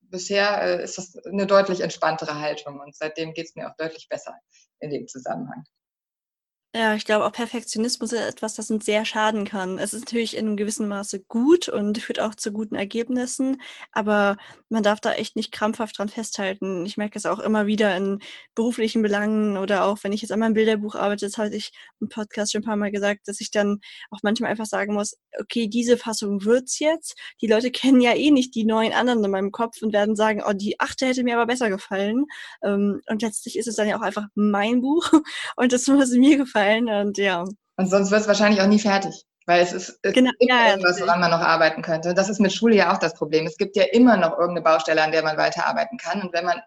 bisher 0.02 0.62
äh, 0.62 0.84
ist 0.84 0.98
das 0.98 1.16
eine 1.26 1.46
deutlich 1.46 1.82
entspanntere 1.82 2.40
Haltung 2.40 2.80
und 2.80 2.96
seitdem 2.96 3.34
geht 3.34 3.46
es 3.46 3.56
mir 3.56 3.70
auch 3.70 3.76
deutlich 3.78 4.08
besser 4.10 4.36
in 4.80 4.90
dem 4.90 5.08
Zusammenhang. 5.08 5.64
Ja, 6.76 6.94
ich 6.94 7.04
glaube 7.04 7.26
auch 7.26 7.32
Perfektionismus 7.32 8.14
ist 8.14 8.22
etwas, 8.22 8.54
das 8.54 8.70
uns 8.70 8.86
sehr 8.86 9.04
schaden 9.04 9.44
kann. 9.44 9.80
Es 9.80 9.92
ist 9.96 10.02
natürlich 10.02 10.38
in 10.38 10.46
einem 10.46 10.56
gewissen 10.56 10.88
Maße 10.88 11.20
gut 11.28 11.68
und 11.68 11.98
führt 11.98 12.20
auch 12.20 12.36
zu 12.36 12.52
guten 12.52 12.76
Ergebnissen, 12.76 13.60
aber 13.92 14.38
man 14.70 14.84
darf 14.84 15.00
da 15.00 15.14
echt 15.14 15.36
nicht 15.36 15.52
krampfhaft 15.52 15.98
dran 15.98 16.10
festhalten. 16.10 16.86
Ich 16.86 16.96
merke 16.96 17.18
es 17.18 17.26
auch 17.26 17.40
immer 17.40 17.66
wieder 17.66 17.98
in 17.98 18.20
beruflichen 18.54 19.02
Belangen 19.02 19.58
oder 19.58 19.84
auch 19.86 19.98
wenn 20.04 20.14
ich 20.14 20.22
jetzt 20.22 20.30
an 20.32 20.42
meinem 20.42 20.54
Bilderbuch 20.54 20.94
arbeite, 20.94 21.26
das 21.26 21.40
hatte 21.40 21.56
ich 21.56 21.72
im 22.02 22.08
Podcast 22.08 22.52
schon 22.52 22.62
ein 22.62 22.66
paar 22.66 22.76
Mal 22.76 22.92
gesagt, 22.92 23.28
dass 23.28 23.42
ich 23.42 23.50
dann 23.50 23.80
auch 24.12 24.20
manchmal 24.22 24.52
einfach 24.52 24.68
sagen 24.68 24.94
muss, 24.94 25.18
okay, 25.40 25.68
diese 25.68 25.98
Fassung 25.98 26.46
wird's 26.46 26.78
jetzt. 26.78 27.16
Die 27.42 27.48
Leute 27.48 27.72
kennen 27.72 28.00
ja 28.00 28.14
eh 28.14 28.30
nicht 28.30 28.54
die 28.54 28.66
neuen 28.66 28.94
anderen 28.94 29.24
in 29.26 29.32
meinem 29.32 29.52
Kopf 29.52 29.82
und 29.82 29.92
werden 29.92 30.16
sagen, 30.16 30.44
oh, 30.48 30.54
die 30.54 30.80
achte 30.80 31.08
hätte 31.08 31.24
mir 31.24 31.34
aber 31.36 31.48
besser 31.48 31.70
gefallen. 31.72 32.26
Ähm, 32.64 33.02
und 33.10 33.24
letztlich 33.24 33.58
ist 33.58 33.68
es 33.68 33.76
dann 33.76 33.88
ja 33.88 33.98
auch 33.98 34.02
einfach 34.04 34.28
mein 34.36 34.82
Buch 34.82 35.12
und 35.56 35.74
das 35.74 35.88
muss 35.88 36.12
mir 36.12 36.38
gefallen 36.38 36.60
gefallen 36.70 36.90
und 36.90 37.18
ja. 37.18 37.44
Und 37.78 37.90
sonst 37.90 38.12
wird 38.12 38.22
es 38.22 38.28
wahrscheinlich 38.28 38.62
auch 38.62 38.68
nie 38.68 38.80
fertig. 38.80 39.26
Weil 39.46 39.62
es 39.62 39.74
ist 39.74 40.00
es 40.04 40.14
genau, 40.14 40.30
gibt 40.38 40.52
ja, 40.52 40.70
irgendwas, 40.70 41.02
woran 41.02 41.20
man 41.20 41.32
noch 41.32 41.40
arbeiten 41.40 41.82
könnte. 41.82 42.10
Und 42.10 42.18
das 42.18 42.30
ist 42.30 42.40
mit 42.40 42.54
Schule 42.54 42.76
ja 42.76 42.94
auch 42.94 43.00
das 43.00 43.16
Problem. 43.16 43.48
Es 43.48 43.58
gibt 43.58 43.76
ja 43.76 43.84
immer 43.92 44.16
noch 44.16 44.34
irgendeine 44.34 44.62
Baustelle, 44.62 45.02
an 45.02 45.12
der 45.12 45.24
man 45.24 45.38
weiterarbeiten 45.38 45.98
kann. 45.98 46.22
Und 46.22 46.34
wenn 46.34 46.46
man, 46.46 46.62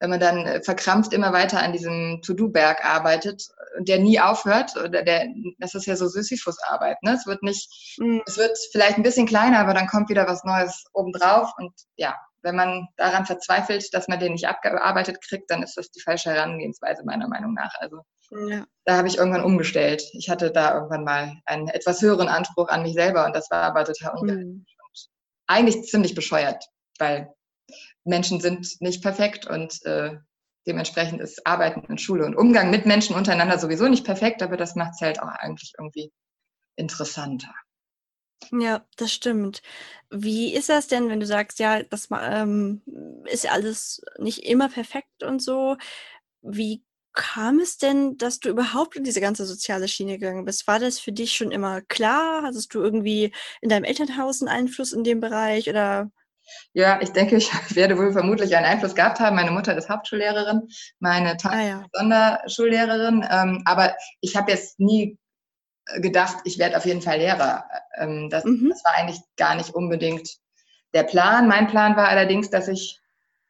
wenn 0.00 0.08
man 0.08 0.18
dann 0.20 0.46
äh, 0.46 0.62
verkrampft 0.62 1.12
immer 1.12 1.34
weiter 1.34 1.62
an 1.62 1.72
diesem 1.72 2.22
To-Do-Berg 2.24 2.86
arbeitet, 2.86 3.42
der 3.80 3.98
nie 3.98 4.18
aufhört, 4.18 4.74
oder 4.76 5.02
der, 5.02 5.26
das 5.58 5.74
ist 5.74 5.84
ja 5.84 5.94
so 5.94 6.08
Sisyphus-Arbeit, 6.08 7.02
ne? 7.02 7.12
Es 7.12 7.26
wird 7.26 7.42
nicht, 7.42 7.98
mhm. 7.98 8.22
es 8.24 8.38
wird 8.38 8.56
vielleicht 8.70 8.96
ein 8.96 9.02
bisschen 9.02 9.26
kleiner, 9.26 9.58
aber 9.58 9.74
dann 9.74 9.86
kommt 9.86 10.08
wieder 10.08 10.26
was 10.26 10.42
Neues 10.44 10.86
obendrauf. 10.94 11.50
Und 11.58 11.72
ja, 11.96 12.14
wenn 12.40 12.56
man 12.56 12.88
daran 12.96 13.26
verzweifelt, 13.26 13.92
dass 13.92 14.08
man 14.08 14.20
den 14.20 14.32
nicht 14.32 14.48
abgearbeitet 14.48 15.18
kriegt, 15.20 15.50
dann 15.50 15.62
ist 15.62 15.76
das 15.76 15.90
die 15.90 16.00
falsche 16.00 16.30
Herangehensweise 16.30 17.04
meiner 17.04 17.28
Meinung 17.28 17.52
nach. 17.52 17.74
Also 17.78 18.04
ja. 18.32 18.66
Da 18.84 18.96
habe 18.96 19.08
ich 19.08 19.18
irgendwann 19.18 19.44
umgestellt. 19.44 20.02
Ich 20.12 20.28
hatte 20.28 20.50
da 20.50 20.74
irgendwann 20.74 21.04
mal 21.04 21.40
einen 21.44 21.68
etwas 21.68 22.02
höheren 22.02 22.28
Anspruch 22.28 22.68
an 22.68 22.82
mich 22.82 22.94
selber 22.94 23.26
und 23.26 23.36
das 23.36 23.50
war 23.50 23.62
aber 23.62 23.84
total 23.84 24.16
ungerecht. 24.18 24.46
Mhm. 24.46 24.66
eigentlich 25.46 25.82
ziemlich 25.84 26.14
bescheuert, 26.14 26.64
weil 26.98 27.32
Menschen 28.04 28.40
sind 28.40 28.80
nicht 28.80 29.02
perfekt 29.02 29.46
und 29.46 29.84
äh, 29.84 30.18
dementsprechend 30.66 31.20
ist 31.20 31.46
Arbeiten 31.46 31.84
in 31.88 31.98
Schule 31.98 32.24
und 32.24 32.36
Umgang 32.36 32.70
mit 32.70 32.86
Menschen 32.86 33.14
untereinander 33.14 33.58
sowieso 33.58 33.88
nicht 33.88 34.04
perfekt, 34.04 34.42
aber 34.42 34.56
das 34.56 34.74
macht 34.74 34.94
es 34.94 35.00
halt 35.00 35.20
auch 35.20 35.28
eigentlich 35.28 35.74
irgendwie 35.78 36.12
interessanter. 36.76 37.54
Ja, 38.50 38.84
das 38.96 39.12
stimmt. 39.12 39.62
Wie 40.10 40.54
ist 40.54 40.68
das 40.68 40.88
denn, 40.88 41.08
wenn 41.08 41.20
du 41.20 41.26
sagst, 41.26 41.58
ja, 41.58 41.82
das 41.84 42.08
ähm, 42.10 42.82
ist 43.26 43.50
alles 43.50 44.02
nicht 44.18 44.44
immer 44.44 44.68
perfekt 44.68 45.22
und 45.22 45.40
so? 45.40 45.76
Wie 46.42 46.82
kam 47.12 47.58
es 47.58 47.78
denn, 47.78 48.16
dass 48.16 48.40
du 48.40 48.48
überhaupt 48.48 48.96
in 48.96 49.04
diese 49.04 49.20
ganze 49.20 49.46
soziale 49.46 49.88
Schiene 49.88 50.18
gegangen 50.18 50.44
bist? 50.44 50.66
War 50.66 50.78
das 50.78 50.98
für 50.98 51.12
dich 51.12 51.32
schon 51.32 51.50
immer 51.50 51.82
klar? 51.82 52.42
Hattest 52.42 52.74
du 52.74 52.80
irgendwie 52.80 53.32
in 53.60 53.68
deinem 53.68 53.84
Elternhaus 53.84 54.40
einen 54.40 54.48
Einfluss 54.48 54.92
in 54.92 55.04
dem 55.04 55.20
Bereich 55.20 55.68
oder? 55.68 56.10
Ja, 56.72 57.00
ich 57.00 57.10
denke, 57.10 57.36
ich 57.36 57.50
werde 57.74 57.98
wohl 57.98 58.12
vermutlich 58.12 58.56
einen 58.56 58.66
Einfluss 58.66 58.94
gehabt 58.94 59.20
haben. 59.20 59.36
Meine 59.36 59.50
Mutter 59.50 59.76
ist 59.76 59.88
Hauptschullehrerin, 59.88 60.68
meine 60.98 61.36
Tante 61.36 61.58
ah, 61.58 61.66
ja. 61.66 61.86
Sonderschullehrerin. 61.92 63.26
Ähm, 63.30 63.62
aber 63.64 63.94
ich 64.20 64.36
habe 64.36 64.50
jetzt 64.50 64.80
nie 64.80 65.18
gedacht, 65.96 66.38
ich 66.44 66.58
werde 66.58 66.76
auf 66.76 66.86
jeden 66.86 67.02
Fall 67.02 67.18
Lehrer. 67.18 67.64
Ähm, 67.96 68.28
das, 68.30 68.44
mhm. 68.44 68.70
das 68.70 68.84
war 68.84 68.94
eigentlich 68.96 69.20
gar 69.36 69.54
nicht 69.54 69.70
unbedingt 69.70 70.36
der 70.94 71.04
Plan. 71.04 71.48
Mein 71.48 71.66
Plan 71.66 71.96
war 71.96 72.08
allerdings, 72.08 72.50
dass 72.50 72.68
ich 72.68 73.00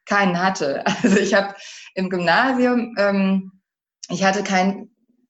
keinen 0.05 0.41
hatte. 0.41 0.83
Also 1.03 1.17
ich 1.17 1.33
habe 1.33 1.55
im 1.95 2.09
Gymnasium, 2.09 2.95
ähm, 2.97 3.51
ich 4.09 4.23
hatte 4.23 4.43
kein, 4.43 4.89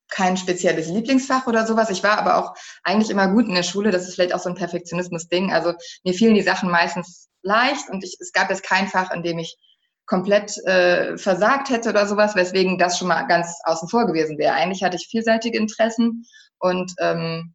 kein 0.10 0.38
spezielles 0.38 0.88
Lieblingsfach 0.88 1.48
oder 1.48 1.66
sowas. 1.66 1.90
Ich 1.90 2.04
war 2.04 2.18
aber 2.18 2.38
auch 2.38 2.56
eigentlich 2.84 3.10
immer 3.10 3.28
gut 3.28 3.48
in 3.48 3.56
der 3.56 3.64
Schule. 3.64 3.92
Das 3.92 4.08
ist 4.08 4.16
vielleicht 4.16 4.34
auch 4.34 4.40
so 4.40 4.50
ein 4.50 4.56
Perfektionismus-Ding. 4.56 5.52
Also 5.52 5.74
mir 6.04 6.14
fielen 6.14 6.36
die 6.36 6.42
Sachen 6.42 6.70
meistens 6.70 7.30
leicht 7.42 7.90
und 7.90 8.04
ich, 8.04 8.18
es 8.20 8.32
gab 8.32 8.50
jetzt 8.50 8.64
kein 8.64 8.88
Fach, 8.88 9.12
in 9.12 9.24
dem 9.24 9.40
ich 9.40 9.58
komplett 10.06 10.58
äh, 10.66 11.18
versagt 11.18 11.70
hätte 11.70 11.90
oder 11.90 12.08
sowas, 12.08 12.36
weswegen 12.36 12.78
das 12.78 12.98
schon 12.98 13.08
mal 13.08 13.24
ganz 13.24 13.60
außen 13.64 13.88
vor 13.88 14.06
gewesen 14.06 14.38
wäre. 14.38 14.54
Eigentlich 14.54 14.84
hatte 14.84 14.98
ich 14.98 15.08
vielseitige 15.08 15.58
Interessen 15.58 16.26
und 16.60 16.92
ähm, 17.00 17.54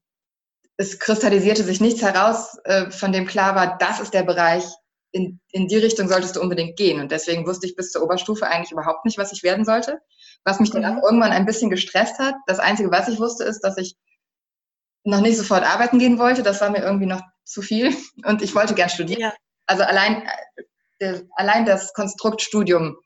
es 0.76 0.98
kristallisierte 0.98 1.64
sich 1.64 1.80
nichts 1.80 2.02
heraus, 2.02 2.56
äh, 2.64 2.90
von 2.90 3.12
dem 3.12 3.26
klar 3.26 3.54
war, 3.54 3.76
das 3.78 4.00
ist 4.00 4.14
der 4.14 4.22
Bereich, 4.22 4.64
in, 5.10 5.40
in 5.50 5.68
die 5.68 5.76
Richtung 5.76 6.08
solltest 6.08 6.36
du 6.36 6.40
unbedingt 6.40 6.76
gehen. 6.76 7.00
Und 7.00 7.10
deswegen 7.10 7.46
wusste 7.46 7.66
ich 7.66 7.74
bis 7.74 7.90
zur 7.90 8.02
Oberstufe 8.02 8.46
eigentlich 8.46 8.72
überhaupt 8.72 9.04
nicht, 9.04 9.18
was 9.18 9.32
ich 9.32 9.42
werden 9.42 9.64
sollte. 9.64 10.00
Was 10.44 10.60
mich 10.60 10.70
dann 10.70 10.82
mhm. 10.82 10.98
auch 10.98 11.02
irgendwann 11.04 11.32
ein 11.32 11.46
bisschen 11.46 11.70
gestresst 11.70 12.18
hat. 12.18 12.34
Das 12.46 12.58
Einzige, 12.58 12.90
was 12.90 13.08
ich 13.08 13.18
wusste, 13.18 13.44
ist, 13.44 13.60
dass 13.60 13.76
ich 13.76 13.96
noch 15.04 15.20
nicht 15.20 15.36
sofort 15.36 15.64
arbeiten 15.64 15.98
gehen 15.98 16.18
wollte. 16.18 16.42
Das 16.42 16.60
war 16.60 16.70
mir 16.70 16.82
irgendwie 16.82 17.06
noch 17.06 17.22
zu 17.44 17.62
viel. 17.62 17.94
Und 18.24 18.42
ich 18.42 18.54
wollte 18.54 18.74
gern 18.74 18.88
studieren. 18.88 19.20
Ja. 19.20 19.34
Also 19.66 19.82
allein, 19.82 20.26
äh, 20.98 21.20
allein 21.36 21.64
das 21.66 21.92
Konstruktstudium 21.92 22.96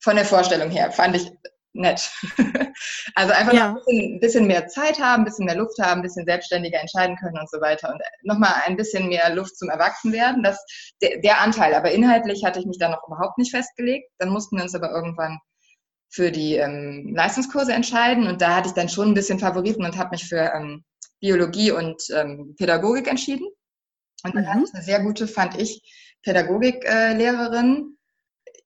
von 0.00 0.16
der 0.16 0.24
Vorstellung 0.24 0.70
her 0.70 0.90
fand 0.92 1.16
ich 1.16 1.30
nett. 1.76 2.10
also 3.14 3.32
einfach 3.32 3.52
ja. 3.52 3.68
noch 3.68 3.76
ein 3.76 3.84
bisschen, 3.84 4.20
bisschen, 4.20 4.46
mehr 4.46 4.66
Zeit 4.66 4.98
haben, 4.98 5.22
ein 5.22 5.24
bisschen 5.24 5.46
mehr 5.46 5.56
Luft 5.56 5.78
haben, 5.78 6.00
ein 6.00 6.02
bisschen 6.02 6.24
selbstständiger 6.24 6.80
entscheiden 6.80 7.16
können 7.16 7.38
und 7.38 7.50
so 7.50 7.60
weiter. 7.60 7.92
Und 7.92 8.00
nochmal 8.22 8.54
ein 8.64 8.76
bisschen 8.76 9.08
mehr 9.08 9.34
Luft 9.34 9.58
zum 9.58 9.68
Erwachsenwerden. 9.68 10.42
Das, 10.42 10.64
der, 11.02 11.20
der 11.20 11.40
Anteil. 11.40 11.74
Aber 11.74 11.90
inhaltlich 11.90 12.44
hatte 12.44 12.60
ich 12.60 12.66
mich 12.66 12.78
da 12.78 12.88
noch 12.88 13.06
überhaupt 13.06 13.38
nicht 13.38 13.50
festgelegt. 13.50 14.10
Dann 14.18 14.30
mussten 14.30 14.56
wir 14.56 14.62
uns 14.62 14.74
aber 14.74 14.90
irgendwann 14.90 15.38
für 16.08 16.30
die 16.30 16.54
ähm, 16.54 17.12
Leistungskurse 17.14 17.72
entscheiden. 17.72 18.26
Und 18.26 18.40
da 18.40 18.56
hatte 18.56 18.68
ich 18.68 18.74
dann 18.74 18.88
schon 18.88 19.08
ein 19.08 19.14
bisschen 19.14 19.38
Favoriten 19.38 19.84
und 19.84 19.96
habe 19.96 20.10
mich 20.10 20.28
für 20.28 20.52
ähm, 20.54 20.84
Biologie 21.20 21.72
und 21.72 22.02
ähm, 22.14 22.54
Pädagogik 22.56 23.08
entschieden. 23.08 23.46
Und 24.24 24.34
dann 24.34 24.44
mhm. 24.44 24.48
hatte 24.48 24.64
ich 24.64 24.74
eine 24.74 24.84
sehr 24.84 25.02
gute, 25.02 25.28
fand 25.28 25.60
ich, 25.60 25.82
Pädagogiklehrerin, 26.22 27.96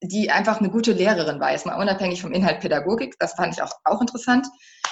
die 0.01 0.31
einfach 0.31 0.59
eine 0.59 0.71
gute 0.71 0.93
Lehrerin 0.93 1.39
war, 1.39 1.51
jetzt 1.51 1.67
mal 1.67 1.79
unabhängig 1.79 2.21
vom 2.21 2.31
Inhalt 2.31 2.59
Pädagogik. 2.59 3.15
Das 3.19 3.33
fand 3.33 3.53
ich 3.53 3.61
auch, 3.61 3.71
auch 3.83 4.01
interessant. 4.01 4.47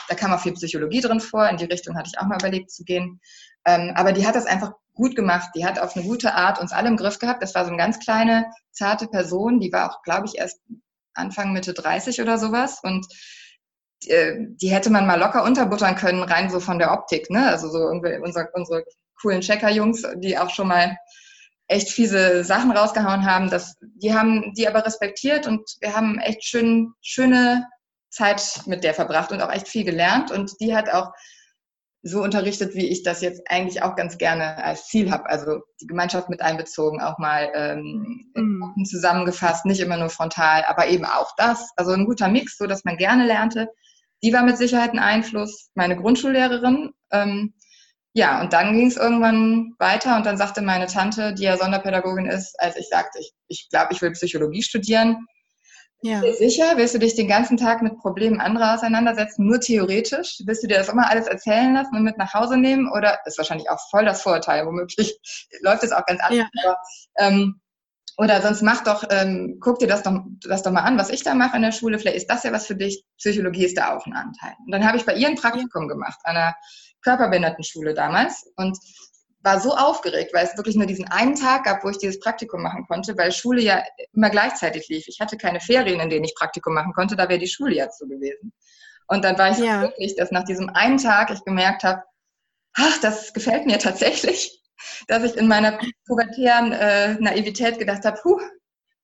Da 0.07 0.15
kam 0.15 0.31
auch 0.31 0.39
viel 0.39 0.53
Psychologie 0.53 1.01
drin 1.01 1.19
vor. 1.19 1.49
In 1.49 1.57
die 1.57 1.65
Richtung 1.65 1.97
hatte 1.97 2.11
ich 2.13 2.19
auch 2.19 2.27
mal 2.27 2.37
überlegt 2.37 2.71
zu 2.71 2.83
gehen. 2.83 3.19
Ähm, 3.65 3.93
aber 3.95 4.11
die 4.11 4.25
hat 4.27 4.35
das 4.35 4.45
einfach 4.45 4.73
gut 4.93 5.15
gemacht. 5.15 5.49
Die 5.55 5.65
hat 5.65 5.79
auf 5.79 5.95
eine 5.95 6.05
gute 6.05 6.35
Art 6.35 6.59
uns 6.59 6.71
alle 6.71 6.89
im 6.89 6.97
Griff 6.97 7.17
gehabt. 7.17 7.41
Das 7.41 7.55
war 7.55 7.63
so 7.63 7.69
eine 7.69 7.77
ganz 7.77 7.99
kleine, 7.99 8.45
zarte 8.71 9.07
Person. 9.07 9.59
Die 9.59 9.71
war 9.71 9.89
auch, 9.89 10.03
glaube 10.03 10.27
ich, 10.27 10.37
erst 10.37 10.59
Anfang, 11.13 11.53
Mitte 11.53 11.73
30 11.73 12.21
oder 12.21 12.37
sowas. 12.37 12.79
Und 12.83 13.07
äh, 14.05 14.35
die 14.39 14.71
hätte 14.71 14.89
man 14.89 15.05
mal 15.05 15.19
locker 15.19 15.43
unterbuttern 15.43 15.95
können, 15.95 16.23
rein 16.23 16.49
so 16.49 16.59
von 16.59 16.79
der 16.79 16.91
Optik. 16.91 17.29
Ne? 17.29 17.47
Also 17.47 17.69
so 17.69 17.79
unsere, 17.79 18.51
unsere 18.53 18.83
coolen 19.21 19.41
Checker-Jungs, 19.41 20.03
die 20.17 20.37
auch 20.37 20.49
schon 20.49 20.67
mal 20.67 20.97
echt 21.67 21.89
fiese 21.89 22.43
Sachen 22.43 22.71
rausgehauen 22.71 23.25
haben. 23.25 23.49
Das, 23.49 23.75
die 23.81 24.13
haben 24.13 24.53
die 24.55 24.67
aber 24.67 24.85
respektiert 24.85 25.47
und 25.47 25.61
wir 25.81 25.95
haben 25.95 26.19
echt 26.19 26.43
schön, 26.43 26.93
schöne 27.01 27.67
Zeit 28.09 28.61
mit 28.65 28.83
der 28.83 28.93
verbracht 28.93 29.31
und 29.31 29.41
auch 29.41 29.51
echt 29.51 29.67
viel 29.67 29.83
gelernt. 29.83 30.31
Und 30.31 30.59
die 30.59 30.75
hat 30.75 30.89
auch 30.89 31.11
so 32.01 32.23
unterrichtet, 32.23 32.75
wie 32.75 32.87
ich 32.87 33.03
das 33.03 33.21
jetzt 33.21 33.41
eigentlich 33.49 33.83
auch 33.83 33.95
ganz 33.95 34.17
gerne 34.17 34.63
als 34.63 34.87
Ziel 34.87 35.11
habe. 35.11 35.29
Also 35.29 35.61
die 35.81 35.87
Gemeinschaft 35.87 36.29
mit 36.29 36.41
einbezogen, 36.41 37.01
auch 37.01 37.17
mal 37.17 37.51
ähm, 37.53 38.31
mhm. 38.35 38.85
zusammengefasst, 38.85 39.65
nicht 39.65 39.81
immer 39.81 39.97
nur 39.97 40.09
frontal, 40.09 40.63
aber 40.65 40.87
eben 40.87 41.05
auch 41.05 41.31
das. 41.37 41.71
Also 41.75 41.91
ein 41.91 42.05
guter 42.05 42.29
Mix, 42.29 42.57
so 42.57 42.67
dass 42.67 42.85
man 42.85 42.97
gerne 42.97 43.25
lernte. 43.25 43.67
Die 44.23 44.33
war 44.33 44.43
mit 44.43 44.57
Sicherheit 44.57 44.93
ein 44.93 44.99
Einfluss. 44.99 45.69
Meine 45.75 45.97
Grundschullehrerin, 45.97 46.91
ähm, 47.11 47.53
ja, 48.13 48.41
und 48.41 48.53
dann 48.53 48.73
ging 48.73 48.87
es 48.87 48.97
irgendwann 48.97 49.75
weiter 49.77 50.17
und 50.17 50.25
dann 50.25 50.37
sagte 50.37 50.61
meine 50.61 50.87
Tante, 50.87 51.33
die 51.33 51.43
ja 51.43 51.57
Sonderpädagogin 51.57 52.25
ist, 52.25 52.59
als 52.59 52.75
ich 52.75 52.89
sagte, 52.89 53.19
ich, 53.19 53.33
ich 53.47 53.67
glaube, 53.69 53.93
ich 53.93 54.01
will 54.01 54.11
Psychologie 54.11 54.63
studieren. 54.63 55.25
Ja. 56.01 56.21
Sicher, 56.33 56.77
willst 56.77 56.95
du 56.95 56.99
dich 56.99 57.15
den 57.15 57.27
ganzen 57.27 57.57
Tag 57.57 57.81
mit 57.81 57.97
Problemen 57.97 58.39
anderer 58.39 58.75
auseinandersetzen, 58.75 59.45
nur 59.45 59.59
theoretisch? 59.59 60.41
Willst 60.45 60.63
du 60.63 60.67
dir 60.67 60.77
das 60.77 60.87
immer 60.87 61.09
alles 61.09 61.27
erzählen 61.27 61.73
lassen 61.73 61.95
und 61.95 62.03
mit 62.03 62.17
nach 62.17 62.33
Hause 62.33 62.57
nehmen? 62.57 62.89
Oder 62.89 63.19
ist 63.25 63.37
wahrscheinlich 63.37 63.69
auch 63.69 63.79
voll 63.89 64.05
das 64.05 64.21
Vorurteil, 64.21 64.65
womöglich 64.65 65.19
läuft 65.61 65.83
es 65.83 65.91
auch 65.91 66.05
ganz 66.05 66.21
anders. 66.21 66.47
Ja. 66.53 66.63
Aber, 66.63 66.77
ähm, 67.17 67.59
oder 68.17 68.41
sonst 68.41 68.61
mach 68.61 68.83
doch, 68.83 69.03
ähm, 69.09 69.57
guck 69.61 69.79
dir 69.79 69.87
das 69.87 70.03
doch, 70.03 70.21
das 70.41 70.63
doch 70.63 70.71
mal 70.71 70.81
an, 70.81 70.97
was 70.97 71.09
ich 71.09 71.23
da 71.23 71.33
mache 71.33 71.55
in 71.55 71.61
der 71.61 71.71
Schule. 71.71 71.99
Vielleicht 71.99 72.17
ist 72.17 72.29
das 72.29 72.43
ja 72.43 72.51
was 72.51 72.65
für 72.65 72.75
dich. 72.75 73.03
Psychologie 73.17 73.65
ist 73.65 73.77
da 73.77 73.95
auch 73.95 74.05
ein 74.05 74.13
Anteil. 74.13 74.53
Und 74.65 74.71
dann 74.71 74.85
habe 74.85 74.97
ich 74.97 75.05
bei 75.05 75.15
ihr 75.15 75.27
ein 75.27 75.35
Praktikum 75.35 75.87
gemacht 75.87 76.19
an 76.23 76.35
einer 76.35 76.55
Körperbehindertenschule 77.01 77.93
damals 77.93 78.45
und 78.55 78.77
war 79.41 79.59
so 79.59 79.73
aufgeregt, 79.73 80.33
weil 80.33 80.45
es 80.45 80.57
wirklich 80.57 80.75
nur 80.75 80.85
diesen 80.85 81.07
einen 81.07 81.35
Tag 81.35 81.63
gab, 81.63 81.83
wo 81.83 81.89
ich 81.89 81.97
dieses 81.97 82.19
Praktikum 82.19 82.61
machen 82.61 82.85
konnte, 82.87 83.17
weil 83.17 83.31
Schule 83.31 83.61
ja 83.61 83.83
immer 84.13 84.29
gleichzeitig 84.29 84.87
lief. 84.89 85.07
Ich 85.07 85.19
hatte 85.19 85.37
keine 85.37 85.61
Ferien, 85.61 85.99
in 85.99 86.09
denen 86.09 86.25
ich 86.25 86.35
Praktikum 86.35 86.73
machen 86.73 86.93
konnte, 86.93 87.15
da 87.15 87.29
wäre 87.29 87.39
die 87.39 87.47
Schule 87.47 87.75
ja 87.75 87.89
zu 87.89 88.07
gewesen. 88.07 88.51
Und 89.07 89.23
dann 89.23 89.37
war 89.37 89.51
ich 89.51 89.57
ja. 89.57 89.81
so 89.81 89.87
glücklich, 89.87 90.15
dass 90.15 90.31
nach 90.31 90.43
diesem 90.43 90.69
einen 90.69 90.97
Tag 90.97 91.31
ich 91.31 91.43
gemerkt 91.43 91.83
habe, 91.83 92.03
ach, 92.75 92.99
das 93.01 93.33
gefällt 93.33 93.65
mir 93.65 93.79
tatsächlich, 93.79 94.61
dass 95.07 95.23
ich 95.23 95.35
in 95.35 95.47
meiner 95.47 95.79
pubertären 96.05 96.73
äh, 96.73 97.13
Naivität 97.15 97.79
gedacht 97.79 98.05
habe, 98.05 98.19
puh, 98.21 98.39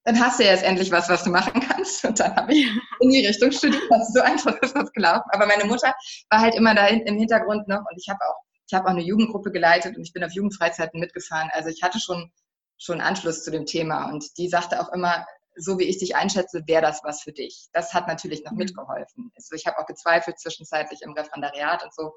dann 0.06 0.20
hast 0.20 0.40
du 0.40 0.44
ja 0.44 0.52
jetzt 0.52 0.64
endlich 0.64 0.92
was, 0.92 1.10
was 1.10 1.24
du 1.24 1.32
machen 1.32 1.60
kannst. 1.68 2.06
Und 2.06 2.20
dann 2.20 2.36
habe 2.36 2.54
ich 2.54 2.68
in 3.00 3.10
die 3.10 3.26
Richtung 3.26 3.52
studiert. 3.52 3.82
So 4.14 4.22
einfach 4.22 4.56
ist 4.62 4.76
das 4.76 4.92
gelaufen. 4.92 5.28
Aber 5.32 5.48
meine 5.48 5.66
Mutter 5.66 5.94
war 6.30 6.42
halt 6.42 6.54
immer 6.56 6.76
da 6.76 6.86
im 6.88 7.18
Hintergrund 7.18 7.68
noch 7.68 7.80
und 7.80 7.98
ich 7.98 8.08
habe 8.08 8.20
auch, 8.22 8.45
ich 8.68 8.74
habe 8.74 8.86
auch 8.86 8.92
eine 8.92 9.04
Jugendgruppe 9.04 9.52
geleitet 9.52 9.96
und 9.96 10.04
ich 10.04 10.14
bin 10.14 10.24
auf 10.24 10.32
Jugendfreizeiten 10.32 11.00
mitgefahren. 11.00 11.50
Also 11.54 11.70
ich 11.70 11.84
hatte 11.84 12.00
schon, 12.00 12.32
schon 12.78 13.02
Anschluss 13.02 13.44
zu 13.44 13.52
dem 13.52 13.66
Thema 13.66 14.12
und 14.12 14.38
die 14.38 14.50
sagte 14.50 14.80
auch 14.80 14.92
immer, 14.92 15.26
so 15.58 15.80
wie 15.80 15.86
ich 15.86 16.00
dich 16.00 16.16
einschätze, 16.16 16.64
wäre 16.68 16.82
das 16.82 17.02
was 17.04 17.22
für 17.22 17.32
dich. 17.32 17.68
Das 17.72 17.94
hat 17.94 18.08
natürlich 18.08 18.44
noch 18.44 18.52
mhm. 18.52 18.60
mitgeholfen. 18.60 19.32
Also 19.36 19.56
ich 19.56 19.66
habe 19.66 19.78
auch 19.80 19.86
gezweifelt 19.86 20.40
zwischenzeitlich 20.40 21.02
im 21.02 21.14
Referendariat 21.14 21.84
und 21.84 21.94
so. 21.94 22.14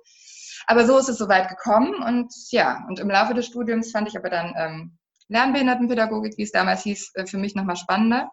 Aber 0.67 0.87
so 0.87 0.99
ist 0.99 1.09
es 1.09 1.19
soweit 1.19 1.49
gekommen 1.49 2.03
und 2.03 2.33
ja, 2.51 2.85
und 2.89 2.99
im 2.99 3.09
Laufe 3.09 3.35
des 3.35 3.47
Studiums 3.47 3.93
fand 3.93 4.09
ich 4.09 4.17
aber 4.17 4.31
dann 4.31 4.55
ähm, 4.57 4.99
Lernbehindertenpädagogik, 5.29 6.37
wie 6.37 6.43
es 6.43 6.53
damals 6.53 6.83
hieß, 6.83 7.13
äh, 7.15 7.27
für 7.27 7.39
mich 7.39 7.55
nochmal 7.55 7.77
spannender. 7.77 8.31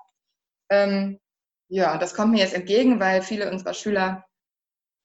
Ähm, 0.70 1.20
ja, 1.68 1.98
das 1.98 2.14
kommt 2.16 2.32
mir 2.32 2.40
jetzt 2.40 2.54
entgegen, 2.54 3.00
weil 3.00 3.22
viele 3.22 3.52
unserer 3.52 3.74
Schüler, 3.74 4.26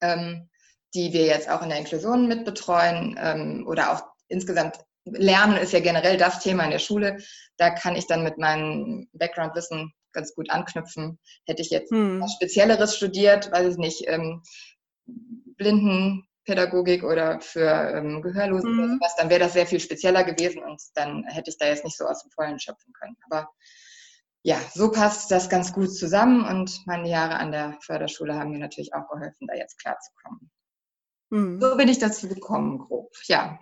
ähm, 0.00 0.49
die 0.94 1.12
wir 1.12 1.26
jetzt 1.26 1.48
auch 1.48 1.62
in 1.62 1.68
der 1.68 1.79
Inklusion 1.79 2.29
mitbetreuen 2.29 3.18
ähm, 3.20 3.64
oder 3.66 3.92
auch 3.92 4.03
insgesamt 4.29 4.79
Lernen 5.05 5.57
ist 5.57 5.72
ja 5.72 5.81
generell 5.81 6.16
das 6.16 6.40
Thema 6.40 6.64
in 6.64 6.70
der 6.70 6.79
Schule. 6.79 7.18
Da 7.57 7.70
kann 7.70 7.96
ich 7.96 8.07
dann 8.07 8.22
mit 8.22 8.38
meinem 8.38 9.09
Background-Wissen 9.12 9.92
ganz 10.12 10.35
gut 10.35 10.50
anknüpfen. 10.50 11.18
Hätte 11.46 11.62
ich 11.62 11.70
jetzt 11.70 11.90
hm. 11.90 12.20
was 12.20 12.35
Spezielleres 12.35 12.96
studiert, 12.96 13.50
weiß 13.50 13.72
ich 13.72 13.79
nicht, 13.79 14.05
ähm, 14.09 14.42
Blindenpädagogik 15.07 17.05
oder 17.05 17.40
für 17.40 17.70
ähm, 17.94 18.22
Gehörlose 18.22 18.66
hm. 18.66 18.79
oder 18.79 18.88
sowas, 18.94 19.16
dann 19.16 19.31
wäre 19.31 19.40
das 19.40 19.55
sehr 19.55 19.66
viel 19.66 19.81
spezieller 19.81 20.24
gewesen 20.24 20.62
und 20.62 20.81
dann 20.94 21.24
hätte 21.24 21.50
ich 21.50 21.59
da 21.59 21.66
jetzt 21.66 21.85
nicht 21.85 21.96
so 21.96 22.05
aus 22.05 22.22
dem 22.22 22.31
Vollen 22.31 22.59
schöpfen 22.59 22.92
können. 22.92 23.16
Aber 23.29 23.48
ja, 24.42 24.59
so 24.72 24.90
passt 24.90 25.31
das 25.31 25.48
ganz 25.48 25.72
gut 25.72 25.94
zusammen 25.94 26.44
und 26.44 26.81
meine 26.87 27.09
Jahre 27.09 27.37
an 27.37 27.53
der 27.53 27.76
Förderschule 27.83 28.35
haben 28.35 28.50
mir 28.50 28.59
natürlich 28.59 28.94
auch 28.94 29.09
geholfen, 29.09 29.46
da 29.46 29.55
jetzt 29.55 29.79
klarzukommen. 29.79 30.50
Hm. 31.30 31.60
So 31.60 31.76
bin 31.76 31.88
ich 31.88 31.98
dazu 31.98 32.28
gekommen, 32.28 32.78
grob. 32.78 33.12
Ja. 33.26 33.58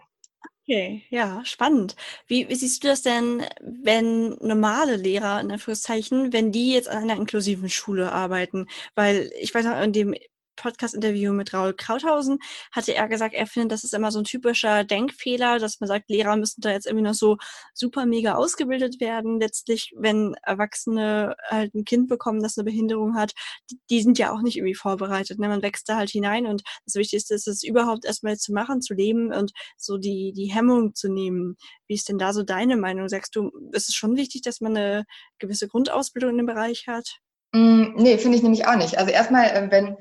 Okay, 0.64 1.02
ja, 1.10 1.42
spannend. 1.46 1.96
Wie, 2.26 2.48
wie 2.48 2.54
siehst 2.54 2.84
du 2.84 2.88
das 2.88 3.02
denn, 3.02 3.44
wenn 3.60 4.36
normale 4.40 4.96
Lehrer, 4.96 5.40
in 5.40 5.50
Anführungszeichen, 5.50 6.32
wenn 6.32 6.52
die 6.52 6.72
jetzt 6.74 6.88
an 6.88 6.98
einer 7.04 7.16
inklusiven 7.16 7.70
Schule 7.70 8.12
arbeiten? 8.12 8.66
Weil 8.94 9.30
ich 9.40 9.54
weiß 9.54 9.64
noch, 9.64 9.80
in 9.82 9.92
dem 9.94 10.14
Podcast-Interview 10.58 11.32
mit 11.32 11.54
Raul 11.54 11.72
Krauthausen 11.72 12.38
hatte 12.72 12.94
er 12.94 13.08
gesagt, 13.08 13.34
er 13.34 13.46
findet, 13.46 13.72
das 13.72 13.84
ist 13.84 13.94
immer 13.94 14.12
so 14.12 14.18
ein 14.18 14.24
typischer 14.24 14.84
Denkfehler, 14.84 15.58
dass 15.58 15.80
man 15.80 15.88
sagt, 15.88 16.10
Lehrer 16.10 16.36
müssen 16.36 16.60
da 16.60 16.70
jetzt 16.70 16.86
irgendwie 16.86 17.04
noch 17.04 17.14
so 17.14 17.36
super 17.74 18.06
mega 18.06 18.34
ausgebildet 18.34 19.00
werden. 19.00 19.40
Letztlich, 19.40 19.92
wenn 19.96 20.34
Erwachsene 20.42 21.36
halt 21.48 21.74
ein 21.74 21.84
Kind 21.84 22.08
bekommen, 22.08 22.42
das 22.42 22.58
eine 22.58 22.64
Behinderung 22.64 23.14
hat, 23.14 23.32
die, 23.70 23.78
die 23.90 24.02
sind 24.02 24.18
ja 24.18 24.32
auch 24.32 24.42
nicht 24.42 24.56
irgendwie 24.56 24.74
vorbereitet. 24.74 25.38
Ne? 25.38 25.48
Man 25.48 25.62
wächst 25.62 25.88
da 25.88 25.96
halt 25.96 26.10
hinein 26.10 26.46
und 26.46 26.62
das 26.84 26.96
Wichtigste 26.96 27.34
ist 27.34 27.48
es 27.48 27.62
überhaupt 27.62 28.04
erstmal 28.04 28.36
zu 28.36 28.52
machen, 28.52 28.82
zu 28.82 28.94
leben 28.94 29.32
und 29.32 29.52
so 29.76 29.96
die, 29.98 30.32
die 30.36 30.52
Hemmung 30.52 30.94
zu 30.94 31.08
nehmen. 31.08 31.56
Wie 31.86 31.94
ist 31.94 32.08
denn 32.08 32.18
da 32.18 32.32
so 32.32 32.42
deine 32.42 32.76
Meinung? 32.76 33.08
Sagst 33.08 33.36
du, 33.36 33.50
ist 33.72 33.88
es 33.88 33.94
schon 33.94 34.16
wichtig, 34.16 34.42
dass 34.42 34.60
man 34.60 34.76
eine 34.76 35.04
gewisse 35.38 35.68
Grundausbildung 35.68 36.32
in 36.32 36.36
dem 36.38 36.46
Bereich 36.46 36.86
hat? 36.86 37.20
Mm, 37.52 37.94
nee, 37.96 38.18
finde 38.18 38.36
ich 38.36 38.42
nämlich 38.42 38.66
auch 38.66 38.76
nicht. 38.76 38.98
Also 38.98 39.10
erstmal, 39.10 39.46
äh, 39.46 39.70
wenn, 39.70 39.96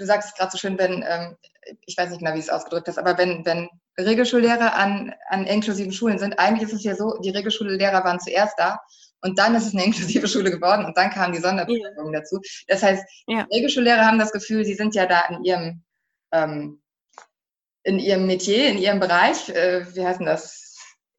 du 0.00 0.06
sagst 0.06 0.30
es 0.30 0.34
gerade 0.34 0.50
so 0.50 0.58
schön, 0.58 0.78
wenn, 0.78 1.04
ähm, 1.06 1.36
ich 1.84 1.96
weiß 1.96 2.10
nicht 2.10 2.20
genau, 2.20 2.34
wie 2.34 2.40
es 2.40 2.48
ausgedrückt 2.48 2.88
ist, 2.88 2.98
aber 2.98 3.18
wenn, 3.18 3.44
wenn 3.44 3.68
Regelschullehrer 3.98 4.74
an, 4.74 5.14
an 5.28 5.46
inklusiven 5.46 5.92
Schulen 5.92 6.18
sind, 6.18 6.38
eigentlich 6.38 6.68
ist 6.68 6.74
es 6.74 6.84
ja 6.84 6.96
so, 6.96 7.18
die 7.18 7.30
Regelschullehrer 7.30 8.02
waren 8.02 8.18
zuerst 8.18 8.58
da 8.58 8.80
und 9.20 9.38
dann 9.38 9.54
ist 9.54 9.66
es 9.66 9.74
eine 9.74 9.84
inklusive 9.86 10.26
Schule 10.26 10.50
geworden 10.50 10.86
und 10.86 10.96
dann 10.96 11.10
kamen 11.10 11.34
die 11.34 11.40
Sonderpädagogen 11.40 12.14
ja. 12.14 12.20
dazu. 12.20 12.40
Das 12.66 12.82
heißt, 12.82 13.04
ja. 13.26 13.46
Regelschullehrer 13.52 14.06
haben 14.06 14.18
das 14.18 14.32
Gefühl, 14.32 14.64
sie 14.64 14.74
sind 14.74 14.94
ja 14.94 15.06
da 15.06 15.20
in 15.28 15.44
ihrem, 15.44 15.84
ähm, 16.32 16.82
in 17.82 17.98
ihrem 17.98 18.26
Metier, 18.26 18.68
in 18.68 18.78
ihrem 18.78 19.00
Bereich, 19.00 19.50
äh, 19.50 19.84
wie 19.94 20.04
heißt 20.04 20.20
denn 20.20 20.26
das? 20.26 20.59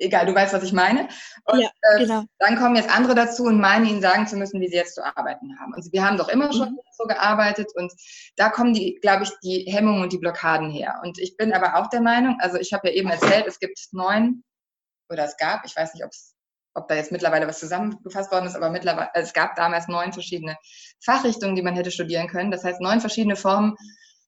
Egal, 0.01 0.25
du 0.25 0.35
weißt, 0.35 0.53
was 0.53 0.63
ich 0.63 0.73
meine. 0.73 1.07
Und 1.45 1.59
ja, 1.59 1.69
äh, 1.81 1.99
genau. 1.99 2.21
äh, 2.21 2.25
dann 2.39 2.57
kommen 2.57 2.75
jetzt 2.75 2.89
andere 2.89 3.15
dazu 3.15 3.43
und 3.43 3.59
meinen, 3.59 3.85
ihnen 3.85 4.01
sagen 4.01 4.27
zu 4.27 4.35
müssen, 4.35 4.59
wie 4.59 4.67
sie 4.67 4.75
jetzt 4.75 4.95
zu 4.95 5.03
arbeiten 5.03 5.57
haben. 5.59 5.73
Und 5.73 5.91
wir 5.91 6.05
haben 6.05 6.17
doch 6.17 6.29
immer 6.29 6.51
schon 6.51 6.71
mhm. 6.71 6.79
so 6.97 7.05
gearbeitet 7.05 7.71
und 7.75 7.91
da 8.35 8.49
kommen 8.49 8.73
die, 8.73 8.99
glaube 9.01 9.23
ich, 9.23 9.31
die 9.43 9.65
Hemmungen 9.71 10.03
und 10.03 10.13
die 10.13 10.17
Blockaden 10.17 10.69
her. 10.69 10.99
Und 11.03 11.19
ich 11.19 11.37
bin 11.37 11.53
aber 11.53 11.75
auch 11.75 11.87
der 11.87 12.01
Meinung, 12.01 12.37
also 12.39 12.57
ich 12.57 12.73
habe 12.73 12.89
ja 12.89 12.95
eben 12.95 13.09
erzählt, 13.09 13.45
es 13.47 13.59
gibt 13.59 13.79
neun 13.91 14.43
oder 15.09 15.25
es 15.25 15.37
gab, 15.37 15.65
ich 15.65 15.75
weiß 15.75 15.93
nicht, 15.93 16.03
ob 16.73 16.87
da 16.87 16.95
jetzt 16.95 17.11
mittlerweile 17.11 17.47
was 17.47 17.59
zusammengefasst 17.59 18.31
worden 18.31 18.45
ist, 18.45 18.55
aber 18.55 18.69
mittlerweile, 18.69 19.13
also 19.13 19.27
es 19.27 19.33
gab 19.33 19.55
damals 19.55 19.87
neun 19.87 20.13
verschiedene 20.13 20.57
Fachrichtungen, 21.03 21.55
die 21.55 21.61
man 21.61 21.75
hätte 21.75 21.91
studieren 21.91 22.27
können. 22.27 22.51
Das 22.51 22.63
heißt, 22.63 22.79
neun 22.79 23.01
verschiedene 23.01 23.35
Formen 23.35 23.75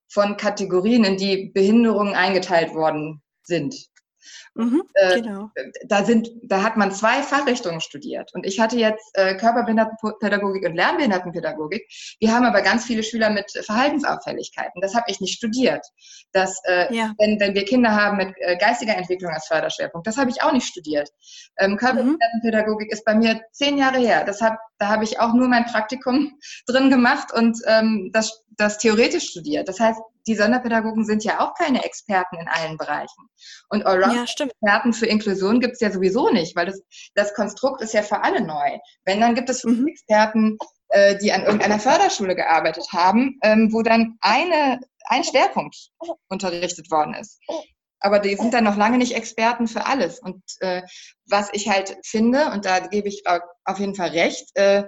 von 0.10 0.38
Kategorien, 0.38 1.06
in 1.06 1.18
die 1.18 1.52
Behinderungen 1.54 2.14
eingeteilt 2.14 2.74
worden 2.74 3.22
sind. 3.44 3.76
Mhm, 4.56 4.84
äh, 4.94 5.22
genau. 5.22 5.50
da, 5.88 6.04
sind, 6.04 6.30
da 6.44 6.62
hat 6.62 6.78
man 6.78 6.92
zwei 6.92 7.24
Fachrichtungen 7.24 7.82
studiert. 7.82 8.32
Und 8.34 8.46
ich 8.46 8.60
hatte 8.60 8.78
jetzt 8.78 9.10
äh, 9.16 9.36
Körperbehindertenpädagogik 9.36 10.66
und 10.66 10.76
Lernbehindertenpädagogik. 10.76 11.88
Wir 12.20 12.34
haben 12.34 12.46
aber 12.46 12.62
ganz 12.62 12.86
viele 12.86 13.02
Schüler 13.02 13.32
mit 13.32 13.52
Verhaltensauffälligkeiten. 13.52 14.80
Das 14.82 14.94
habe 14.94 15.06
ich 15.08 15.20
nicht 15.20 15.36
studiert. 15.36 15.84
Das, 16.34 16.62
äh, 16.66 16.94
ja. 16.96 17.14
wenn, 17.18 17.40
wenn 17.40 17.56
wir 17.56 17.66
Kinder 17.66 17.96
haben 17.96 18.18
mit 18.18 18.36
äh, 18.38 18.56
geistiger 18.58 18.96
Entwicklung 18.96 19.32
als 19.32 19.48
Förderschwerpunkt, 19.48 20.06
das 20.06 20.18
habe 20.18 20.30
ich 20.30 20.44
auch 20.44 20.52
nicht 20.52 20.68
studiert. 20.68 21.10
Ähm, 21.58 21.76
Körperbehindertenpädagogik 21.78 22.90
mhm. 22.90 22.94
ist 22.94 23.06
bei 23.06 23.16
mir 23.16 23.42
zehn 23.52 23.78
Jahre 23.78 23.98
her. 23.98 24.24
Das 24.24 24.42
hab, 24.42 24.58
da 24.78 24.90
habe 24.90 25.04
ich 25.04 25.20
auch 25.20 25.34
nur 25.34 25.48
mein 25.48 25.66
Praktikum 25.66 26.38
drin 26.68 26.92
gemacht 26.92 27.34
und 27.34 27.58
ähm, 27.66 28.12
das, 28.14 28.44
das 28.52 28.78
theoretisch 28.78 29.30
studiert. 29.32 29.68
Das 29.68 29.80
heißt, 29.80 30.00
die 30.28 30.36
Sonderpädagogen 30.36 31.06
sind 31.06 31.24
ja 31.24 31.40
auch 31.40 31.54
keine 31.54 31.84
Experten 31.84 32.38
in 32.38 32.48
allen 32.48 32.78
Bereichen. 32.78 33.30
Und 33.70 33.86
Allround-Experten 33.86 34.18
ja, 34.18 34.28
für 34.94 35.06
Inklusion 35.06 35.60
gibt 35.60 35.74
es 35.74 35.80
ja 35.80 35.92
sowieso 35.92 36.30
nicht, 36.30 36.56
weil 36.56 36.68
das, 36.68 36.82
das 37.16 37.34
Konstrukt 37.34 37.82
ist 37.82 37.94
ja 37.94 38.02
für 38.02 38.24
alle 38.24 38.42
neu. 38.42 38.80
Wenn, 39.06 39.22
dann 39.22 39.36
gibt 39.36 39.50
es 39.50 39.64
mhm. 39.64 39.88
Experten, 39.88 40.58
äh, 40.90 41.18
die 41.18 41.32
an 41.32 41.44
irgendeiner 41.44 41.80
Förderschule 41.80 42.36
gearbeitet 42.36 42.88
haben, 42.92 43.40
ähm, 43.44 43.72
wo 43.72 43.82
dann 43.82 44.18
eine, 44.22 44.80
ein 45.06 45.24
Schwerpunkt 45.24 45.90
unterrichtet 46.30 46.92
worden 46.92 47.16
ist. 47.16 47.40
Aber 48.00 48.20
die 48.20 48.36
sind 48.36 48.54
dann 48.54 48.66
noch 48.66 48.76
lange 48.76 48.98
nicht 48.98 49.16
Experten 49.16 49.68
für 49.68 49.86
alles. 49.86 50.20
Und 50.20 50.44
äh, 50.60 50.82
was 51.26 51.50
ich 51.54 51.70
halt 51.70 51.98
finde, 52.04 52.52
und 52.52 52.66
da 52.66 52.80
gebe 52.80 53.08
ich 53.08 53.24
auf 53.64 53.80
jeden 53.80 53.96
Fall 53.96 54.10
recht, 54.10 54.50
äh, 54.56 54.84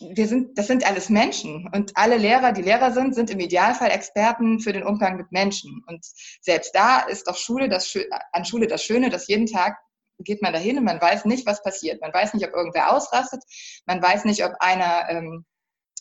wir 0.00 0.26
sind, 0.26 0.58
das 0.58 0.66
sind 0.66 0.86
alles 0.86 1.08
Menschen 1.08 1.68
und 1.72 1.92
alle 1.94 2.16
Lehrer, 2.16 2.52
die 2.52 2.62
Lehrer 2.62 2.92
sind, 2.92 3.14
sind 3.14 3.30
im 3.30 3.40
Idealfall 3.40 3.90
Experten 3.90 4.60
für 4.60 4.72
den 4.72 4.82
Umgang 4.82 5.16
mit 5.16 5.30
Menschen. 5.30 5.84
Und 5.86 6.04
selbst 6.40 6.74
da 6.74 7.00
ist 7.00 7.28
doch 7.28 7.36
Schule 7.36 7.68
das, 7.68 7.96
an 8.32 8.44
Schule 8.44 8.66
das 8.66 8.82
Schöne, 8.82 9.10
dass 9.10 9.28
jeden 9.28 9.46
Tag 9.46 9.76
geht 10.22 10.42
man 10.42 10.52
dahin 10.52 10.78
und 10.78 10.84
man 10.84 11.00
weiß 11.00 11.24
nicht, 11.24 11.46
was 11.46 11.62
passiert. 11.62 12.00
Man 12.00 12.12
weiß 12.12 12.34
nicht, 12.34 12.46
ob 12.46 12.54
irgendwer 12.54 12.92
ausrastet. 12.92 13.42
Man 13.86 14.02
weiß 14.02 14.24
nicht, 14.24 14.44
ob 14.44 14.52
einer 14.60 15.08
ähm, 15.08 15.46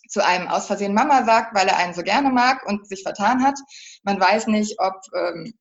zu 0.09 0.25
einem 0.25 0.47
aus 0.47 0.67
Versehen 0.67 0.93
Mama 0.93 1.23
sagt, 1.23 1.55
weil 1.55 1.67
er 1.67 1.77
einen 1.77 1.93
so 1.93 2.03
gerne 2.03 2.29
mag 2.29 2.65
und 2.65 2.87
sich 2.87 3.03
vertan 3.03 3.43
hat. 3.43 3.57
Man 4.03 4.19
weiß 4.19 4.47
nicht, 4.47 4.79
ob 4.79 4.95
ähm, 5.15 5.53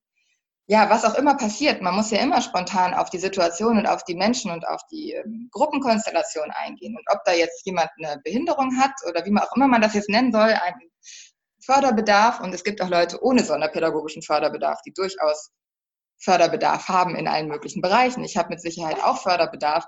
ja, 0.70 0.90
was 0.90 1.06
auch 1.06 1.14
immer 1.14 1.34
passiert, 1.34 1.80
man 1.80 1.94
muss 1.94 2.10
ja 2.10 2.18
immer 2.18 2.42
spontan 2.42 2.92
auf 2.92 3.08
die 3.08 3.18
Situation 3.18 3.78
und 3.78 3.86
auf 3.86 4.04
die 4.04 4.14
Menschen 4.14 4.50
und 4.50 4.68
auf 4.68 4.82
die 4.92 5.12
ähm, 5.14 5.48
Gruppenkonstellation 5.50 6.50
eingehen. 6.50 6.94
Und 6.94 7.04
ob 7.10 7.24
da 7.24 7.32
jetzt 7.32 7.64
jemand 7.64 7.88
eine 7.96 8.20
Behinderung 8.22 8.78
hat 8.78 8.92
oder 9.08 9.24
wie 9.24 9.30
man 9.30 9.44
auch 9.44 9.56
immer 9.56 9.66
man 9.66 9.80
das 9.80 9.94
jetzt 9.94 10.10
nennen 10.10 10.30
soll, 10.30 10.50
einen 10.50 10.90
Förderbedarf. 11.64 12.40
Und 12.40 12.54
es 12.54 12.64
gibt 12.64 12.82
auch 12.82 12.90
Leute 12.90 13.22
ohne 13.22 13.44
sonderpädagogischen 13.44 14.20
Förderbedarf, 14.20 14.82
die 14.82 14.92
durchaus 14.92 15.50
Förderbedarf 16.18 16.86
haben 16.88 17.16
in 17.16 17.28
allen 17.28 17.48
möglichen 17.48 17.80
Bereichen. 17.80 18.22
Ich 18.22 18.36
habe 18.36 18.50
mit 18.50 18.60
Sicherheit 18.60 19.02
auch 19.02 19.22
Förderbedarf. 19.22 19.86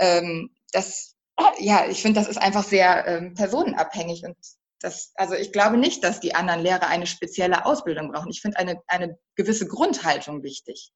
Ähm, 0.00 0.50
das, 0.72 1.14
ja, 1.60 1.86
ich 1.86 2.02
finde, 2.02 2.18
das 2.18 2.28
ist 2.28 2.38
einfach 2.38 2.64
sehr 2.64 3.06
ähm, 3.06 3.34
personenabhängig 3.34 4.24
und 4.24 4.36
das, 4.80 5.12
also 5.16 5.34
ich 5.34 5.52
glaube 5.52 5.76
nicht, 5.76 6.04
dass 6.04 6.20
die 6.20 6.34
anderen 6.34 6.60
Lehrer 6.60 6.88
eine 6.88 7.06
spezielle 7.06 7.66
Ausbildung 7.66 8.12
brauchen. 8.12 8.30
Ich 8.30 8.40
finde 8.40 8.58
eine, 8.58 8.80
eine 8.86 9.18
gewisse 9.34 9.66
Grundhaltung 9.66 10.42
wichtig. 10.42 10.92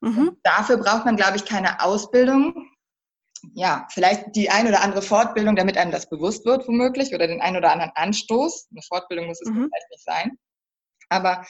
Mhm. 0.00 0.38
Dafür 0.42 0.78
braucht 0.78 1.04
man, 1.04 1.16
glaube 1.16 1.36
ich, 1.36 1.44
keine 1.44 1.82
Ausbildung. 1.82 2.68
Ja, 3.54 3.86
vielleicht 3.90 4.36
die 4.36 4.50
ein 4.50 4.68
oder 4.68 4.82
andere 4.82 5.02
Fortbildung, 5.02 5.56
damit 5.56 5.76
einem 5.76 5.90
das 5.90 6.08
bewusst 6.08 6.44
wird, 6.44 6.66
womöglich, 6.68 7.14
oder 7.14 7.26
den 7.26 7.40
ein 7.40 7.56
oder 7.56 7.72
anderen 7.72 7.92
Anstoß. 7.94 8.68
Eine 8.70 8.82
Fortbildung 8.82 9.26
muss 9.26 9.40
es 9.42 9.48
mhm. 9.48 9.68
vielleicht 9.68 9.90
nicht 9.90 10.04
sein. 10.04 10.38
Aber 11.08 11.44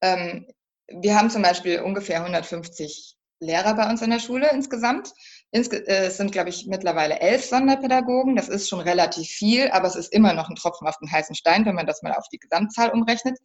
ähm, 0.00 0.46
wir 0.88 1.16
haben 1.16 1.30
zum 1.30 1.42
Beispiel 1.42 1.80
ungefähr 1.80 2.20
150 2.20 3.16
Lehrer 3.40 3.74
bei 3.74 3.88
uns 3.88 4.02
in 4.02 4.10
der 4.10 4.20
Schule 4.20 4.50
insgesamt. 4.50 5.12
Äh, 5.54 6.06
es 6.06 6.16
sind, 6.16 6.32
glaube 6.32 6.48
ich, 6.48 6.66
mittlerweile 6.66 7.20
elf 7.20 7.44
Sonderpädagogen. 7.44 8.36
Das 8.36 8.48
ist 8.48 8.68
schon 8.68 8.80
relativ 8.80 9.28
viel, 9.28 9.70
aber 9.70 9.86
es 9.86 9.96
ist 9.96 10.12
immer 10.12 10.34
noch 10.34 10.48
ein 10.48 10.56
Tropfen 10.56 10.86
auf 10.88 10.98
den 10.98 11.10
heißen 11.10 11.36
Stein, 11.36 11.64
wenn 11.64 11.76
man 11.76 11.86
das 11.86 12.02
mal 12.02 12.12
auf 12.12 12.28
die 12.28 12.38
Gesamtzahl 12.38 12.90
umrechnet. 12.90 13.38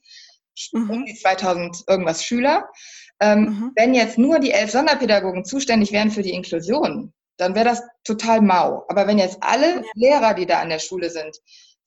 Mhm. 0.73 0.89
Um 0.89 1.05
die 1.05 1.15
2000 1.15 1.83
irgendwas 1.87 2.23
Schüler. 2.23 2.67
Ähm, 3.21 3.41
mhm. 3.41 3.71
Wenn 3.75 3.93
jetzt 3.93 4.17
nur 4.17 4.39
die 4.39 4.51
elf 4.51 4.71
Sonderpädagogen 4.71 5.45
zuständig 5.45 5.91
wären 5.91 6.11
für 6.11 6.23
die 6.23 6.33
Inklusion, 6.33 7.13
dann 7.37 7.55
wäre 7.55 7.65
das 7.65 7.83
total 8.03 8.41
mau. 8.41 8.85
Aber 8.89 9.07
wenn 9.07 9.19
jetzt 9.19 9.37
alle. 9.41 9.83
Lehrer, 9.93 10.33
die 10.33 10.45
da 10.45 10.59
an 10.59 10.69
der 10.69 10.79
Schule 10.79 11.09
sind, 11.09 11.37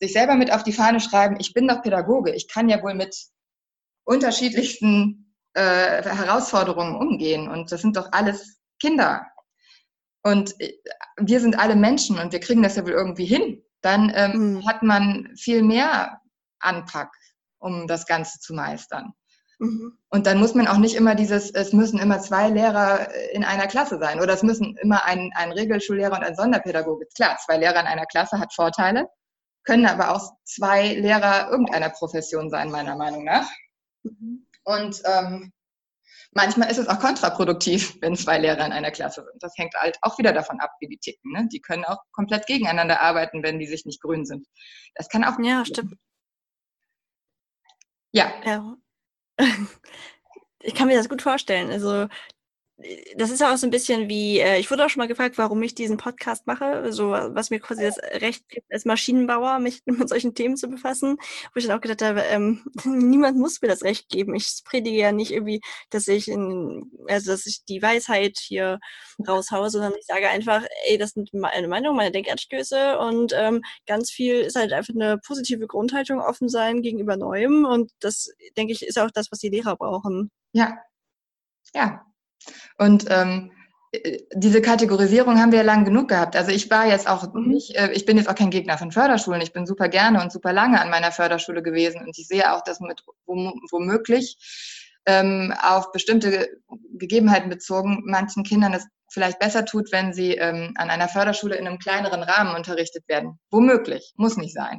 sich 0.01 0.13
selber 0.13 0.37
mit 0.37 0.53
auf 0.53 0.63
die 0.63 0.73
Fahne 0.73 1.01
schreiben, 1.01 1.37
ich 1.39 1.53
bin 1.53 1.69
doch 1.69 1.83
Pädagoge, 1.83 2.35
ich 2.35 2.49
kann 2.49 2.69
ja 2.69 2.83
wohl 2.83 2.95
mit 2.95 3.17
unterschiedlichsten 4.05 5.35
äh, 5.55 6.03
Herausforderungen 6.03 6.97
umgehen 6.97 7.49
und 7.49 7.71
das 7.71 7.83
sind 7.83 7.97
doch 7.97 8.09
alles 8.13 8.59
Kinder. 8.81 9.27
Und 10.23 10.61
äh, 10.61 10.73
wir 11.19 11.41
sind 11.41 11.59
alle 11.59 11.77
Menschen 11.77 12.19
und 12.19 12.33
wir 12.33 12.41
kriegen 12.41 12.63
das 12.63 12.77
ja 12.77 12.85
wohl 12.85 12.93
irgendwie 12.93 13.27
hin. 13.27 13.63
Dann 13.81 14.13
ähm, 14.15 14.55
mhm. 14.55 14.67
hat 14.67 14.83
man 14.83 15.35
viel 15.37 15.63
mehr 15.63 16.21
Anpack, 16.61 17.13
um 17.59 17.87
das 17.87 18.07
Ganze 18.07 18.39
zu 18.39 18.55
meistern. 18.55 19.13
Mhm. 19.59 19.99
Und 20.09 20.27
dann 20.27 20.39
muss 20.39 20.55
man 20.55 20.69
auch 20.69 20.79
nicht 20.79 20.95
immer 20.95 21.15
dieses, 21.15 21.51
es 21.51 21.73
müssen 21.73 21.99
immer 21.99 22.21
zwei 22.21 22.49
Lehrer 22.49 23.09
in 23.33 23.45
einer 23.45 23.67
Klasse 23.67 23.99
sein 23.99 24.21
oder 24.21 24.35
es 24.35 24.43
müssen 24.43 24.77
immer 24.77 25.05
ein, 25.05 25.31
ein 25.35 25.53
Regelschullehrer 25.53 26.17
und 26.17 26.25
ein 26.25 26.37
Sonderpädagoge. 26.37 27.07
Klar, 27.15 27.39
zwei 27.45 27.59
Lehrer 27.59 27.81
in 27.81 27.87
einer 27.87 28.07
Klasse 28.07 28.39
hat 28.39 28.53
Vorteile, 28.53 29.09
können 29.65 29.87
aber 29.87 30.15
auch 30.15 30.33
zwei 30.45 30.95
Lehrer 30.95 31.51
irgendeiner 31.51 31.91
Profession 31.91 32.51
sein, 32.51 32.71
meiner 32.71 32.97
Meinung 32.97 33.25
nach. 33.25 33.49
Mhm. 34.03 34.47
Und 34.65 35.03
ähm, 35.05 35.53
manchmal 36.33 36.71
ist 36.71 36.79
es 36.79 36.89
auch 36.89 36.99
kontraproduktiv, 36.99 37.97
wenn 38.01 38.17
zwei 38.17 38.39
Lehrer 38.39 38.65
in 38.65 38.73
einer 38.73 38.91
Klasse 38.91 39.25
sind. 39.25 39.43
Das 39.43 39.55
hängt 39.57 39.75
halt 39.75 39.99
auch 40.03 40.19
wieder 40.19 40.33
davon 40.33 40.61
ab, 40.61 40.73
wie 40.81 40.89
die 40.89 40.99
ticken. 40.99 41.33
Ne? 41.33 41.49
Die 41.53 41.61
können 41.61 41.85
auch 41.85 41.99
komplett 42.13 42.47
gegeneinander 42.47 43.01
arbeiten, 43.01 43.43
wenn 43.43 43.59
die 43.59 43.67
sich 43.67 43.85
nicht 43.87 44.03
grün 44.03 44.25
sind. 44.25 44.47
Das 44.95 45.09
kann 45.09 45.25
auch. 45.25 45.39
Ja, 45.43 45.65
stimmt. 45.65 45.95
Ja. 48.13 48.33
ja. 48.45 48.77
Ich 50.65 50.77
kann 50.77 50.87
mir 50.87 50.97
das 50.97 51.09
gut 51.09 51.23
vorstellen. 51.23 51.73
Also 51.73 52.07
das 53.17 53.31
ist 53.31 53.43
auch 53.43 53.57
so 53.57 53.67
ein 53.67 53.71
bisschen 53.71 54.09
wie, 54.09 54.41
äh, 54.41 54.59
ich 54.59 54.71
wurde 54.71 54.85
auch 54.85 54.89
schon 54.89 55.01
mal 55.01 55.09
gefragt, 55.09 55.39
warum 55.39 55.63
ich 55.63 55.75
diesen 55.75 55.97
Podcast 55.97 56.47
mache, 56.47 56.93
so 56.93 57.11
was 57.11 57.51
mir 57.51 57.61
quasi 57.61 57.83
das 57.83 57.99
Recht 57.99 58.49
gibt, 58.49 58.73
als 58.73 58.85
Maschinenbauer 58.85 59.59
mich 59.59 59.83
mit 59.87 60.09
solchen 60.09 60.35
Themen 60.35 60.57
zu 60.57 60.69
befassen, 60.69 61.17
wo 61.53 61.59
ich 61.59 61.67
dann 61.67 61.77
auch 61.77 61.81
gedacht 61.81 62.03
habe, 62.03 62.23
ähm, 62.23 62.65
niemand 62.85 63.39
muss 63.39 63.61
mir 63.63 63.69
das 63.69 63.83
Recht 63.83 64.09
geben. 64.09 64.35
Ich 64.35 64.63
predige 64.65 64.97
ja 64.99 65.13
nicht 65.13 65.33
irgendwie, 65.33 65.61
dass 65.91 66.09
ich 66.09 66.29
in, 66.29 66.91
also 67.09 67.33
dass 67.33 67.47
ich 67.47 67.65
die 67.65 67.83
Weisheit 67.83 68.39
hier 68.39 68.81
raushaue, 69.27 69.71
sondern 69.71 69.93
ich 69.99 70.07
sage 70.07 70.29
einfach, 70.29 70.65
ey, 70.89 70.99
das 70.99 71.11
sind 71.11 71.33
meine 71.35 71.69
Meinung, 71.69 71.97
meine 71.97 72.11
Denkanstöße 72.11 72.99
und 72.99 73.33
ähm, 73.37 73.63
ganz 73.87 74.11
viel 74.11 74.41
ist 74.41 74.57
halt 74.57 74.73
einfach 74.73 74.95
eine 74.95 75.19
positive 75.19 75.67
Grundhaltung, 75.67 76.21
offen 76.21 76.49
sein 76.49 76.83
gegenüber 76.83 77.17
Neuem 77.17 77.65
und 77.65 77.93
das, 78.01 78.31
denke 78.57 78.73
ich, 78.73 78.83
ist 78.87 78.99
auch 78.99 79.11
das, 79.11 79.31
was 79.31 79.39
die 79.39 79.51
Lehrer 79.51 79.77
brauchen. 79.77 80.31
Ja, 80.53 80.79
ja, 81.75 82.05
und 82.79 83.07
ähm, 83.09 83.53
äh, 83.93 84.19
diese 84.35 84.63
Kategorisierung 84.63 85.41
haben 85.41 85.53
wir 85.53 85.61
ja 85.61 85.65
lang 85.65 85.85
genug 85.85 86.09
gehabt. 86.09 86.37
Also 86.37 86.51
ich 86.51 86.71
war 86.71 86.87
jetzt 86.87 87.09
auch 87.09 87.33
mhm. 87.33 87.49
nicht, 87.49 87.77
äh, 87.77 87.93
ich 87.93 88.05
bin 88.05 88.17
jetzt 88.17 88.29
auch 88.29 88.35
kein 88.35 88.51
Gegner 88.51 88.79
von 88.79 88.93
Förderschulen. 88.93 89.43
Ich 89.43 89.53
bin 89.53 89.67
super 89.67 89.89
gerne 89.89 90.23
und 90.23 90.33
super 90.33 90.53
lange 90.53 90.81
an 90.81 90.91
meiner 90.91 91.13
Förderschule 91.13 91.63
gewesen 91.63 92.01
und 92.01 92.19
ich 92.19 92.27
sehe 92.27 92.53
auch, 92.53 92.63
dass 92.63 92.81
mit 92.81 93.03
womöglich 93.27 94.37
ähm, 95.07 95.53
auf 95.63 95.93
bestimmte 95.93 96.49
Gegebenheiten 96.95 97.51
bezogen 97.51 98.03
manchen 98.07 98.45
Kindern 98.45 98.73
es 98.75 98.87
vielleicht 99.11 99.39
besser 99.39 99.65
tut, 99.65 99.93
wenn 99.93 100.13
sie 100.13 100.37
ähm, 100.37 100.73
an 100.77 100.89
einer 100.89 101.09
Förderschule 101.09 101.57
in 101.57 101.67
einem 101.67 101.79
kleineren 101.79 102.23
Rahmen 102.23 102.55
unterrichtet 102.55 103.07
werden. 103.09 103.39
Womöglich, 103.51 104.15
muss 104.17 104.37
nicht 104.37 104.55
sein. 104.55 104.79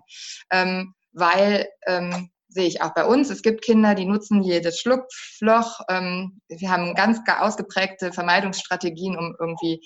Ähm, 0.52 0.96
weil 1.12 1.68
ähm, 1.86 2.32
sehe 2.54 2.68
ich 2.68 2.82
auch 2.82 2.94
bei 2.94 3.06
uns. 3.06 3.30
Es 3.30 3.42
gibt 3.42 3.64
Kinder, 3.64 3.96
die 3.96 4.06
nutzen 4.06 4.44
jedes 4.44 4.80
Schlupfloch. 4.80 5.82
Ähm, 5.90 6.40
wir 6.48 6.70
haben 6.70 6.96
ganz 6.96 7.20
ausgeprägte 7.28 8.14
Vermeidungsstrategien, 8.14 9.18
um 9.18 9.36
irgendwie 9.40 9.82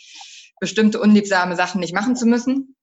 bestimmte 0.60 0.99
unliebsame 0.99 1.56
Sachen 1.56 1.80
nicht 1.80 1.93
machen 1.93 2.15
zu 2.15 2.25
müssen. 2.25 2.75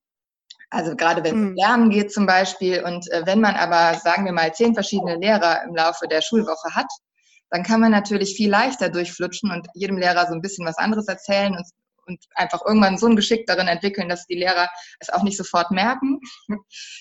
Also 0.71 0.97
gerade 0.97 1.23
wenn 1.23 1.35
es 1.35 1.41
um 1.41 1.49
mhm. 1.51 1.57
Lernen 1.57 1.91
geht 1.91 2.13
zum 2.13 2.27
Beispiel. 2.27 2.83
Und 2.83 3.11
äh, 3.11 3.23
wenn 3.27 3.41
man 3.41 3.55
aber, 3.55 3.99
sagen 3.99 4.25
wir 4.25 4.33
mal, 4.33 4.53
zehn 4.53 4.75
verschiedene 4.75 5.17
Lehrer 5.17 5.63
im 5.65 5.75
Laufe 5.75 6.09
der 6.09 6.23
Schulwoche 6.23 6.75
hat, 6.75 6.91
dann 7.51 7.63
kann 7.63 7.81
man 7.81 7.93
natürlich 7.93 8.35
viel 8.37 8.51
leichter 8.51 8.89
durchflutschen 8.89 9.53
und 9.53 9.69
jedem 9.75 9.99
Lehrer 9.99 10.27
so 10.27 10.35
ein 10.35 10.41
bisschen 10.41 10.67
was 10.67 10.79
anderes 10.79 11.07
erzählen 11.07 11.55
und 11.55 11.65
und 12.07 12.25
einfach 12.35 12.61
irgendwann 12.65 12.99
so 12.99 13.07
ein 13.07 13.17
Geschick 13.17 13.47
darin 13.47 13.69
entwickeln, 13.69 14.09
dass 14.09 14.27
die 14.27 14.37
Lehrer 14.37 14.69
es 15.01 15.11
auch 15.11 15.23
nicht 15.23 15.37
sofort 15.37 15.71
merken, 15.71 16.21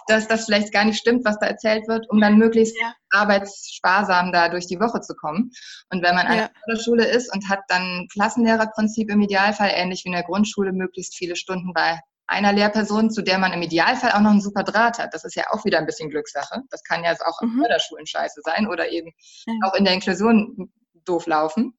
dass 0.07 0.27
das 0.27 0.45
vielleicht 0.45 0.73
gar 0.73 0.85
nicht 0.85 0.97
stimmt, 0.97 1.25
was 1.25 1.39
da 1.39 1.47
erzählt 1.47 1.87
wird, 1.87 2.09
um 2.09 2.19
dann 2.19 2.37
möglichst 2.37 2.75
ja. 2.79 2.93
arbeitssparsam 3.11 4.31
da 4.31 4.49
durch 4.49 4.67
die 4.67 4.79
Woche 4.79 5.01
zu 5.01 5.15
kommen. 5.15 5.51
Und 5.89 6.03
wenn 6.03 6.15
man 6.15 6.27
an 6.27 6.37
ja. 6.37 6.49
der 6.67 6.81
Schule 6.81 7.05
ist 7.05 7.33
und 7.33 7.49
hat 7.49 7.61
dann 7.67 8.07
Klassenlehrerprinzip 8.11 9.09
im 9.09 9.21
Idealfall, 9.21 9.71
ähnlich 9.73 10.03
wie 10.03 10.09
in 10.09 10.13
der 10.13 10.23
Grundschule, 10.23 10.71
möglichst 10.71 11.15
viele 11.15 11.35
Stunden 11.35 11.73
bei 11.73 11.99
einer 12.27 12.53
Lehrperson, 12.53 13.11
zu 13.11 13.21
der 13.21 13.37
man 13.37 13.53
im 13.53 13.61
Idealfall 13.61 14.11
auch 14.11 14.21
noch 14.21 14.31
einen 14.31 14.41
super 14.41 14.63
Draht 14.63 14.97
hat. 14.97 15.13
Das 15.13 15.23
ist 15.23 15.35
ja 15.35 15.43
auch 15.51 15.65
wieder 15.65 15.77
ein 15.77 15.85
bisschen 15.85 16.09
Glückssache. 16.09 16.61
Das 16.69 16.83
kann 16.83 17.03
ja 17.03 17.13
auch 17.25 17.41
mhm. 17.41 17.59
Förderschulen 17.59 18.07
scheiße 18.07 18.41
sein 18.43 18.67
oder 18.67 18.89
eben 18.91 19.11
ja. 19.45 19.53
auch 19.65 19.75
in 19.75 19.85
der 19.85 19.93
Inklusion 19.93 20.71
doof 21.05 21.27
laufen. 21.27 21.77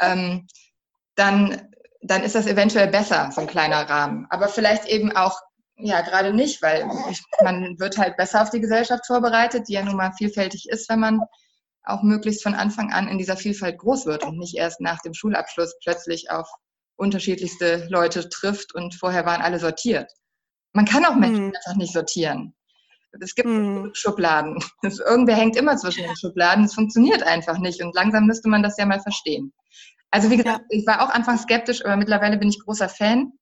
Ähm, 0.00 0.46
dann 1.14 1.68
dann 2.06 2.22
ist 2.22 2.34
das 2.34 2.46
eventuell 2.46 2.88
besser, 2.88 3.30
so 3.32 3.40
ein 3.40 3.46
kleiner 3.46 3.88
Rahmen. 3.88 4.26
Aber 4.30 4.48
vielleicht 4.48 4.86
eben 4.86 5.14
auch, 5.16 5.38
ja, 5.76 6.00
gerade 6.02 6.32
nicht, 6.32 6.62
weil 6.62 6.88
ich, 7.10 7.22
man 7.42 7.78
wird 7.78 7.98
halt 7.98 8.16
besser 8.16 8.42
auf 8.42 8.50
die 8.50 8.60
Gesellschaft 8.60 9.06
vorbereitet, 9.06 9.68
die 9.68 9.74
ja 9.74 9.84
nun 9.84 9.96
mal 9.96 10.12
vielfältig 10.16 10.68
ist, 10.68 10.88
wenn 10.88 11.00
man 11.00 11.20
auch 11.84 12.02
möglichst 12.02 12.42
von 12.42 12.54
Anfang 12.54 12.92
an 12.92 13.08
in 13.08 13.18
dieser 13.18 13.36
Vielfalt 13.36 13.78
groß 13.78 14.06
wird 14.06 14.24
und 14.24 14.38
nicht 14.38 14.56
erst 14.56 14.80
nach 14.80 15.00
dem 15.00 15.14
Schulabschluss 15.14 15.76
plötzlich 15.82 16.30
auf 16.30 16.48
unterschiedlichste 16.96 17.86
Leute 17.90 18.28
trifft 18.28 18.74
und 18.74 18.94
vorher 18.94 19.26
waren 19.26 19.42
alle 19.42 19.58
sortiert. 19.58 20.10
Man 20.72 20.84
kann 20.84 21.04
auch 21.04 21.14
Menschen 21.14 21.48
mhm. 21.48 21.52
einfach 21.56 21.76
nicht 21.76 21.92
sortieren. 21.92 22.54
Es 23.20 23.34
gibt 23.34 23.48
mhm. 23.48 23.90
Schubladen. 23.94 24.58
Das, 24.82 24.98
irgendwer 25.06 25.36
hängt 25.36 25.56
immer 25.56 25.76
zwischen 25.76 26.04
den 26.04 26.16
Schubladen. 26.16 26.64
Es 26.64 26.74
funktioniert 26.74 27.22
einfach 27.22 27.58
nicht 27.58 27.82
und 27.82 27.94
langsam 27.94 28.26
müsste 28.26 28.48
man 28.48 28.62
das 28.62 28.76
ja 28.76 28.86
mal 28.86 29.00
verstehen. 29.00 29.52
Also 30.16 30.30
wie 30.30 30.38
gesagt, 30.38 30.60
ja. 30.60 30.66
ich 30.70 30.86
war 30.86 31.02
auch 31.02 31.10
anfangs 31.10 31.42
skeptisch, 31.42 31.84
aber 31.84 31.98
mittlerweile 31.98 32.38
bin 32.38 32.48
ich 32.48 32.58
großer 32.58 32.88
Fan 32.88 33.34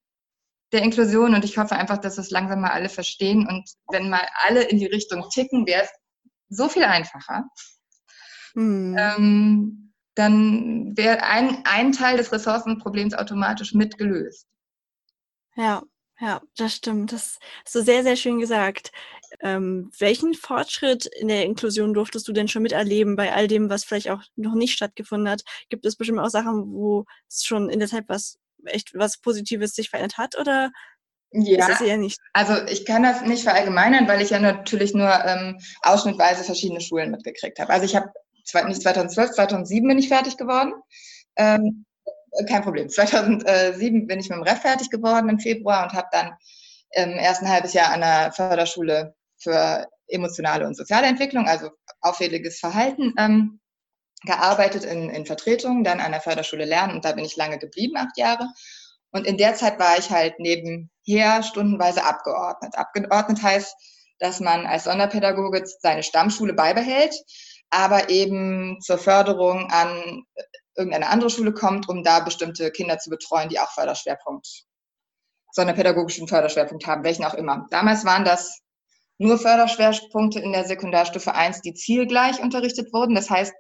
der 0.72 0.82
Inklusion 0.82 1.32
und 1.32 1.44
ich 1.44 1.56
hoffe 1.56 1.76
einfach, 1.76 1.98
dass 1.98 2.18
es 2.18 2.32
langsam 2.32 2.62
mal 2.62 2.72
alle 2.72 2.88
verstehen 2.88 3.46
und 3.46 3.70
wenn 3.92 4.10
mal 4.10 4.26
alle 4.42 4.64
in 4.64 4.78
die 4.78 4.86
Richtung 4.86 5.24
ticken, 5.30 5.68
wäre 5.68 5.84
es 5.84 5.90
so 6.48 6.68
viel 6.68 6.82
einfacher. 6.82 7.44
Hm. 8.54 8.96
Ähm, 8.98 9.92
dann 10.16 10.96
wäre 10.96 11.22
ein, 11.22 11.62
ein 11.64 11.92
Teil 11.92 12.16
des 12.16 12.32
Ressourcenproblems 12.32 13.14
automatisch 13.14 13.72
mitgelöst. 13.72 14.48
Ja, 15.54 15.84
ja, 16.18 16.42
das 16.56 16.74
stimmt. 16.74 17.12
Das 17.12 17.38
hast 17.64 17.74
du 17.76 17.82
sehr, 17.82 18.02
sehr 18.02 18.16
schön 18.16 18.40
gesagt. 18.40 18.90
Ähm, 19.40 19.90
welchen 19.98 20.34
Fortschritt 20.34 21.06
in 21.06 21.28
der 21.28 21.44
Inklusion 21.44 21.94
durftest 21.94 22.26
du 22.28 22.32
denn 22.32 22.48
schon 22.48 22.62
miterleben 22.62 23.16
bei 23.16 23.32
all 23.32 23.48
dem, 23.48 23.70
was 23.70 23.84
vielleicht 23.84 24.10
auch 24.10 24.22
noch 24.36 24.54
nicht 24.54 24.72
stattgefunden 24.74 25.28
hat? 25.28 25.42
Gibt 25.68 25.86
es 25.86 25.96
bestimmt 25.96 26.20
auch 26.20 26.30
Sachen, 26.30 26.72
wo 26.72 27.04
es 27.28 27.44
schon 27.44 27.70
in 27.70 27.78
der 27.78 27.88
Zeit 27.88 28.04
was 28.08 28.38
echt 28.66 28.92
was 28.94 29.18
Positives 29.18 29.74
sich 29.74 29.90
verändert 29.90 30.18
hat 30.18 30.38
oder 30.38 30.70
ja? 31.32 31.66
Also 32.32 32.64
ich 32.66 32.84
kann 32.86 33.02
das 33.02 33.22
nicht 33.22 33.42
verallgemeinern, 33.42 34.06
weil 34.06 34.22
ich 34.22 34.30
ja 34.30 34.38
natürlich 34.38 34.94
nur 34.94 35.12
ähm, 35.24 35.58
ausschnittweise 35.82 36.44
verschiedene 36.44 36.80
Schulen 36.80 37.10
mitgekriegt 37.10 37.58
habe. 37.58 37.72
Also 37.72 37.86
ich 37.86 37.96
habe 37.96 38.10
nicht 38.68 38.82
2012, 38.82 39.32
2007 39.32 39.88
bin 39.88 39.98
ich 39.98 40.08
fertig 40.08 40.36
geworden. 40.36 40.72
Ähm, 41.36 41.84
kein 42.48 42.62
Problem. 42.62 42.88
2007 42.88 44.06
bin 44.06 44.20
ich 44.20 44.28
mit 44.28 44.38
dem 44.38 44.42
Ref 44.42 44.60
fertig 44.60 44.90
geworden 44.90 45.28
im 45.28 45.40
Februar 45.40 45.84
und 45.84 45.92
habe 45.92 46.08
dann 46.12 46.32
im 46.90 47.10
ersten 47.18 47.48
halbes 47.48 47.72
Jahr 47.72 47.92
an 47.92 48.00
der 48.00 48.32
Förderschule 48.32 49.14
für 49.44 49.86
emotionale 50.08 50.66
und 50.66 50.76
soziale 50.76 51.06
Entwicklung, 51.06 51.46
also 51.46 51.70
auffälliges 52.00 52.58
Verhalten, 52.58 53.14
ähm, 53.18 53.60
gearbeitet 54.24 54.84
in, 54.84 55.10
in 55.10 55.26
Vertretungen, 55.26 55.84
dann 55.84 56.00
an 56.00 56.12
der 56.12 56.20
Förderschule 56.20 56.64
Lernen 56.64 56.94
und 56.94 57.04
da 57.04 57.12
bin 57.12 57.24
ich 57.24 57.36
lange 57.36 57.58
geblieben, 57.58 57.96
acht 57.96 58.16
Jahre. 58.16 58.48
Und 59.12 59.26
in 59.26 59.36
der 59.36 59.54
Zeit 59.54 59.78
war 59.78 59.98
ich 59.98 60.10
halt 60.10 60.40
nebenher 60.40 61.42
stundenweise 61.42 62.04
abgeordnet. 62.04 62.76
Abgeordnet 62.76 63.42
heißt, 63.42 63.76
dass 64.18 64.40
man 64.40 64.66
als 64.66 64.84
Sonderpädagoge 64.84 65.64
seine 65.80 66.02
Stammschule 66.02 66.54
beibehält, 66.54 67.14
aber 67.70 68.08
eben 68.08 68.80
zur 68.80 68.98
Förderung 68.98 69.70
an 69.70 70.24
irgendeine 70.76 71.08
andere 71.08 71.30
Schule 71.30 71.52
kommt, 71.52 71.88
um 71.88 72.02
da 72.02 72.20
bestimmte 72.20 72.70
Kinder 72.72 72.98
zu 72.98 73.10
betreuen, 73.10 73.48
die 73.48 73.60
auch 73.60 73.70
Förderschwerpunkt, 73.70 74.64
sonderpädagogischen 75.52 76.26
Förderschwerpunkt 76.26 76.86
haben, 76.86 77.04
welchen 77.04 77.24
auch 77.24 77.34
immer. 77.34 77.66
Damals 77.70 78.04
waren 78.04 78.24
das 78.24 78.63
nur 79.18 79.38
Förderschwerpunkte 79.38 80.40
in 80.40 80.52
der 80.52 80.64
Sekundarstufe 80.64 81.34
1, 81.34 81.62
die 81.62 81.74
zielgleich 81.74 82.40
unterrichtet 82.40 82.92
wurden. 82.92 83.14
Das 83.14 83.30
heißt, 83.30 83.52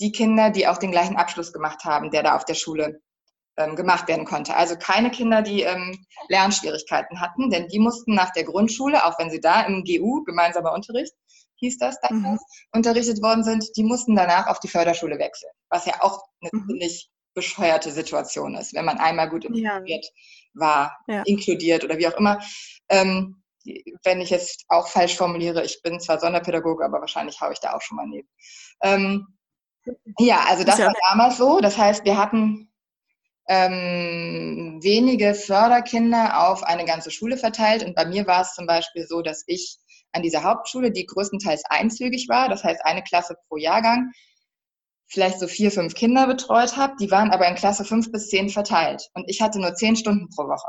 die 0.00 0.12
Kinder, 0.12 0.50
die 0.50 0.66
auch 0.66 0.78
den 0.78 0.90
gleichen 0.90 1.16
Abschluss 1.16 1.52
gemacht 1.52 1.84
haben, 1.84 2.10
der 2.10 2.22
da 2.22 2.36
auf 2.36 2.44
der 2.44 2.54
Schule 2.54 3.00
ähm, 3.56 3.76
gemacht 3.76 4.08
werden 4.08 4.24
konnte. 4.24 4.56
Also 4.56 4.76
keine 4.76 5.10
Kinder, 5.10 5.42
die 5.42 5.62
ähm, 5.62 6.04
Lernschwierigkeiten 6.28 7.20
hatten, 7.20 7.50
denn 7.50 7.68
die 7.68 7.78
mussten 7.78 8.14
nach 8.14 8.32
der 8.32 8.44
Grundschule, 8.44 9.04
auch 9.04 9.18
wenn 9.18 9.30
sie 9.30 9.40
da 9.40 9.62
im 9.62 9.84
GU, 9.84 10.24
gemeinsamer 10.24 10.72
Unterricht, 10.72 11.12
hieß 11.56 11.78
das 11.78 12.00
damals, 12.00 12.40
mhm. 12.40 12.78
unterrichtet 12.78 13.22
worden 13.22 13.44
sind, 13.44 13.64
die 13.76 13.84
mussten 13.84 14.16
danach 14.16 14.46
auf 14.46 14.58
die 14.60 14.68
Förderschule 14.68 15.18
wechseln, 15.18 15.52
was 15.68 15.86
ja 15.86 15.94
auch 16.00 16.24
eine 16.40 16.50
mhm. 16.52 16.66
ziemlich 16.68 17.10
bescheuerte 17.34 17.92
Situation 17.92 18.54
ist, 18.54 18.74
wenn 18.74 18.84
man 18.84 18.98
einmal 18.98 19.28
gut 19.28 19.44
integriert 19.44 20.04
ja. 20.04 20.10
war, 20.54 20.98
ja. 21.06 21.22
inkludiert 21.24 21.84
oder 21.84 21.98
wie 21.98 22.08
auch 22.08 22.16
immer. 22.16 22.40
Ähm, 22.88 23.41
wenn 24.04 24.20
ich 24.20 24.30
jetzt 24.30 24.64
auch 24.68 24.88
falsch 24.88 25.16
formuliere, 25.16 25.64
ich 25.64 25.82
bin 25.82 26.00
zwar 26.00 26.18
Sonderpädagoge, 26.18 26.84
aber 26.84 27.00
wahrscheinlich 27.00 27.40
haue 27.40 27.52
ich 27.52 27.60
da 27.60 27.74
auch 27.74 27.82
schon 27.82 27.96
mal 27.96 28.06
neben. 28.06 28.28
Ähm, 28.82 29.26
ja, 30.18 30.44
also 30.48 30.64
das 30.64 30.78
war 30.78 30.94
damals 31.10 31.36
so. 31.36 31.60
Das 31.60 31.76
heißt, 31.76 32.04
wir 32.04 32.16
hatten 32.16 32.72
ähm, 33.48 34.78
wenige 34.82 35.34
Förderkinder 35.34 36.48
auf 36.48 36.62
eine 36.62 36.84
ganze 36.84 37.10
Schule 37.10 37.36
verteilt. 37.36 37.84
Und 37.84 37.94
bei 37.94 38.04
mir 38.04 38.26
war 38.26 38.42
es 38.42 38.54
zum 38.54 38.66
Beispiel 38.66 39.06
so, 39.06 39.22
dass 39.22 39.44
ich 39.46 39.78
an 40.12 40.22
dieser 40.22 40.42
Hauptschule, 40.42 40.92
die 40.92 41.06
größtenteils 41.06 41.64
einzügig 41.68 42.28
war, 42.28 42.48
das 42.48 42.64
heißt 42.64 42.84
eine 42.84 43.02
Klasse 43.02 43.36
pro 43.48 43.56
Jahrgang, 43.56 44.12
vielleicht 45.06 45.40
so 45.40 45.46
vier, 45.46 45.70
fünf 45.70 45.94
Kinder 45.94 46.26
betreut 46.26 46.76
habe. 46.76 46.94
Die 47.00 47.10
waren 47.10 47.30
aber 47.30 47.46
in 47.48 47.54
Klasse 47.54 47.84
fünf 47.84 48.10
bis 48.12 48.28
zehn 48.28 48.48
verteilt. 48.48 49.08
Und 49.14 49.28
ich 49.28 49.42
hatte 49.42 49.60
nur 49.60 49.74
zehn 49.74 49.96
Stunden 49.96 50.28
pro 50.30 50.44
Woche. 50.44 50.68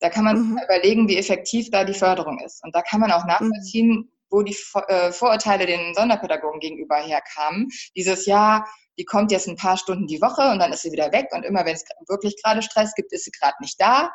Da 0.00 0.10
kann 0.10 0.24
man 0.24 0.50
mhm. 0.50 0.60
überlegen, 0.64 1.08
wie 1.08 1.16
effektiv 1.16 1.70
da 1.70 1.84
die 1.84 1.94
Förderung 1.94 2.38
ist. 2.44 2.62
Und 2.64 2.74
da 2.74 2.82
kann 2.82 3.00
man 3.00 3.12
auch 3.12 3.22
mhm. 3.24 3.28
nachvollziehen, 3.28 4.12
wo 4.30 4.42
die 4.42 4.56
äh, 4.88 5.10
Vorurteile 5.12 5.66
den 5.66 5.94
Sonderpädagogen 5.94 6.60
gegenüber 6.60 6.96
herkamen. 6.96 7.68
Dieses 7.96 8.26
Jahr, 8.26 8.68
die 8.98 9.04
kommt 9.04 9.32
jetzt 9.32 9.48
ein 9.48 9.56
paar 9.56 9.76
Stunden 9.76 10.06
die 10.06 10.20
Woche 10.20 10.50
und 10.50 10.58
dann 10.58 10.72
ist 10.72 10.82
sie 10.82 10.92
wieder 10.92 11.12
weg. 11.12 11.28
Und 11.32 11.44
immer 11.44 11.64
wenn 11.64 11.74
es 11.74 11.84
wirklich 12.08 12.40
gerade 12.42 12.62
Stress 12.62 12.94
gibt, 12.94 13.12
ist 13.12 13.24
sie 13.24 13.30
gerade 13.30 13.56
nicht 13.60 13.80
da. 13.80 14.10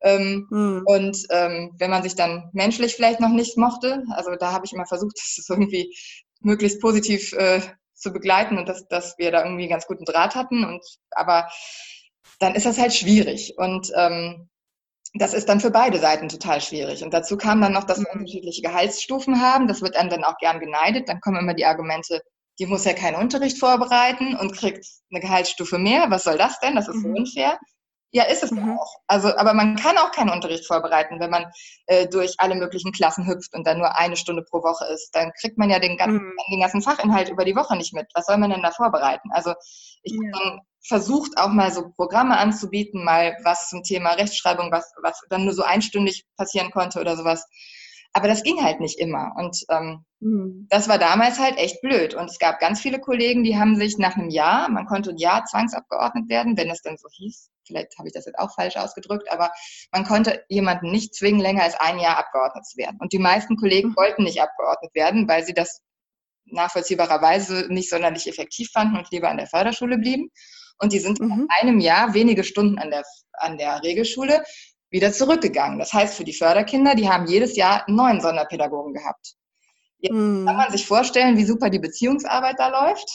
Ähm, 0.00 0.46
mhm. 0.50 0.82
Und 0.86 1.26
ähm, 1.30 1.74
wenn 1.78 1.90
man 1.90 2.02
sich 2.02 2.14
dann 2.14 2.50
menschlich 2.52 2.94
vielleicht 2.94 3.20
noch 3.20 3.30
nicht 3.30 3.56
mochte, 3.56 4.04
also 4.12 4.34
da 4.36 4.52
habe 4.52 4.64
ich 4.64 4.72
immer 4.72 4.86
versucht, 4.86 5.16
das 5.36 5.46
irgendwie 5.48 5.94
möglichst 6.40 6.80
positiv 6.80 7.32
äh, 7.32 7.60
zu 7.94 8.12
begleiten 8.12 8.58
und 8.58 8.68
dass, 8.68 8.86
dass 8.86 9.18
wir 9.18 9.32
da 9.32 9.44
irgendwie 9.44 9.68
ganz 9.68 9.86
guten 9.86 10.04
Draht 10.04 10.34
hatten. 10.34 10.64
Und 10.64 10.84
aber 11.10 11.48
dann 12.38 12.54
ist 12.54 12.66
das 12.66 12.78
halt 12.78 12.94
schwierig. 12.94 13.54
Und 13.56 13.90
ähm, 13.96 14.48
das 15.14 15.34
ist 15.34 15.48
dann 15.48 15.60
für 15.60 15.70
beide 15.70 15.98
Seiten 15.98 16.28
total 16.28 16.60
schwierig. 16.60 17.02
Und 17.02 17.14
dazu 17.14 17.36
kam 17.36 17.60
dann 17.60 17.72
noch, 17.72 17.84
dass 17.84 17.98
wir 17.98 18.06
mhm. 18.12 18.20
unterschiedliche 18.20 18.62
Gehaltsstufen 18.62 19.40
haben. 19.40 19.68
Das 19.68 19.82
wird 19.82 19.96
einem 19.96 20.10
dann 20.10 20.24
auch 20.24 20.36
gern 20.38 20.60
geneidet. 20.60 21.08
Dann 21.08 21.20
kommen 21.20 21.38
immer 21.38 21.54
die 21.54 21.64
Argumente, 21.64 22.22
die 22.58 22.66
muss 22.66 22.84
ja 22.84 22.92
keinen 22.92 23.16
Unterricht 23.16 23.58
vorbereiten 23.58 24.36
und 24.36 24.52
kriegt 24.52 24.84
eine 25.10 25.20
Gehaltsstufe 25.20 25.78
mehr. 25.78 26.10
Was 26.10 26.24
soll 26.24 26.36
das 26.36 26.60
denn? 26.60 26.76
Das 26.76 26.88
ist 26.88 27.02
so 27.02 27.08
mhm. 27.08 27.16
unfair. 27.16 27.58
Ja, 28.10 28.24
ist 28.24 28.42
es 28.42 28.50
mhm. 28.50 28.78
auch. 28.78 28.96
Also, 29.06 29.36
aber 29.36 29.52
man 29.52 29.76
kann 29.76 29.98
auch 29.98 30.12
keinen 30.12 30.30
Unterricht 30.30 30.66
vorbereiten, 30.66 31.20
wenn 31.20 31.30
man 31.30 31.46
äh, 31.86 32.08
durch 32.08 32.34
alle 32.38 32.54
möglichen 32.54 32.92
Klassen 32.92 33.26
hüpft 33.26 33.54
und 33.54 33.66
dann 33.66 33.78
nur 33.78 33.98
eine 33.98 34.16
Stunde 34.16 34.42
pro 34.42 34.62
Woche 34.62 34.86
ist. 34.86 35.10
Dann 35.14 35.30
kriegt 35.38 35.58
man 35.58 35.68
ja 35.68 35.78
den 35.78 35.98
ganzen, 35.98 36.24
mhm. 36.24 36.32
den 36.50 36.60
ganzen 36.60 36.80
Fachinhalt 36.80 37.28
über 37.28 37.44
die 37.44 37.54
Woche 37.56 37.76
nicht 37.76 37.92
mit. 37.92 38.06
Was 38.14 38.26
soll 38.26 38.38
man 38.38 38.50
denn 38.50 38.62
da 38.62 38.70
vorbereiten? 38.70 39.30
Also 39.32 39.52
ich 40.02 40.12
ja. 40.12 40.18
habe 40.18 40.44
dann 40.44 40.60
versucht, 40.86 41.36
auch 41.36 41.50
mal 41.50 41.70
so 41.70 41.90
Programme 41.90 42.38
anzubieten, 42.38 43.04
mal 43.04 43.36
was 43.44 43.68
zum 43.68 43.82
Thema 43.82 44.12
Rechtschreibung, 44.12 44.72
was, 44.72 44.90
was 45.02 45.20
dann 45.28 45.44
nur 45.44 45.52
so 45.52 45.62
einstündig 45.62 46.24
passieren 46.36 46.70
konnte 46.70 47.00
oder 47.00 47.16
sowas. 47.16 47.46
Aber 48.14 48.26
das 48.26 48.42
ging 48.42 48.62
halt 48.62 48.80
nicht 48.80 48.98
immer. 48.98 49.32
Und 49.36 49.64
ähm, 49.68 50.04
mhm. 50.20 50.66
das 50.70 50.88
war 50.88 50.98
damals 50.98 51.38
halt 51.38 51.58
echt 51.58 51.82
blöd. 51.82 52.14
Und 52.14 52.30
es 52.30 52.38
gab 52.38 52.58
ganz 52.58 52.80
viele 52.80 53.00
Kollegen, 53.00 53.44
die 53.44 53.58
haben 53.58 53.76
sich 53.76 53.98
nach 53.98 54.16
einem 54.16 54.30
Jahr, 54.30 54.70
man 54.70 54.86
konnte 54.86 55.10
ein 55.10 55.18
Jahr 55.18 55.44
zwangsabgeordnet 55.44 56.28
werden, 56.30 56.56
wenn 56.56 56.70
es 56.70 56.80
denn 56.80 56.96
so 56.96 57.08
hieß. 57.12 57.50
Vielleicht 57.68 57.96
habe 57.98 58.08
ich 58.08 58.14
das 58.14 58.26
jetzt 58.26 58.38
auch 58.38 58.52
falsch 58.52 58.76
ausgedrückt, 58.76 59.30
aber 59.30 59.52
man 59.92 60.04
konnte 60.04 60.44
jemanden 60.48 60.90
nicht 60.90 61.14
zwingen, 61.14 61.40
länger 61.40 61.62
als 61.62 61.78
ein 61.78 62.00
Jahr 62.00 62.18
abgeordnet 62.18 62.66
zu 62.66 62.76
werden. 62.76 62.98
Und 63.00 63.12
die 63.12 63.20
meisten 63.20 63.56
Kollegen 63.56 63.90
mhm. 63.90 63.96
wollten 63.96 64.24
nicht 64.24 64.40
abgeordnet 64.40 64.92
werden, 64.94 65.28
weil 65.28 65.44
sie 65.44 65.54
das 65.54 65.82
nachvollziehbarerweise 66.46 67.66
nicht 67.68 67.90
sonderlich 67.90 68.26
effektiv 68.26 68.70
fanden 68.72 68.96
und 68.96 69.10
lieber 69.12 69.28
an 69.28 69.36
der 69.36 69.46
Förderschule 69.46 69.98
blieben. 69.98 70.30
Und 70.80 70.92
die 70.92 70.98
sind 70.98 71.20
mhm. 71.20 71.32
in 71.32 71.46
einem 71.60 71.80
Jahr 71.80 72.14
wenige 72.14 72.42
Stunden 72.42 72.78
an 72.78 72.90
der, 72.90 73.04
an 73.34 73.58
der 73.58 73.82
Regelschule 73.82 74.42
wieder 74.90 75.12
zurückgegangen. 75.12 75.78
Das 75.78 75.92
heißt, 75.92 76.14
für 76.14 76.24
die 76.24 76.32
Förderkinder, 76.32 76.94
die 76.94 77.08
haben 77.08 77.26
jedes 77.26 77.56
Jahr 77.56 77.86
einen 77.86 77.96
neuen 77.96 78.20
Sonderpädagogen 78.20 78.94
gehabt. 78.94 79.34
Jetzt 80.00 80.14
mm. 80.14 80.46
kann 80.46 80.56
man 80.56 80.70
sich 80.70 80.86
vorstellen, 80.86 81.36
wie 81.36 81.44
super 81.44 81.70
die 81.70 81.80
Beziehungsarbeit 81.80 82.56
da 82.58 82.68
läuft. 82.68 83.08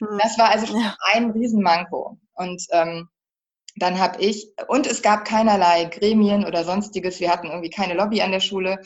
Mm. 0.00 0.18
Das 0.18 0.38
war 0.38 0.50
also 0.50 0.66
schon 0.66 0.92
ein 1.12 1.30
Riesenmanko. 1.30 2.18
Und 2.34 2.62
ähm, 2.70 3.08
dann 3.78 3.98
habe 3.98 4.20
ich, 4.20 4.48
und 4.68 4.86
es 4.86 5.02
gab 5.02 5.24
keinerlei 5.24 5.84
Gremien 5.84 6.44
oder 6.44 6.64
sonstiges, 6.64 7.20
wir 7.20 7.30
hatten 7.30 7.48
irgendwie 7.48 7.70
keine 7.70 7.94
Lobby 7.94 8.22
an 8.22 8.32
der 8.32 8.40
Schule. 8.40 8.80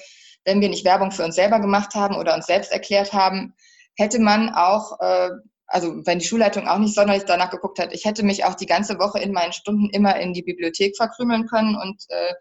Wenn 0.45 0.61
wir 0.61 0.69
nicht 0.69 0.85
Werbung 0.85 1.13
für 1.13 1.25
uns 1.25 1.37
selber 1.37 1.61
gemacht 1.61 1.95
haben 1.95 2.17
oder 2.17 2.35
uns 2.35 2.47
selbst 2.47 2.73
erklärt 2.73 3.13
haben, 3.13 3.55
hätte 3.97 4.19
man 4.19 4.51
auch 4.55 4.99
äh, 5.01 5.31
also 5.73 6.05
wenn 6.05 6.19
die 6.19 6.25
Schulleitung 6.25 6.69
auch 6.69 6.79
nicht 6.79 6.95
sonderlich 6.95 7.25
danach 7.25 7.51
geguckt 7.51 7.79
hat, 7.79 7.95
ich 7.95 8.05
hätte 8.05 8.23
mich 8.23 8.45
auch 8.45 8.55
die 8.55 8.67
ganze 8.67 8.99
Woche 8.99 9.19
in 9.21 9.33
meinen 9.33 9.55
Stunden 9.55 9.89
immer 9.91 10.17
in 10.21 10.35
die 10.35 10.43
Bibliothek 10.43 10.97
verkrümeln 10.97 11.47
können 11.47 11.77
und 11.77 12.05
äh, 12.09 12.35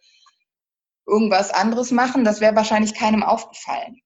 irgendwas 1.07 1.51
anderes 1.51 1.91
machen. 1.91 2.25
Das 2.25 2.41
wäre 2.41 2.55
wahrscheinlich 2.55 2.93
keinem 2.93 3.23
aufgefallen. 3.23 4.01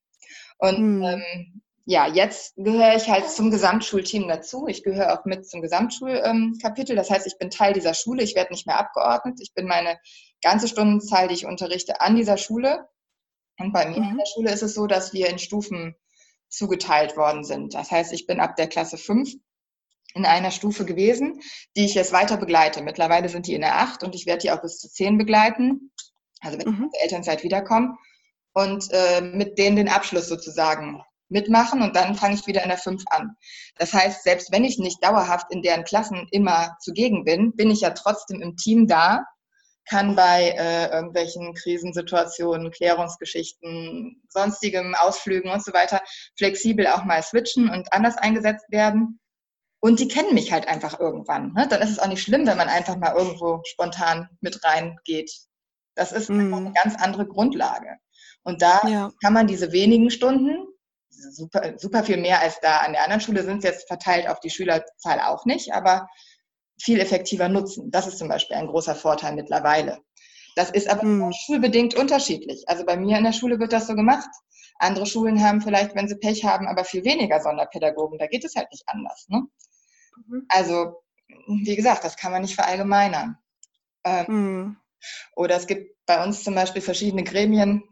Und 0.59 0.77
hm. 0.77 1.03
ähm, 1.03 1.61
ja, 1.85 2.07
jetzt 2.07 2.55
gehöre 2.55 2.95
ich 2.95 3.09
halt 3.09 3.29
zum 3.29 3.51
Gesamtschulteam 3.51 4.27
dazu. 4.27 4.67
Ich 4.67 4.83
gehöre 4.83 5.13
auch 5.13 5.25
mit 5.25 5.47
zum 5.47 5.61
Gesamtschulkapitel. 5.61 6.95
Das 6.95 7.11
heißt, 7.11 7.27
ich 7.27 7.37
bin 7.37 7.51
Teil 7.51 7.73
dieser 7.73 7.93
Schule. 7.93 8.23
Ich 8.23 8.35
werde 8.35 8.53
nicht 8.53 8.65
mehr 8.65 8.79
abgeordnet. 8.79 9.39
Ich 9.39 9.53
bin 9.53 9.67
meine 9.67 9.99
ganze 10.41 10.67
Stundenzahl, 10.67 11.27
die 11.27 11.35
ich 11.35 11.45
unterrichte, 11.45 12.01
an 12.01 12.15
dieser 12.15 12.37
Schule. 12.37 12.87
Und 13.59 13.71
bei 13.71 13.87
mir 13.87 13.99
mhm. 13.99 14.11
in 14.11 14.17
der 14.17 14.25
Schule 14.25 14.51
ist 14.51 14.63
es 14.63 14.73
so, 14.73 14.87
dass 14.87 15.13
wir 15.13 15.29
in 15.29 15.37
Stufen 15.37 15.95
zugeteilt 16.49 17.17
worden 17.17 17.43
sind. 17.43 17.75
Das 17.75 17.91
heißt, 17.91 18.13
ich 18.13 18.25
bin 18.25 18.39
ab 18.39 18.55
der 18.55 18.67
Klasse 18.67 18.97
5 18.97 19.33
in 20.15 20.25
einer 20.25 20.51
Stufe 20.51 20.85
gewesen, 20.85 21.41
die 21.75 21.85
ich 21.85 21.93
jetzt 21.93 22.13
weiter 22.13 22.37
begleite. 22.37 22.81
Mittlerweile 22.81 23.29
sind 23.29 23.47
die 23.47 23.53
in 23.53 23.61
der 23.61 23.79
8 23.79 24.03
und 24.03 24.15
ich 24.15 24.25
werde 24.25 24.39
die 24.39 24.51
auch 24.51 24.61
bis 24.61 24.79
zu 24.79 24.89
10 24.89 25.17
begleiten, 25.17 25.91
also 26.39 26.57
wenn 26.57 26.67
mhm. 26.67 26.73
ich 26.73 26.85
aus 26.85 26.91
der 26.93 27.03
Elternzeit 27.03 27.43
wiederkomme 27.43 27.97
und 28.53 28.87
äh, 28.91 29.21
mit 29.21 29.57
denen 29.57 29.75
den 29.75 29.89
Abschluss 29.89 30.27
sozusagen 30.27 31.01
mitmachen 31.29 31.81
und 31.81 31.95
dann 31.95 32.15
fange 32.15 32.35
ich 32.35 32.47
wieder 32.47 32.63
in 32.63 32.69
der 32.69 32.77
5 32.77 33.03
an. 33.09 33.35
Das 33.77 33.93
heißt, 33.93 34.23
selbst 34.23 34.51
wenn 34.51 34.63
ich 34.63 34.77
nicht 34.77 35.03
dauerhaft 35.03 35.47
in 35.51 35.61
deren 35.61 35.83
Klassen 35.83 36.27
immer 36.31 36.77
zugegen 36.79 37.23
bin, 37.23 37.55
bin 37.55 37.71
ich 37.71 37.81
ja 37.81 37.91
trotzdem 37.91 38.41
im 38.41 38.55
Team 38.57 38.87
da 38.87 39.23
kann 39.87 40.15
bei 40.15 40.55
äh, 40.57 40.89
irgendwelchen 40.89 41.53
Krisensituationen, 41.53 42.71
Klärungsgeschichten, 42.71 44.21
sonstigem 44.29 44.95
Ausflügen 44.95 45.51
und 45.51 45.63
so 45.63 45.73
weiter 45.73 46.01
flexibel 46.37 46.87
auch 46.87 47.03
mal 47.03 47.21
switchen 47.21 47.69
und 47.69 47.93
anders 47.93 48.17
eingesetzt 48.17 48.65
werden. 48.69 49.19
Und 49.79 49.99
die 49.99 50.07
kennen 50.07 50.33
mich 50.33 50.51
halt 50.51 50.67
einfach 50.67 50.99
irgendwann. 50.99 51.53
Ne? 51.53 51.67
Dann 51.67 51.81
ist 51.81 51.91
es 51.91 51.99
auch 51.99 52.07
nicht 52.07 52.23
schlimm, 52.23 52.47
wenn 52.47 52.57
man 52.57 52.69
einfach 52.69 52.97
mal 52.97 53.15
irgendwo 53.15 53.61
spontan 53.65 54.27
mit 54.41 54.63
reingeht. 54.63 55.31
Das 55.93 56.11
ist 56.11 56.29
mm. 56.29 56.53
eine 56.53 56.73
ganz 56.73 56.95
andere 56.95 57.27
Grundlage. 57.27 57.97
Und 58.43 58.63
da 58.63 58.81
ja. 58.87 59.11
kann 59.21 59.33
man 59.33 59.45
diese 59.45 59.71
wenigen 59.71 60.09
Stunden, 60.09 60.65
super, 61.31 61.73
super 61.77 62.03
viel 62.03 62.17
mehr 62.17 62.41
als 62.41 62.59
da 62.59 62.77
an 62.77 62.93
der 62.93 63.03
anderen 63.03 63.21
Schule 63.21 63.43
sind 63.43 63.63
jetzt 63.63 63.87
verteilt 63.87 64.27
auf 64.27 64.39
die 64.39 64.49
Schülerzahl 64.49 65.19
auch 65.21 65.45
nicht, 65.45 65.73
aber 65.73 66.07
viel 66.81 66.99
effektiver 66.99 67.49
nutzen. 67.49 67.91
Das 67.91 68.07
ist 68.07 68.17
zum 68.17 68.27
Beispiel 68.27 68.57
ein 68.57 68.67
großer 68.67 68.95
Vorteil 68.95 69.33
mittlerweile. 69.33 69.99
Das 70.55 70.69
ist 70.69 70.89
aber 70.89 71.03
mhm. 71.03 71.31
schulbedingt 71.33 71.95
unterschiedlich. 71.95 72.63
Also 72.67 72.85
bei 72.85 72.97
mir 72.97 73.17
in 73.17 73.23
der 73.25 73.33
Schule 73.33 73.59
wird 73.59 73.73
das 73.73 73.87
so 73.87 73.95
gemacht. 73.95 74.29
Andere 74.79 75.05
Schulen 75.05 75.43
haben 75.43 75.61
vielleicht, 75.61 75.95
wenn 75.95 76.07
sie 76.07 76.15
Pech 76.15 76.43
haben, 76.43 76.67
aber 76.67 76.83
viel 76.83 77.03
weniger 77.03 77.41
Sonderpädagogen. 77.41 78.17
Da 78.17 78.27
geht 78.27 78.43
es 78.43 78.55
halt 78.55 78.69
nicht 78.71 78.83
anders. 78.87 79.25
Ne? 79.29 79.43
Mhm. 80.27 80.45
Also, 80.49 81.01
wie 81.47 81.75
gesagt, 81.75 82.03
das 82.03 82.17
kann 82.17 82.31
man 82.31 82.41
nicht 82.41 82.55
verallgemeinern. 82.55 83.37
Ähm, 84.05 84.25
mhm. 84.27 84.77
Oder 85.35 85.55
es 85.55 85.67
gibt 85.67 85.95
bei 86.05 86.23
uns 86.23 86.43
zum 86.43 86.55
Beispiel 86.55 86.81
verschiedene 86.81 87.23
Gremien. 87.23 87.83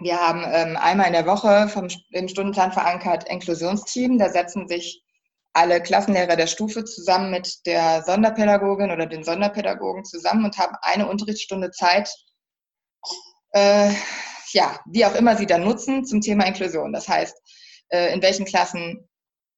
Wir 0.00 0.20
haben 0.20 0.44
ähm, 0.46 0.76
einmal 0.76 1.08
in 1.08 1.12
der 1.12 1.26
Woche 1.26 1.68
vom, 1.68 1.88
im 2.10 2.28
Stundenplan 2.28 2.72
verankert 2.72 3.28
Inklusionsteam. 3.28 4.18
Da 4.18 4.30
setzen 4.30 4.68
sich 4.68 5.02
alle 5.52 5.82
Klassenlehrer 5.82 6.36
der 6.36 6.46
Stufe 6.46 6.84
zusammen 6.84 7.30
mit 7.30 7.66
der 7.66 8.02
Sonderpädagogin 8.04 8.92
oder 8.92 9.06
den 9.06 9.24
Sonderpädagogen 9.24 10.04
zusammen 10.04 10.44
und 10.44 10.56
haben 10.56 10.76
eine 10.82 11.08
Unterrichtsstunde 11.08 11.72
Zeit, 11.72 12.08
äh, 13.52 13.90
ja, 14.52 14.78
wie 14.86 15.04
auch 15.04 15.14
immer 15.14 15.36
sie 15.36 15.46
dann 15.46 15.64
nutzen 15.64 16.04
zum 16.04 16.20
Thema 16.20 16.46
Inklusion. 16.46 16.92
Das 16.92 17.08
heißt, 17.08 17.36
äh, 17.88 18.12
in 18.12 18.22
welchen 18.22 18.44
Klassen 18.44 19.08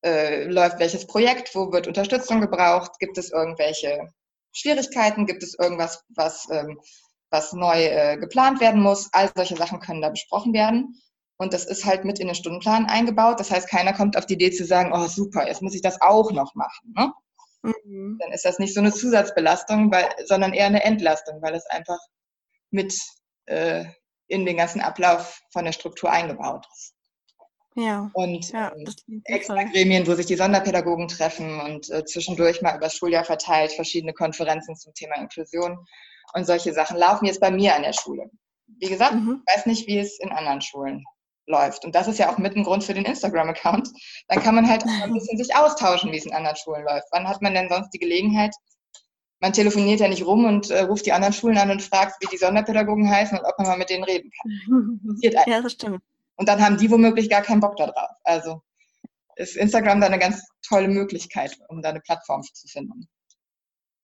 äh, 0.03 0.45
läuft 0.45 0.79
welches 0.79 1.07
Projekt, 1.07 1.55
wo 1.55 1.71
wird 1.71 1.87
Unterstützung 1.87 2.41
gebraucht, 2.41 2.93
gibt 2.99 3.19
es 3.19 3.31
irgendwelche 3.31 4.11
Schwierigkeiten, 4.53 5.27
gibt 5.27 5.43
es 5.43 5.59
irgendwas, 5.59 6.03
was, 6.09 6.49
ähm, 6.51 6.81
was 7.31 7.53
neu 7.53 7.85
äh, 7.85 8.17
geplant 8.19 8.61
werden 8.61 8.83
muss. 8.83 9.09
All 9.13 9.31
solche 9.35 9.57
Sachen 9.57 9.81
können 9.81 10.03
da 10.03 10.11
besprochen 10.11 10.53
werden. 10.53 11.01
Und 11.39 11.55
das 11.55 11.65
ist 11.65 11.87
halt 11.87 12.05
mit 12.05 12.19
in 12.19 12.27
den 12.27 12.35
Stundenplan 12.35 12.87
eingebaut. 12.87 13.41
Das 13.41 13.51
heißt, 13.51 13.69
keiner 13.69 13.95
kommt 13.95 14.17
auf 14.17 14.27
die 14.27 14.35
Idee 14.35 14.51
zu 14.51 14.65
sagen, 14.65 14.93
oh 14.93 15.07
super, 15.07 15.47
jetzt 15.47 15.63
muss 15.63 15.75
ich 15.75 15.83
das 15.83 16.01
auch 16.03 16.31
noch 16.33 16.55
machen. 16.55 16.95
Ne? 16.95 17.13
Mhm. 17.63 18.19
Dann 18.21 18.33
ist 18.33 18.45
das 18.45 18.59
nicht 18.59 18.75
so 18.75 18.81
eine 18.81 18.93
Zusatzbelastung, 18.93 19.91
weil, 19.91 20.09
sondern 20.27 20.53
eher 20.53 20.67
eine 20.67 20.85
Entlastung, 20.85 21.41
weil 21.41 21.55
es 21.55 21.65
einfach 21.67 21.99
mit 22.71 22.95
äh, 23.47 23.85
in 24.27 24.45
den 24.45 24.57
ganzen 24.57 24.81
Ablauf 24.81 25.41
von 25.51 25.65
der 25.65 25.73
Struktur 25.73 26.11
eingebaut 26.11 26.67
ist. 26.73 26.95
Ja. 27.77 28.11
Und 28.15 28.51
ja, 28.51 28.73
ähm, 28.77 29.23
extra 29.25 29.63
Gremien, 29.65 30.07
wo 30.07 30.15
sich 30.15 30.27
die 30.27 30.37
Sonderpädagogen 30.37 31.09
treffen 31.09 31.61
und 31.61 31.89
äh, 31.91 32.05
zwischendurch 32.05 32.63
mal 32.63 32.77
über 32.77 32.87
das 32.87 32.97
Schuljahr 32.97 33.25
verteilt 33.25 33.73
verschiedene 33.73 34.13
Konferenzen 34.13 34.77
zum 34.77 34.93
Thema 34.93 35.17
Inklusion 35.17 35.87
und 36.35 36.47
solche 36.47 36.73
Sachen 36.73 36.97
laufen 36.97 37.27
jetzt 37.27 37.41
bei 37.41 37.51
mir 37.51 37.75
an 37.75 37.83
der 37.83 37.93
Schule. 37.93 38.31
Wie 38.67 38.89
gesagt, 38.89 39.15
mhm. 39.15 39.43
ich 39.47 39.55
weiß 39.55 39.67
nicht, 39.67 39.87
wie 39.87 39.99
es 39.99 40.19
in 40.21 40.31
anderen 40.31 40.61
Schulen 40.61 41.05
läuft. 41.47 41.85
Und 41.85 41.95
das 41.95 42.09
ist 42.09 42.19
ja 42.19 42.33
auch 42.33 42.39
mit 42.39 42.57
ein 42.57 42.65
Grund 42.65 42.85
für 42.85 42.95
den 42.95 43.05
Instagram-Account. 43.05 43.89
Dann 44.29 44.43
kann 44.43 44.55
man 44.55 44.69
halt 44.69 44.85
auch 44.85 45.03
ein 45.03 45.13
bisschen 45.13 45.37
sich 45.37 45.55
austauschen, 45.55 46.13
wie 46.13 46.19
es 46.19 46.27
in 46.27 46.33
anderen 46.33 46.57
Schulen 46.57 46.85
läuft. 46.85 47.09
Wann 47.11 47.29
hat 47.29 47.43
man 47.43 47.55
denn 47.55 47.69
sonst 47.69 47.91
die 47.91 47.99
Gelegenheit? 47.99 48.55
Man 49.41 49.53
telefoniert 49.53 50.01
ja 50.01 50.09
nicht 50.09 50.25
rum 50.25 50.45
und 50.45 50.71
äh, 50.71 50.83
ruft 50.83 51.07
die 51.07 51.13
anderen 51.13 51.33
Schulen 51.33 51.59
an 51.59 51.71
und 51.71 51.83
fragt, 51.83 52.23
wie 52.23 52.29
die 52.31 52.37
Sonderpädagogen 52.37 53.11
heißen 53.11 53.39
und 53.39 53.45
ob 53.45 53.59
man 53.59 53.69
mal 53.69 53.79
mit 53.79 53.91
denen 53.91 54.05
reden 54.05 54.31
kann. 54.41 55.01
ja, 55.23 55.63
das 55.63 55.73
stimmt. 55.73 56.03
Und 56.37 56.49
dann 56.49 56.63
haben 56.63 56.77
die 56.77 56.91
womöglich 56.91 57.29
gar 57.29 57.43
keinen 57.43 57.61
Bock 57.61 57.77
darauf. 57.77 58.11
Also 58.25 58.63
ist 59.37 59.57
Instagram 59.57 60.01
da 60.01 60.07
eine 60.07 60.19
ganz 60.19 60.47
tolle 60.67 60.89
Möglichkeit, 60.89 61.59
um 61.69 61.83
da 61.83 61.91
eine 61.91 62.01
Plattform 62.01 62.43
zu 62.43 62.69
finden. 62.69 63.09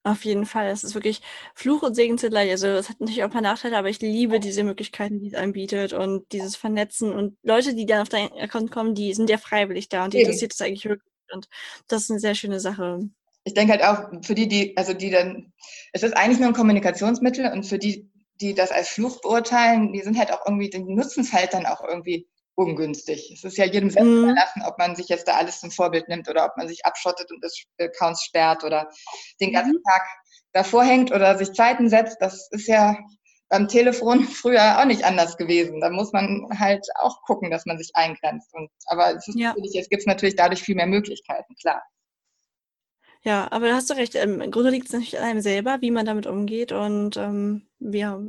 Auf 0.06 0.24
jeden 0.24 0.46
Fall. 0.46 0.68
Es 0.68 0.84
ist 0.84 0.94
wirklich 0.94 1.20
Fluch 1.56 1.82
und 1.82 1.96
Segen 1.96 2.16
zugleich. 2.16 2.48
Also 2.52 2.68
es 2.68 2.88
hat 2.88 3.00
natürlich 3.00 3.24
auch 3.24 3.26
ein 3.26 3.32
paar 3.32 3.42
Nachteile, 3.42 3.76
aber 3.76 3.88
ich 3.88 4.00
liebe 4.00 4.38
diese 4.38 4.62
Möglichkeiten, 4.62 5.18
die 5.18 5.26
es 5.26 5.34
anbietet 5.34 5.94
und 5.94 6.30
dieses 6.30 6.54
Vernetzen 6.54 7.12
und 7.12 7.36
Leute, 7.42 7.74
die 7.74 7.86
dann 7.86 8.02
auf 8.02 8.08
deinen 8.08 8.30
Account 8.38 8.70
kommen, 8.70 8.94
die 8.94 9.12
sind 9.14 9.28
ja 9.28 9.36
freiwillig 9.36 9.88
da 9.88 10.04
und 10.04 10.14
die 10.14 10.20
interessiert 10.20 10.52
das 10.52 10.60
eigentlich 10.60 10.84
wirklich. 10.84 11.12
Und 11.32 11.48
das 11.88 12.02
ist 12.02 12.10
eine 12.12 12.20
sehr 12.20 12.36
schöne 12.36 12.60
Sache. 12.60 13.00
Ich 13.42 13.54
denke 13.54 13.72
halt 13.72 13.82
auch 13.82 14.22
für 14.24 14.36
die, 14.36 14.46
die, 14.46 14.76
also 14.76 14.94
die 14.94 15.10
dann, 15.10 15.52
es 15.92 16.04
ist 16.04 16.16
eigentlich 16.16 16.38
nur 16.38 16.50
ein 16.50 16.54
Kommunikationsmittel 16.54 17.50
und 17.50 17.66
für 17.66 17.80
die, 17.80 18.08
die 18.40 18.54
das 18.54 18.70
als 18.70 18.90
Fluch 18.90 19.20
beurteilen, 19.22 19.92
die 19.92 20.02
sind 20.02 20.16
halt 20.16 20.32
auch 20.32 20.46
irgendwie, 20.46 20.70
die 20.70 20.84
nutzen 20.84 21.24
es 21.24 21.32
halt 21.32 21.52
dann 21.52 21.66
auch 21.66 21.82
irgendwie 21.82 22.28
ungünstig. 22.56 23.30
Es 23.32 23.44
ist 23.44 23.58
ja 23.58 23.66
jedem 23.66 23.90
selbst 23.90 24.08
mhm. 24.08 24.24
überlassen, 24.24 24.62
ob 24.66 24.78
man 24.78 24.96
sich 24.96 25.08
jetzt 25.08 25.28
da 25.28 25.34
alles 25.34 25.60
zum 25.60 25.70
Vorbild 25.70 26.08
nimmt 26.08 26.28
oder 26.28 26.44
ob 26.46 26.56
man 26.56 26.66
sich 26.66 26.84
abschottet 26.84 27.30
und 27.30 27.44
das 27.44 27.54
Accounts 27.78 28.24
sperrt 28.24 28.64
oder 28.64 28.90
den 29.40 29.52
ganzen 29.52 29.74
mhm. 29.74 29.82
Tag 29.88 30.02
davor 30.52 30.84
hängt 30.84 31.12
oder 31.12 31.36
sich 31.36 31.52
Zeiten 31.52 31.88
setzt. 31.88 32.16
Das 32.20 32.48
ist 32.50 32.66
ja 32.66 32.96
beim 33.48 33.68
Telefon 33.68 34.24
früher 34.24 34.80
auch 34.80 34.86
nicht 34.86 35.04
anders 35.04 35.36
gewesen. 35.36 35.80
Da 35.80 35.90
muss 35.90 36.12
man 36.12 36.48
halt 36.58 36.86
auch 36.96 37.22
gucken, 37.22 37.50
dass 37.50 37.66
man 37.66 37.78
sich 37.78 37.90
eingrenzt. 37.94 38.52
Und, 38.54 38.70
aber 38.86 39.14
es, 39.14 39.28
ist 39.28 39.38
ja. 39.38 39.54
es 39.56 39.88
gibt 39.88 40.06
natürlich 40.06 40.36
dadurch 40.36 40.62
viel 40.62 40.74
mehr 40.74 40.86
Möglichkeiten, 40.86 41.54
klar. 41.60 41.82
Ja, 43.26 43.48
aber 43.50 43.66
da 43.66 43.74
hast 43.74 43.90
du 43.90 43.94
recht. 43.94 44.14
Ähm, 44.14 44.40
Im 44.40 44.52
Grunde 44.52 44.70
liegt 44.70 44.86
es 44.86 44.92
natürlich 44.92 45.18
an 45.18 45.24
einem 45.24 45.40
selber, 45.40 45.78
wie 45.80 45.90
man 45.90 46.06
damit 46.06 46.28
umgeht 46.28 46.70
und 46.70 47.16
ähm, 47.16 47.66
ja, 47.80 48.20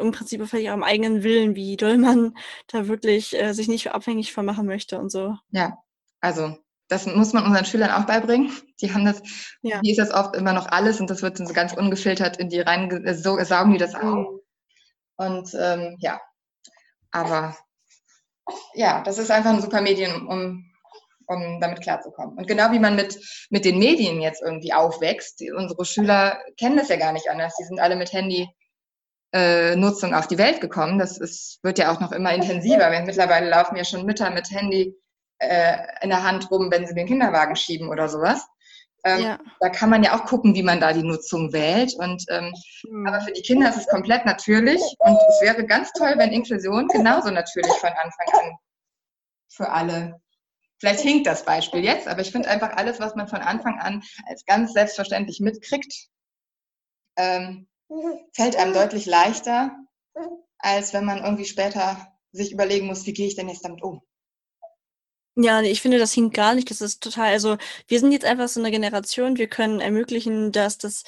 im 0.00 0.12
Prinzip 0.12 0.42
vielleicht 0.48 0.70
auch 0.70 0.72
am 0.72 0.82
eigenen 0.82 1.22
Willen, 1.22 1.54
wie 1.54 1.76
doll 1.76 1.98
man 1.98 2.34
da 2.68 2.88
wirklich 2.88 3.38
äh, 3.38 3.52
sich 3.52 3.68
nicht 3.68 3.92
abhängig 3.92 4.32
von 4.32 4.46
machen 4.46 4.64
möchte 4.66 4.98
und 4.98 5.10
so. 5.10 5.36
Ja, 5.50 5.76
also 6.22 6.56
das 6.88 7.04
muss 7.04 7.34
man 7.34 7.44
unseren 7.44 7.66
Schülern 7.66 7.90
auch 7.90 8.06
beibringen. 8.06 8.50
Die 8.80 8.94
haben 8.94 9.04
das, 9.04 9.20
ja. 9.60 9.82
die 9.82 9.90
ist 9.90 9.98
das 9.98 10.10
oft 10.10 10.34
immer 10.34 10.54
noch 10.54 10.68
alles 10.68 11.00
und 11.00 11.10
das 11.10 11.20
wird 11.20 11.36
so 11.36 11.52
ganz 11.52 11.74
ungefiltert 11.74 12.38
in 12.38 12.48
die 12.48 12.60
rein, 12.60 12.90
äh, 13.04 13.14
so 13.14 13.38
saugen 13.44 13.72
die 13.72 13.78
das 13.78 13.94
auf. 13.94 14.40
Und 15.16 15.50
ähm, 15.52 15.96
ja, 15.98 16.18
aber 17.10 17.54
ja, 18.72 19.02
das 19.02 19.18
ist 19.18 19.30
einfach 19.30 19.50
ein 19.50 19.60
super 19.60 19.82
Medium, 19.82 20.28
um 20.28 20.72
um 21.26 21.60
damit 21.60 21.80
klarzukommen. 21.80 22.36
Und 22.36 22.46
genau 22.46 22.72
wie 22.72 22.78
man 22.78 22.96
mit, 22.96 23.18
mit 23.50 23.64
den 23.64 23.78
Medien 23.78 24.20
jetzt 24.20 24.42
irgendwie 24.42 24.72
aufwächst, 24.72 25.42
unsere 25.54 25.84
Schüler 25.84 26.40
kennen 26.58 26.76
das 26.76 26.88
ja 26.88 26.96
gar 26.96 27.12
nicht 27.12 27.28
anders. 27.30 27.54
Die 27.58 27.64
sind 27.64 27.80
alle 27.80 27.96
mit 27.96 28.12
Handy 28.12 28.48
äh, 29.32 29.76
Nutzung 29.76 30.14
auf 30.14 30.26
die 30.26 30.38
Welt 30.38 30.60
gekommen. 30.60 30.98
Das 30.98 31.18
ist, 31.18 31.58
wird 31.62 31.78
ja 31.78 31.92
auch 31.92 32.00
noch 32.00 32.12
immer 32.12 32.32
intensiver. 32.34 32.90
Mittlerweile 33.04 33.48
laufen 33.48 33.76
ja 33.76 33.84
schon 33.84 34.06
Mütter 34.06 34.30
mit 34.30 34.50
Handy 34.50 34.94
äh, 35.38 35.76
in 36.02 36.10
der 36.10 36.22
Hand 36.22 36.50
rum, 36.50 36.70
wenn 36.70 36.86
sie 36.86 36.94
den 36.94 37.06
Kinderwagen 37.06 37.56
schieben 37.56 37.88
oder 37.88 38.08
sowas. 38.08 38.46
Ähm, 39.04 39.22
ja. 39.22 39.38
Da 39.60 39.68
kann 39.68 39.90
man 39.90 40.02
ja 40.02 40.16
auch 40.16 40.24
gucken, 40.24 40.54
wie 40.54 40.62
man 40.62 40.80
da 40.80 40.92
die 40.92 41.02
Nutzung 41.02 41.52
wählt. 41.52 41.94
Und 41.94 42.24
ähm, 42.28 42.52
mhm. 42.88 43.06
aber 43.06 43.20
für 43.20 43.32
die 43.32 43.42
Kinder 43.42 43.68
ist 43.68 43.76
es 43.76 43.88
komplett 43.88 44.24
natürlich. 44.24 44.82
Und 44.98 45.18
es 45.28 45.40
wäre 45.42 45.64
ganz 45.64 45.92
toll, 45.92 46.14
wenn 46.16 46.32
Inklusion 46.32 46.88
genauso 46.88 47.30
natürlich 47.30 47.72
von 47.74 47.90
Anfang 47.90 48.26
an 48.32 48.56
für 49.48 49.70
alle 49.70 50.20
Vielleicht 50.78 51.00
hinkt 51.00 51.26
das 51.26 51.44
Beispiel 51.44 51.82
jetzt, 51.82 52.06
aber 52.06 52.20
ich 52.20 52.32
finde 52.32 52.48
einfach 52.48 52.76
alles, 52.76 53.00
was 53.00 53.14
man 53.14 53.28
von 53.28 53.40
Anfang 53.40 53.78
an 53.78 54.02
als 54.26 54.44
ganz 54.44 54.72
selbstverständlich 54.72 55.40
mitkriegt, 55.40 56.08
ähm, 57.16 57.66
fällt 58.34 58.56
einem 58.56 58.74
deutlich 58.74 59.06
leichter, 59.06 59.74
als 60.58 60.92
wenn 60.92 61.04
man 61.04 61.24
irgendwie 61.24 61.44
später 61.46 62.12
sich 62.32 62.52
überlegen 62.52 62.86
muss, 62.86 63.06
wie 63.06 63.14
gehe 63.14 63.26
ich 63.26 63.36
denn 63.36 63.48
jetzt 63.48 63.64
damit 63.64 63.82
um. 63.82 64.02
Ja, 65.38 65.60
ich 65.60 65.82
finde, 65.82 65.98
das 65.98 66.14
hinkt 66.14 66.34
gar 66.34 66.54
nicht. 66.54 66.70
Das 66.70 66.80
ist 66.80 67.02
total, 67.02 67.32
also 67.32 67.58
wir 67.88 68.00
sind 68.00 68.12
jetzt 68.12 68.24
einfach 68.24 68.48
so 68.48 68.58
eine 68.58 68.70
Generation, 68.70 69.36
wir 69.36 69.48
können 69.48 69.80
ermöglichen, 69.80 70.50
dass 70.50 70.78
das 70.78 71.04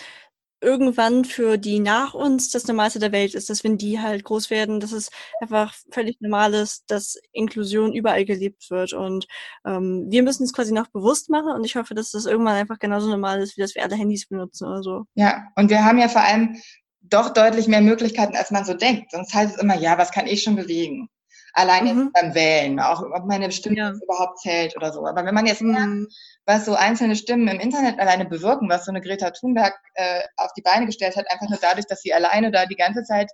irgendwann 0.60 1.24
für 1.24 1.56
die 1.56 1.78
nach 1.78 2.14
uns 2.14 2.50
das 2.50 2.66
Normalste 2.66 2.98
der 2.98 3.12
Welt 3.12 3.34
ist, 3.34 3.50
dass 3.50 3.64
wenn 3.64 3.78
die 3.78 4.00
halt 4.00 4.24
groß 4.24 4.50
werden, 4.50 4.80
dass 4.80 4.92
es 4.92 5.10
einfach 5.40 5.74
völlig 5.90 6.20
normal 6.20 6.54
ist, 6.54 6.90
dass 6.90 7.18
Inklusion 7.32 7.92
überall 7.92 8.24
gelebt 8.24 8.70
wird. 8.70 8.92
Und 8.92 9.26
ähm, 9.66 10.06
wir 10.08 10.22
müssen 10.22 10.44
es 10.44 10.52
quasi 10.52 10.72
noch 10.72 10.88
bewusst 10.88 11.30
machen 11.30 11.52
und 11.52 11.64
ich 11.64 11.76
hoffe, 11.76 11.94
dass 11.94 12.10
das 12.10 12.26
irgendwann 12.26 12.56
einfach 12.56 12.78
genauso 12.78 13.08
normal 13.08 13.40
ist, 13.40 13.56
wie 13.56 13.60
dass 13.60 13.74
wir 13.74 13.82
alle 13.82 13.96
Handys 13.96 14.26
benutzen 14.26 14.66
oder 14.66 14.82
so. 14.82 15.04
Ja, 15.14 15.48
und 15.56 15.70
wir 15.70 15.84
haben 15.84 15.98
ja 15.98 16.08
vor 16.08 16.22
allem 16.22 16.56
doch 17.00 17.32
deutlich 17.32 17.68
mehr 17.68 17.80
Möglichkeiten, 17.80 18.36
als 18.36 18.50
man 18.50 18.64
so 18.64 18.74
denkt. 18.74 19.12
Sonst 19.12 19.32
heißt 19.34 19.56
es 19.56 19.62
immer, 19.62 19.78
ja, 19.78 19.98
was 19.98 20.10
kann 20.10 20.26
ich 20.26 20.42
schon 20.42 20.56
bewegen? 20.56 21.08
Allein 21.54 21.84
mhm. 21.84 22.02
jetzt 22.04 22.12
beim 22.12 22.34
Wählen, 22.34 22.80
auch 22.80 23.02
ob 23.02 23.26
meine 23.26 23.50
Stimme 23.50 23.76
ja. 23.76 23.92
überhaupt 24.02 24.40
zählt 24.40 24.76
oder 24.76 24.92
so. 24.92 25.06
Aber 25.06 25.24
wenn 25.24 25.34
man 25.34 25.46
jetzt 25.46 25.62
merkt, 25.62 25.88
mhm. 25.88 26.08
was 26.46 26.64
so 26.64 26.74
einzelne 26.74 27.16
Stimmen 27.16 27.48
im 27.48 27.60
Internet 27.60 27.98
alleine 27.98 28.26
bewirken, 28.26 28.68
was 28.68 28.84
so 28.84 28.92
eine 28.92 29.00
Greta 29.00 29.30
Thunberg 29.30 29.74
äh, 29.94 30.22
auf 30.36 30.52
die 30.56 30.62
Beine 30.62 30.86
gestellt 30.86 31.16
hat, 31.16 31.30
einfach 31.30 31.48
nur 31.48 31.58
dadurch, 31.60 31.86
dass 31.86 32.02
sie 32.02 32.12
alleine 32.12 32.50
da 32.50 32.66
die 32.66 32.76
ganze 32.76 33.02
Zeit 33.02 33.30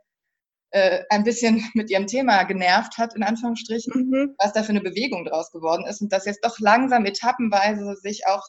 äh, 0.71 1.05
ein 1.09 1.25
bisschen 1.25 1.63
mit 1.75 1.91
ihrem 1.91 2.07
Thema 2.07 2.43
genervt 2.45 2.99
hat, 2.99 3.15
in 3.15 3.23
Anführungsstrichen, 3.23 3.93
mhm. 3.95 4.35
was 4.39 4.53
da 4.53 4.63
für 4.63 4.71
eine 4.71 4.81
Bewegung 4.81 5.25
draus 5.25 5.51
geworden 5.51 5.87
ist 5.87 6.01
und 6.01 6.13
dass 6.13 6.27
jetzt 6.27 6.45
doch 6.45 6.59
langsam 6.59 7.07
etappenweise 7.07 7.97
sich 7.97 8.27
auch 8.27 8.43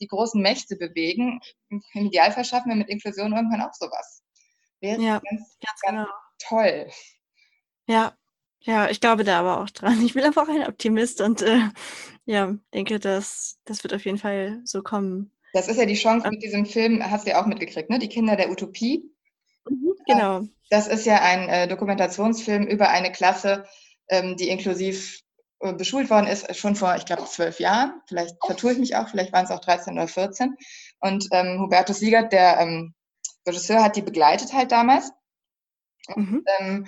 die 0.00 0.06
großen 0.06 0.40
Mächte 0.40 0.76
bewegen. 0.76 1.40
Im 1.68 1.82
Idealfall 1.94 2.44
schaffen 2.44 2.70
wir 2.70 2.76
mit 2.76 2.88
Inklusion 2.88 3.32
irgendwann 3.32 3.62
auch 3.62 3.74
sowas. 3.74 4.22
Wäre 4.80 5.00
ja, 5.00 5.20
ganz, 5.20 5.58
ganz, 5.60 5.80
ganz 5.80 5.80
genau. 5.86 6.06
toll. 6.38 6.90
Ja, 7.86 8.14
ja, 8.62 8.90
ich 8.90 9.00
glaube 9.00 9.24
da 9.24 9.40
aber 9.40 9.60
auch 9.60 9.70
dran. 9.70 10.04
Ich 10.04 10.14
bin 10.14 10.24
einfach 10.24 10.48
ein 10.48 10.66
Optimist 10.66 11.20
und 11.20 11.42
äh, 11.42 11.60
ja, 12.26 12.54
denke, 12.74 12.98
dass 12.98 13.58
das 13.64 13.82
wird 13.82 13.94
auf 13.94 14.04
jeden 14.04 14.18
Fall 14.18 14.60
so 14.64 14.82
kommen. 14.82 15.30
Das 15.52 15.68
ist 15.68 15.78
ja 15.78 15.86
die 15.86 15.94
Chance 15.94 16.28
mit 16.30 16.42
diesem 16.42 16.66
Film, 16.66 17.02
hast 17.10 17.26
du 17.26 17.30
ja 17.30 17.42
auch 17.42 17.46
mitgekriegt, 17.46 17.90
ne? 17.90 17.98
Die 17.98 18.08
Kinder 18.08 18.36
der 18.36 18.50
Utopie. 18.50 19.10
Mhm, 19.68 19.94
genau. 20.06 20.42
Das 20.68 20.86
ist 20.86 21.06
ja 21.06 21.20
ein 21.22 21.48
äh, 21.48 21.68
Dokumentationsfilm 21.68 22.66
über 22.66 22.90
eine 22.90 23.10
Klasse, 23.10 23.64
ähm, 24.08 24.36
die 24.36 24.48
inklusiv 24.48 25.20
äh, 25.60 25.72
beschult 25.72 26.08
worden 26.08 26.26
ist, 26.26 26.54
schon 26.56 26.76
vor, 26.76 26.94
ich 26.96 27.04
glaube, 27.04 27.24
zwölf 27.24 27.58
Jahren. 27.58 28.00
Vielleicht 28.06 28.36
vertue 28.44 28.72
ich 28.72 28.78
mich 28.78 28.96
auch, 28.96 29.08
vielleicht 29.08 29.32
waren 29.32 29.44
es 29.44 29.50
auch 29.50 29.60
13 29.60 29.94
oder 29.94 30.06
14. 30.06 30.56
Und 31.00 31.26
ähm, 31.32 31.60
Hubertus 31.60 31.98
Siegert, 31.98 32.32
der 32.32 32.60
ähm, 32.60 32.94
Regisseur, 33.46 33.82
hat 33.82 33.96
die 33.96 34.02
begleitet 34.02 34.52
halt 34.52 34.70
damals. 34.70 35.10
Mhm. 36.14 36.38
Und, 36.38 36.44
ähm, 36.60 36.86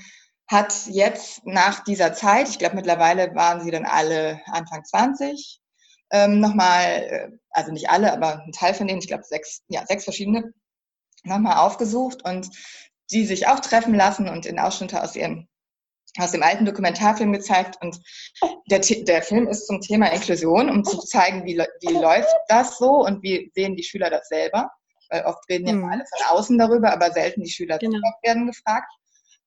hat 0.52 0.86
jetzt 0.86 1.44
nach 1.46 1.82
dieser 1.84 2.12
Zeit, 2.12 2.48
ich 2.48 2.58
glaube 2.58 2.76
mittlerweile 2.76 3.34
waren 3.34 3.62
sie 3.62 3.70
dann 3.70 3.86
alle 3.86 4.40
Anfang 4.46 4.84
20, 4.84 5.60
ähm, 6.12 6.40
nochmal, 6.40 6.84
äh, 6.84 7.28
also 7.50 7.72
nicht 7.72 7.88
alle, 7.88 8.12
aber 8.12 8.42
ein 8.44 8.52
Teil 8.52 8.74
von 8.74 8.86
denen, 8.86 9.00
ich 9.00 9.08
glaube 9.08 9.24
sechs, 9.24 9.62
ja, 9.68 9.84
sechs 9.86 10.04
verschiedene, 10.04 10.52
nochmal 11.24 11.56
aufgesucht 11.56 12.24
und 12.24 12.50
die 13.10 13.24
sich 13.26 13.48
auch 13.48 13.60
treffen 13.60 13.94
lassen 13.94 14.28
und 14.28 14.46
in 14.46 14.58
Ausschnitte 14.58 15.02
aus 15.02 15.16
ihren 15.16 15.48
aus 16.18 16.32
dem 16.32 16.42
alten 16.42 16.66
Dokumentarfilm 16.66 17.32
gezeigt 17.32 17.78
und 17.80 17.98
der, 18.66 18.80
der 18.80 19.22
Film 19.22 19.48
ist 19.48 19.66
zum 19.66 19.80
Thema 19.80 20.12
Inklusion, 20.12 20.68
um 20.68 20.84
zu 20.84 20.98
zeigen, 20.98 21.46
wie, 21.46 21.56
wie 21.56 21.94
läuft 21.94 22.34
das 22.48 22.76
so 22.76 23.04
und 23.04 23.22
wie 23.22 23.50
sehen 23.54 23.76
die 23.76 23.82
Schüler 23.82 24.10
das 24.10 24.28
selber. 24.28 24.70
Weil 25.08 25.24
oft 25.24 25.42
reden 25.48 25.66
ja 25.68 25.72
mhm. 25.72 25.84
alle 25.90 26.04
von 26.04 26.36
außen 26.36 26.58
darüber, 26.58 26.92
aber 26.92 27.12
selten 27.12 27.42
die 27.42 27.50
Schüler 27.50 27.78
genau. 27.78 27.98
werden 28.22 28.46
gefragt. 28.46 28.92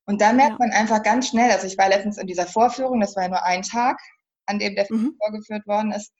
Und 0.06 0.20
da 0.20 0.32
merkt 0.32 0.58
ja. 0.60 0.66
man 0.66 0.70
einfach 0.70 1.02
ganz 1.02 1.28
schnell, 1.28 1.50
also 1.50 1.66
ich 1.66 1.76
war 1.76 1.88
letztens 1.88 2.18
in 2.18 2.26
dieser 2.26 2.46
Vorführung, 2.46 3.00
das 3.00 3.16
war 3.16 3.24
ja 3.24 3.28
nur 3.28 3.44
ein 3.44 3.62
Tag, 3.62 3.98
an 4.46 4.58
dem 4.58 4.74
der 4.76 4.86
Film 4.86 5.02
mhm. 5.02 5.16
vorgeführt 5.20 5.66
worden 5.66 5.92
ist. 5.92 6.12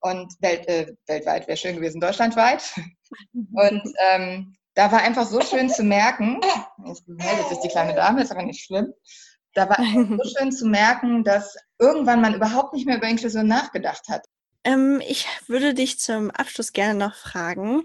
Und 0.00 0.34
Welt, 0.40 0.68
äh, 0.68 0.92
weltweit 1.06 1.46
wäre 1.46 1.56
schön 1.56 1.76
gewesen, 1.76 2.00
deutschlandweit. 2.00 2.74
Und 3.32 3.82
ähm, 4.10 4.56
da 4.74 4.90
war 4.90 5.02
einfach 5.02 5.26
so 5.26 5.40
schön 5.40 5.70
zu 5.70 5.82
merken, 5.82 6.40
jetzt 6.86 7.06
meldet 7.06 7.48
sich 7.48 7.58
die 7.60 7.68
kleine 7.68 7.94
Dame, 7.94 8.22
ist 8.22 8.32
aber 8.32 8.42
nicht 8.42 8.64
schlimm. 8.64 8.92
Da 9.54 9.68
war 9.68 9.78
so 9.78 10.18
schön 10.38 10.52
zu 10.52 10.66
merken, 10.66 11.24
dass 11.24 11.56
irgendwann 11.78 12.20
man 12.20 12.34
überhaupt 12.34 12.74
nicht 12.74 12.86
mehr 12.86 12.96
über 12.96 13.06
Inklusion 13.06 13.46
nachgedacht 13.46 14.08
hat. 14.08 14.26
Ähm, 14.64 15.00
ich 15.06 15.26
würde 15.46 15.74
dich 15.74 15.98
zum 15.98 16.30
Abschluss 16.30 16.72
gerne 16.72 16.98
noch 16.98 17.14
fragen, 17.14 17.84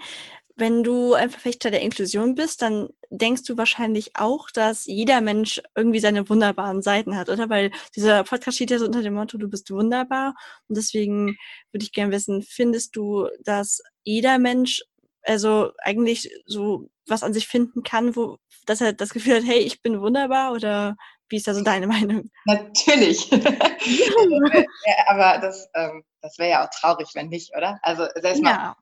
wenn 0.59 0.83
du 0.83 1.13
ein 1.13 1.29
Verfechter 1.29 1.71
der 1.71 1.81
Inklusion 1.81 2.35
bist, 2.35 2.61
dann 2.61 2.89
denkst 3.09 3.43
du 3.43 3.57
wahrscheinlich 3.57 4.15
auch, 4.15 4.49
dass 4.51 4.85
jeder 4.85 5.21
Mensch 5.21 5.61
irgendwie 5.75 5.99
seine 5.99 6.29
wunderbaren 6.29 6.81
Seiten 6.81 7.15
hat, 7.15 7.29
oder? 7.29 7.49
Weil 7.49 7.71
dieser 7.95 8.23
Podcast 8.23 8.57
steht 8.57 8.71
ja 8.71 8.79
so 8.79 8.85
unter 8.85 9.01
dem 9.01 9.15
Motto, 9.15 9.37
du 9.37 9.49
bist 9.49 9.71
wunderbar. 9.71 10.35
Und 10.67 10.77
deswegen 10.77 11.37
würde 11.71 11.83
ich 11.83 11.91
gerne 11.91 12.11
wissen, 12.11 12.43
findest 12.43 12.95
du, 12.95 13.27
dass 13.43 13.81
jeder 14.03 14.37
Mensch 14.39 14.83
also 15.23 15.71
eigentlich 15.79 16.31
so 16.45 16.89
was 17.07 17.23
an 17.23 17.33
sich 17.33 17.47
finden 17.47 17.83
kann, 17.83 18.15
wo 18.15 18.37
dass 18.65 18.81
er 18.81 18.93
das 18.93 19.09
Gefühl 19.09 19.37
hat, 19.37 19.45
hey, 19.45 19.59
ich 19.59 19.81
bin 19.81 19.99
wunderbar 19.99 20.53
oder 20.53 20.95
wie 21.27 21.37
ist 21.37 21.47
da 21.47 21.53
so 21.53 21.63
deine 21.63 21.87
Meinung? 21.87 22.29
Natürlich. 22.45 23.31
aber 25.07 25.39
das, 25.39 25.69
ähm, 25.75 26.03
das 26.21 26.37
wäre 26.37 26.49
ja 26.49 26.65
auch 26.65 26.69
traurig, 26.69 27.09
wenn 27.15 27.29
nicht, 27.29 27.55
oder? 27.55 27.79
Also 27.81 28.05
selbst 28.21 28.43
ja. 28.43 28.43
mal 28.43 28.75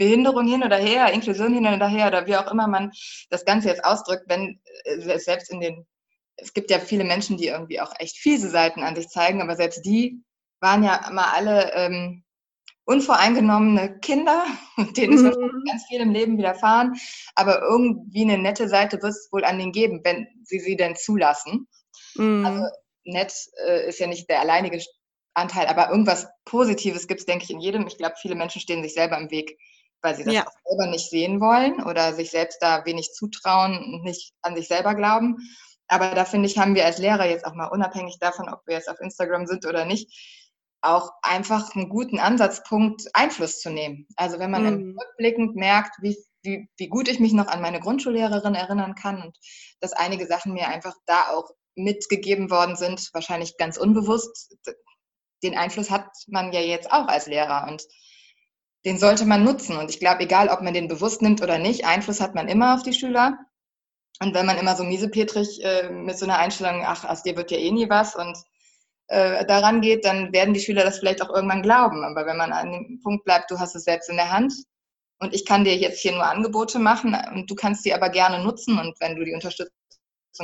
Behinderung 0.00 0.46
hin 0.46 0.62
oder 0.62 0.78
her, 0.78 1.12
Inklusion 1.12 1.52
hin 1.52 1.66
oder 1.66 1.86
her 1.86 2.06
oder 2.08 2.26
wie 2.26 2.34
auch 2.34 2.50
immer 2.50 2.66
man 2.66 2.90
das 3.28 3.44
Ganze 3.44 3.68
jetzt 3.68 3.84
ausdrückt, 3.84 4.24
wenn 4.28 4.58
äh, 4.84 5.18
selbst 5.18 5.50
in 5.50 5.60
den, 5.60 5.86
es 6.36 6.54
gibt 6.54 6.70
ja 6.70 6.78
viele 6.78 7.04
Menschen, 7.04 7.36
die 7.36 7.48
irgendwie 7.48 7.82
auch 7.82 7.92
echt 7.98 8.16
fiese 8.16 8.48
Seiten 8.48 8.82
an 8.82 8.96
sich 8.96 9.08
zeigen, 9.08 9.42
aber 9.42 9.56
selbst 9.56 9.84
die 9.84 10.24
waren 10.58 10.82
ja 10.82 11.06
immer 11.06 11.34
alle 11.34 11.74
ähm, 11.74 12.24
unvoreingenommene 12.86 13.98
Kinder, 14.00 14.46
denen 14.96 15.12
ist 15.12 15.22
mhm. 15.22 15.64
ganz 15.68 15.84
viel 15.86 16.00
im 16.00 16.12
Leben 16.12 16.38
widerfahren, 16.38 16.94
aber 17.34 17.60
irgendwie 17.60 18.22
eine 18.22 18.38
nette 18.38 18.70
Seite 18.70 19.02
wird 19.02 19.12
es 19.12 19.28
wohl 19.30 19.44
an 19.44 19.58
denen 19.58 19.72
geben, 19.72 20.00
wenn 20.02 20.26
sie 20.44 20.60
sie 20.60 20.76
denn 20.76 20.96
zulassen. 20.96 21.68
Mhm. 22.14 22.46
Also 22.46 22.64
nett 23.04 23.34
äh, 23.66 23.86
ist 23.86 24.00
ja 24.00 24.06
nicht 24.06 24.30
der 24.30 24.40
alleinige 24.40 24.82
Anteil, 25.34 25.66
aber 25.66 25.90
irgendwas 25.90 26.26
Positives 26.46 27.06
gibt 27.06 27.20
es, 27.20 27.26
denke 27.26 27.44
ich, 27.44 27.50
in 27.50 27.60
jedem. 27.60 27.86
Ich 27.86 27.98
glaube, 27.98 28.14
viele 28.18 28.34
Menschen 28.34 28.62
stehen 28.62 28.82
sich 28.82 28.94
selber 28.94 29.18
im 29.18 29.30
Weg 29.30 29.58
weil 30.02 30.16
sie 30.16 30.24
das 30.24 30.34
ja. 30.34 30.46
selber 30.64 30.86
nicht 30.90 31.10
sehen 31.10 31.40
wollen 31.40 31.82
oder 31.84 32.14
sich 32.14 32.30
selbst 32.30 32.62
da 32.62 32.84
wenig 32.84 33.12
zutrauen 33.12 33.76
und 33.76 34.02
nicht 34.02 34.32
an 34.42 34.56
sich 34.56 34.68
selber 34.68 34.94
glauben. 34.94 35.36
Aber 35.88 36.14
da 36.14 36.24
finde 36.24 36.48
ich, 36.48 36.56
haben 36.56 36.74
wir 36.74 36.84
als 36.84 36.98
Lehrer 36.98 37.26
jetzt 37.26 37.44
auch 37.44 37.54
mal 37.54 37.66
unabhängig 37.66 38.18
davon, 38.20 38.48
ob 38.48 38.60
wir 38.66 38.76
jetzt 38.76 38.88
auf 38.88 39.00
Instagram 39.00 39.46
sind 39.46 39.66
oder 39.66 39.84
nicht, 39.84 40.08
auch 40.82 41.10
einfach 41.22 41.74
einen 41.74 41.88
guten 41.88 42.18
Ansatzpunkt, 42.18 43.02
Einfluss 43.12 43.60
zu 43.60 43.70
nehmen. 43.70 44.06
Also 44.16 44.38
wenn 44.38 44.50
man 44.50 44.62
mhm. 44.64 44.98
rückblickend 44.98 45.56
merkt, 45.56 45.96
wie, 46.00 46.16
wie, 46.42 46.68
wie 46.78 46.88
gut 46.88 47.08
ich 47.08 47.20
mich 47.20 47.32
noch 47.32 47.48
an 47.48 47.60
meine 47.60 47.80
Grundschullehrerin 47.80 48.54
erinnern 48.54 48.94
kann 48.94 49.20
und 49.20 49.36
dass 49.80 49.92
einige 49.92 50.26
Sachen 50.26 50.54
mir 50.54 50.68
einfach 50.68 50.94
da 51.06 51.28
auch 51.30 51.50
mitgegeben 51.74 52.50
worden 52.50 52.76
sind, 52.76 53.10
wahrscheinlich 53.12 53.56
ganz 53.56 53.76
unbewusst. 53.76 54.56
Den 55.42 55.56
Einfluss 55.56 55.90
hat 55.90 56.08
man 56.28 56.52
ja 56.52 56.60
jetzt 56.60 56.90
auch 56.90 57.08
als 57.08 57.26
Lehrer 57.26 57.66
und 57.68 57.82
den 58.84 58.98
sollte 58.98 59.26
man 59.26 59.44
nutzen. 59.44 59.76
Und 59.76 59.90
ich 59.90 60.00
glaube, 60.00 60.22
egal, 60.22 60.48
ob 60.48 60.62
man 60.62 60.74
den 60.74 60.88
bewusst 60.88 61.22
nimmt 61.22 61.42
oder 61.42 61.58
nicht, 61.58 61.84
Einfluss 61.84 62.20
hat 62.20 62.34
man 62.34 62.48
immer 62.48 62.74
auf 62.74 62.82
die 62.82 62.94
Schüler. 62.94 63.38
Und 64.20 64.34
wenn 64.34 64.46
man 64.46 64.58
immer 64.58 64.76
so 64.76 64.84
miesepetrig 64.84 65.62
äh, 65.64 65.90
mit 65.90 66.18
so 66.18 66.26
einer 66.26 66.38
Einstellung, 66.38 66.82
ach, 66.84 67.04
aus 67.04 67.22
dir 67.22 67.36
wird 67.36 67.50
ja 67.50 67.58
eh 67.58 67.70
nie 67.70 67.88
was 67.88 68.14
und 68.14 68.36
äh, 69.08 69.44
daran 69.46 69.80
geht, 69.80 70.04
dann 70.04 70.32
werden 70.32 70.54
die 70.54 70.60
Schüler 70.60 70.84
das 70.84 70.98
vielleicht 70.98 71.22
auch 71.22 71.30
irgendwann 71.30 71.62
glauben. 71.62 72.04
Aber 72.04 72.26
wenn 72.26 72.36
man 72.36 72.52
an 72.52 72.72
dem 72.72 73.00
Punkt 73.02 73.24
bleibt, 73.24 73.50
du 73.50 73.58
hast 73.58 73.74
es 73.74 73.84
selbst 73.84 74.08
in 74.08 74.16
der 74.16 74.30
Hand 74.30 74.52
und 75.20 75.34
ich 75.34 75.44
kann 75.44 75.64
dir 75.64 75.76
jetzt 75.76 76.00
hier 76.00 76.12
nur 76.12 76.24
Angebote 76.24 76.78
machen 76.78 77.16
und 77.32 77.50
du 77.50 77.54
kannst 77.54 77.84
die 77.84 77.94
aber 77.94 78.10
gerne 78.10 78.42
nutzen 78.42 78.78
und 78.78 78.98
wenn 79.00 79.16
du 79.16 79.24
die 79.24 79.34
Unterstützung 79.34 79.72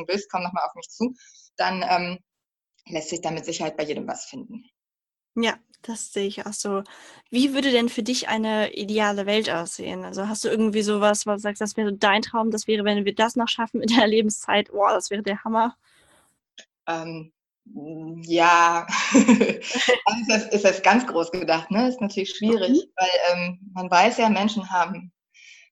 willst, 0.06 0.30
komm 0.30 0.42
nochmal 0.42 0.64
auf 0.64 0.74
mich 0.74 0.88
zu, 0.88 1.14
dann 1.56 1.84
ähm, 1.88 2.18
lässt 2.88 3.10
sich 3.10 3.20
da 3.20 3.30
mit 3.30 3.44
Sicherheit 3.44 3.76
bei 3.76 3.84
jedem 3.84 4.06
was 4.08 4.24
finden. 4.26 4.64
Ja, 5.36 5.58
das 5.82 6.12
sehe 6.12 6.26
ich 6.26 6.46
auch 6.46 6.52
so. 6.52 6.82
Wie 7.30 7.54
würde 7.54 7.70
denn 7.70 7.88
für 7.88 8.02
dich 8.02 8.28
eine 8.28 8.72
ideale 8.74 9.26
Welt 9.26 9.50
aussehen? 9.50 10.04
Also 10.04 10.28
hast 10.28 10.44
du 10.44 10.48
irgendwie 10.48 10.82
sowas, 10.82 11.26
was 11.26 11.36
du 11.36 11.42
sagst, 11.42 11.60
das 11.60 11.76
wäre 11.76 11.92
dein 11.92 12.22
Traum, 12.22 12.50
das 12.50 12.66
wäre, 12.66 12.84
wenn 12.84 13.04
wir 13.04 13.14
das 13.14 13.36
noch 13.36 13.48
schaffen 13.48 13.82
in 13.82 13.94
der 13.94 14.06
Lebenszeit, 14.06 14.70
boah, 14.70 14.92
das 14.92 15.10
wäre 15.10 15.22
der 15.22 15.42
Hammer. 15.44 15.76
Ähm, 16.86 17.32
ja, 18.22 18.86
also 19.12 20.20
ist, 20.20 20.28
das, 20.28 20.46
ist 20.48 20.64
das 20.64 20.82
ganz 20.82 21.06
groß 21.06 21.32
gedacht, 21.32 21.70
ne? 21.70 21.88
Ist 21.88 22.00
natürlich 22.00 22.30
schwierig, 22.30 22.70
mhm. 22.70 22.92
weil 22.96 23.08
ähm, 23.32 23.58
man 23.74 23.90
weiß 23.90 24.18
ja, 24.18 24.28
Menschen 24.28 24.70
haben, 24.70 25.12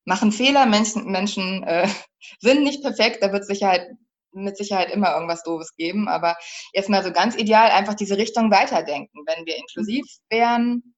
machen 0.04 0.32
Fehler, 0.32 0.66
Menschen, 0.66 1.10
Menschen 1.10 1.62
äh, 1.64 1.88
sind 2.40 2.64
nicht 2.64 2.82
perfekt, 2.82 3.18
da 3.22 3.32
wird 3.32 3.46
Sicherheit 3.46 3.88
mit 4.34 4.56
Sicherheit 4.56 4.90
immer 4.90 5.14
irgendwas 5.14 5.42
Doofes 5.42 5.74
geben, 5.76 6.08
aber 6.08 6.36
jetzt 6.72 6.88
mal 6.88 7.02
so 7.02 7.12
ganz 7.12 7.36
ideal 7.36 7.70
einfach 7.70 7.94
diese 7.94 8.16
Richtung 8.16 8.50
weiterdenken. 8.50 9.24
Wenn 9.26 9.46
wir 9.46 9.56
inklusiv 9.56 10.04
wären, 10.30 10.94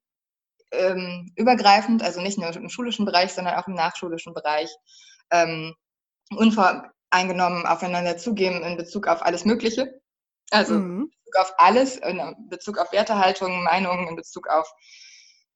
ähm, 0.73 1.33
übergreifend, 1.37 2.03
also 2.03 2.21
nicht 2.21 2.39
nur 2.39 2.55
im 2.55 2.69
schulischen 2.69 3.05
Bereich, 3.05 3.33
sondern 3.33 3.55
auch 3.55 3.69
im 3.69 3.75
nachschulischen 3.75 4.35
Bereich, 4.35 4.71
ähm, 5.31 5.75
unvoreingenommen 6.31 7.67
aufeinander 7.67 8.17
zugehen 8.17 8.63
in 8.63 8.77
Bezug 8.77 9.07
auf 9.07 9.25
alles 9.25 9.45
Mögliche. 9.45 10.01
Also 10.51 10.75
mhm. 10.75 11.03
in 11.03 11.09
Bezug 11.09 11.37
auf 11.41 11.55
alles, 11.59 11.97
in 11.97 12.49
Bezug 12.49 12.79
auf 12.79 12.93
Wertehaltungen, 12.93 13.65
Meinungen, 13.65 14.09
in 14.09 14.17
Bezug 14.17 14.49
auf 14.49 14.71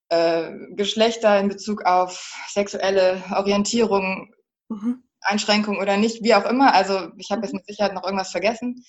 äh, 0.09 0.53
Geschlechter, 0.73 1.39
in 1.39 1.49
Bezug 1.49 1.85
auf 1.85 2.35
sexuelle 2.49 3.23
Orientierung, 3.35 4.35
mhm. 4.69 5.05
Einschränkung 5.23 5.79
oder 5.79 5.97
nicht, 5.97 6.23
wie 6.23 6.35
auch 6.35 6.45
immer. 6.45 6.75
Also 6.75 7.11
ich 7.17 7.31
habe 7.31 7.43
jetzt 7.43 7.53
mit 7.53 7.67
Sicherheit 7.67 7.95
noch 7.95 8.05
irgendwas 8.05 8.31
vergessen. 8.31 8.85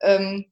Ähm, 0.00 0.50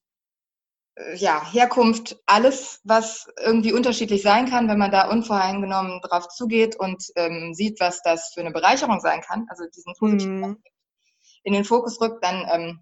äh, 0.98 1.16
ja, 1.16 1.44
Herkunft, 1.52 2.16
alles, 2.26 2.80
was 2.84 3.28
irgendwie 3.40 3.72
unterschiedlich 3.72 4.22
sein 4.22 4.48
kann, 4.48 4.68
wenn 4.68 4.78
man 4.78 4.90
da 4.90 5.08
unvoreingenommen 5.08 6.00
drauf 6.02 6.28
zugeht 6.28 6.76
und 6.76 7.04
ähm, 7.16 7.54
sieht, 7.54 7.80
was 7.80 8.02
das 8.02 8.32
für 8.34 8.40
eine 8.40 8.52
Bereicherung 8.52 9.00
sein 9.00 9.20
kann, 9.20 9.46
also 9.48 9.64
diesen 9.74 9.94
positiven 9.98 10.40
mhm. 10.40 10.62
in 11.44 11.52
den 11.52 11.64
Fokus 11.64 12.00
rückt, 12.00 12.24
dann 12.24 12.46
ähm, 12.50 12.80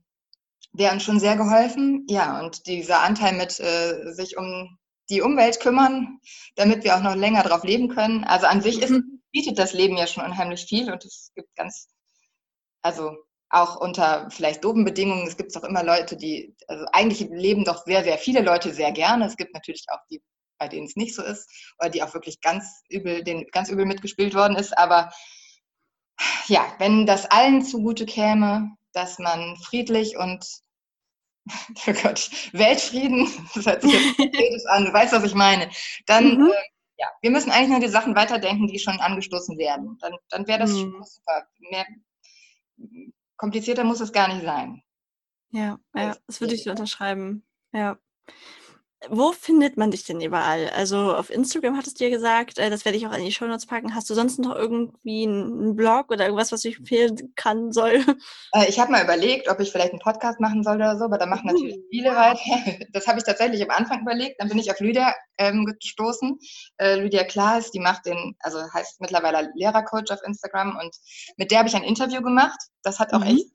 wäre 0.72 0.92
uns 0.92 1.04
schon 1.04 1.20
sehr 1.20 1.36
geholfen. 1.36 2.06
Ja, 2.08 2.40
und 2.40 2.66
dieser 2.66 3.00
Anteil 3.00 3.34
mit 3.34 3.58
äh, 3.60 4.12
sich 4.12 4.36
um 4.36 4.78
die 5.08 5.22
Umwelt 5.22 5.60
kümmern, 5.60 6.18
damit 6.56 6.84
wir 6.84 6.96
auch 6.96 7.02
noch 7.02 7.14
länger 7.14 7.42
drauf 7.42 7.62
leben 7.64 7.88
können. 7.88 8.24
Also 8.24 8.46
an 8.46 8.60
sich 8.60 8.82
ist, 8.82 8.90
mhm. 8.90 9.22
bietet 9.32 9.58
das 9.58 9.72
Leben 9.72 9.96
ja 9.96 10.06
schon 10.06 10.24
unheimlich 10.24 10.66
viel 10.66 10.90
und 10.90 11.04
es 11.04 11.30
gibt 11.34 11.54
ganz 11.56 11.88
also 12.86 13.16
auch 13.50 13.76
unter 13.76 14.30
vielleicht 14.30 14.64
doofen 14.64 14.84
Bedingungen. 14.84 15.26
Es 15.26 15.36
gibt 15.36 15.56
auch 15.56 15.64
immer 15.64 15.82
Leute, 15.82 16.16
die, 16.16 16.54
also 16.68 16.84
eigentlich 16.92 17.28
leben 17.30 17.64
doch 17.64 17.84
sehr, 17.84 18.04
sehr 18.04 18.18
viele 18.18 18.40
Leute 18.40 18.72
sehr 18.72 18.92
gerne. 18.92 19.26
Es 19.26 19.36
gibt 19.36 19.54
natürlich 19.54 19.84
auch 19.88 20.00
die, 20.10 20.22
bei 20.58 20.68
denen 20.68 20.86
es 20.86 20.96
nicht 20.96 21.14
so 21.14 21.22
ist 21.22 21.50
oder 21.80 21.90
die 21.90 22.02
auch 22.02 22.14
wirklich 22.14 22.40
ganz 22.40 22.82
übel, 22.88 23.24
denen 23.24 23.46
ganz 23.52 23.68
übel 23.68 23.86
mitgespielt 23.86 24.34
worden 24.34 24.56
ist. 24.56 24.76
Aber 24.78 25.12
ja, 26.46 26.64
wenn 26.78 27.06
das 27.06 27.26
allen 27.26 27.64
zugute 27.64 28.06
käme, 28.06 28.70
dass 28.92 29.18
man 29.18 29.56
friedlich 29.56 30.16
und 30.16 30.44
oh 31.86 31.92
Gott, 32.02 32.30
Weltfrieden, 32.52 33.28
das 33.54 33.66
hört 33.66 33.82
sich 33.82 33.92
jetzt 34.18 34.68
an, 34.68 34.86
du 34.86 34.92
weißt, 34.92 35.12
was 35.12 35.24
ich 35.24 35.34
meine, 35.34 35.70
dann 36.06 36.38
mhm. 36.38 36.50
äh, 36.50 36.62
ja, 36.98 37.06
wir 37.20 37.30
müssen 37.30 37.50
eigentlich 37.50 37.70
nur 37.70 37.80
die 37.80 37.88
Sachen 37.88 38.16
weiterdenken, 38.16 38.68
die 38.68 38.78
schon 38.78 39.00
angestoßen 39.00 39.58
werden. 39.58 39.98
Dann, 40.00 40.14
dann 40.30 40.46
wäre 40.46 40.60
das 40.60 40.70
mhm. 40.70 40.92
schon 40.92 41.02
super. 41.04 41.46
Mehr, 41.70 41.84
komplizierter 43.36 43.84
muss 43.84 44.00
es 44.00 44.12
gar 44.12 44.28
nicht 44.28 44.44
sein. 44.44 44.82
Ja, 45.50 45.78
ja, 45.94 46.16
das 46.26 46.40
würde 46.40 46.54
ich 46.54 46.68
unterschreiben. 46.68 47.44
Ja. 47.72 47.98
Wo 49.08 49.32
findet 49.32 49.76
man 49.76 49.90
dich 49.90 50.04
denn 50.04 50.20
überall? 50.20 50.70
Also 50.70 51.14
auf 51.14 51.30
Instagram 51.30 51.76
hattest 51.76 52.00
du 52.00 52.04
ja 52.04 52.10
gesagt, 52.10 52.58
äh, 52.58 52.70
das 52.70 52.84
werde 52.84 52.98
ich 52.98 53.06
auch 53.06 53.12
in 53.12 53.24
die 53.24 53.32
Show 53.32 53.46
Notes 53.46 53.66
packen. 53.66 53.94
Hast 53.94 54.08
du 54.10 54.14
sonst 54.14 54.38
noch 54.38 54.54
irgendwie 54.54 55.26
einen 55.26 55.76
Blog 55.76 56.10
oder 56.10 56.24
irgendwas, 56.24 56.52
was 56.52 56.64
ich 56.64 56.78
empfehlen 56.78 57.32
kann, 57.36 57.72
soll? 57.72 58.04
Äh, 58.52 58.68
ich 58.68 58.78
habe 58.78 58.92
mal 58.92 59.02
überlegt, 59.02 59.48
ob 59.48 59.60
ich 59.60 59.70
vielleicht 59.70 59.92
einen 59.92 60.00
Podcast 60.00 60.40
machen 60.40 60.62
soll 60.62 60.76
oder 60.76 60.96
so, 60.96 61.04
aber 61.04 61.18
da 61.18 61.26
machen 61.26 61.46
natürlich 61.46 61.76
uh. 61.76 61.88
viele 61.90 62.14
weiter. 62.14 62.40
Das 62.92 63.06
habe 63.06 63.18
ich 63.18 63.24
tatsächlich 63.24 63.62
am 63.62 63.70
Anfang 63.70 64.02
überlegt. 64.02 64.40
Dann 64.40 64.48
bin 64.48 64.58
ich 64.58 64.70
auf 64.70 64.80
Lydia 64.80 65.14
ähm, 65.38 65.64
gestoßen. 65.64 66.38
Äh, 66.78 66.96
Lydia 66.96 67.24
Klaas, 67.24 67.70
die 67.70 67.80
macht 67.80 68.06
den, 68.06 68.36
also 68.40 68.58
heißt 68.72 69.00
mittlerweile 69.00 69.50
Lehrercoach 69.54 70.10
auf 70.10 70.22
Instagram 70.24 70.78
und 70.78 70.94
mit 71.36 71.50
der 71.50 71.58
habe 71.58 71.68
ich 71.68 71.76
ein 71.76 71.82
Interview 71.82 72.22
gemacht. 72.22 72.58
Das 72.82 72.98
hat 72.98 73.12
auch 73.12 73.20
mhm. 73.20 73.36
echt 73.36 73.46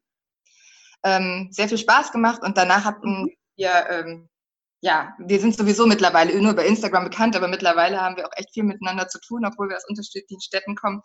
ähm, 1.03 1.49
sehr 1.51 1.67
viel 1.67 1.77
Spaß 1.77 2.11
gemacht 2.11 2.41
und 2.43 2.57
danach 2.57 2.85
hatten 2.85 3.23
mhm. 3.23 3.31
wir 3.55 3.89
ähm, 3.89 4.29
ja, 4.81 5.13
wir 5.19 5.39
sind 5.39 5.55
sowieso 5.55 5.85
mittlerweile 5.85 6.39
nur 6.41 6.53
über 6.53 6.65
Instagram 6.65 7.03
bekannt, 7.03 7.35
aber 7.35 7.47
mittlerweile 7.47 8.01
haben 8.01 8.17
wir 8.17 8.25
auch 8.25 8.31
echt 8.35 8.51
viel 8.51 8.63
miteinander 8.63 9.07
zu 9.07 9.19
tun, 9.19 9.45
obwohl 9.45 9.69
wir 9.69 9.77
aus 9.77 9.87
unterschiedlichen 9.87 10.41
Städten 10.41 10.75
kommen. 10.75 11.01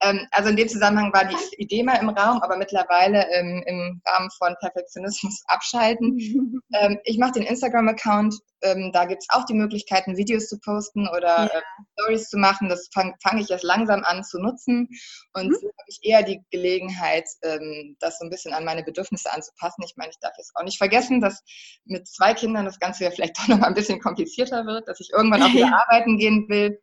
Ähm, 0.00 0.26
also 0.30 0.48
in 0.48 0.56
dem 0.56 0.68
Zusammenhang 0.68 1.12
war 1.12 1.26
die 1.26 1.36
Idee 1.58 1.82
mal 1.82 1.96
im 1.96 2.08
Raum, 2.08 2.40
aber 2.40 2.56
mittlerweile 2.56 3.26
ähm, 3.32 3.62
im 3.66 4.00
Rahmen 4.06 4.30
von 4.38 4.56
Perfektionismus 4.60 5.42
abschalten. 5.46 6.18
ähm, 6.74 6.98
ich 7.04 7.18
mache 7.18 7.32
den 7.32 7.42
Instagram-Account 7.42 8.34
ähm, 8.62 8.90
da 8.92 9.04
gibt 9.04 9.22
es 9.22 9.28
auch 9.30 9.44
die 9.44 9.54
Möglichkeiten, 9.54 10.16
Videos 10.16 10.48
zu 10.48 10.58
posten 10.58 11.08
oder 11.08 11.44
ja. 11.44 11.46
äh, 11.46 11.62
Stories 11.92 12.28
zu 12.28 12.38
machen. 12.38 12.68
Das 12.68 12.88
fange 12.92 13.14
fang 13.22 13.38
ich 13.38 13.48
jetzt 13.48 13.64
langsam 13.64 14.04
an 14.04 14.24
zu 14.24 14.38
nutzen. 14.38 14.88
Und 15.34 15.48
mhm. 15.48 15.54
so 15.54 15.66
habe 15.68 15.88
ich 15.88 15.98
eher 16.02 16.22
die 16.22 16.42
Gelegenheit, 16.50 17.24
ähm, 17.42 17.96
das 18.00 18.18
so 18.18 18.24
ein 18.24 18.30
bisschen 18.30 18.54
an 18.54 18.64
meine 18.64 18.82
Bedürfnisse 18.82 19.32
anzupassen. 19.32 19.84
Ich 19.84 19.94
meine, 19.96 20.10
ich 20.10 20.18
darf 20.20 20.34
jetzt 20.38 20.52
auch 20.54 20.64
nicht 20.64 20.78
vergessen, 20.78 21.20
dass 21.20 21.42
mit 21.84 22.08
zwei 22.08 22.34
Kindern 22.34 22.64
das 22.64 22.78
Ganze 22.78 23.04
ja 23.04 23.10
vielleicht 23.10 23.38
doch 23.38 23.48
noch 23.48 23.62
ein 23.62 23.74
bisschen 23.74 24.00
komplizierter 24.00 24.66
wird, 24.66 24.88
dass 24.88 25.00
ich 25.00 25.10
irgendwann 25.12 25.42
auch 25.42 25.48
wieder 25.52 25.68
ja. 25.68 25.84
arbeiten 25.86 26.18
gehen 26.18 26.48
will. 26.48 26.80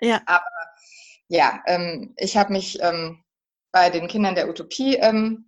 Ja. 0.00 0.20
Aber 0.26 0.44
ja, 1.28 1.60
ähm, 1.66 2.14
ich 2.16 2.36
habe 2.36 2.52
mich 2.52 2.78
ähm, 2.80 3.24
bei 3.72 3.90
den 3.90 4.08
Kindern 4.08 4.34
der 4.34 4.48
Utopie 4.48 4.96
ähm, 4.96 5.45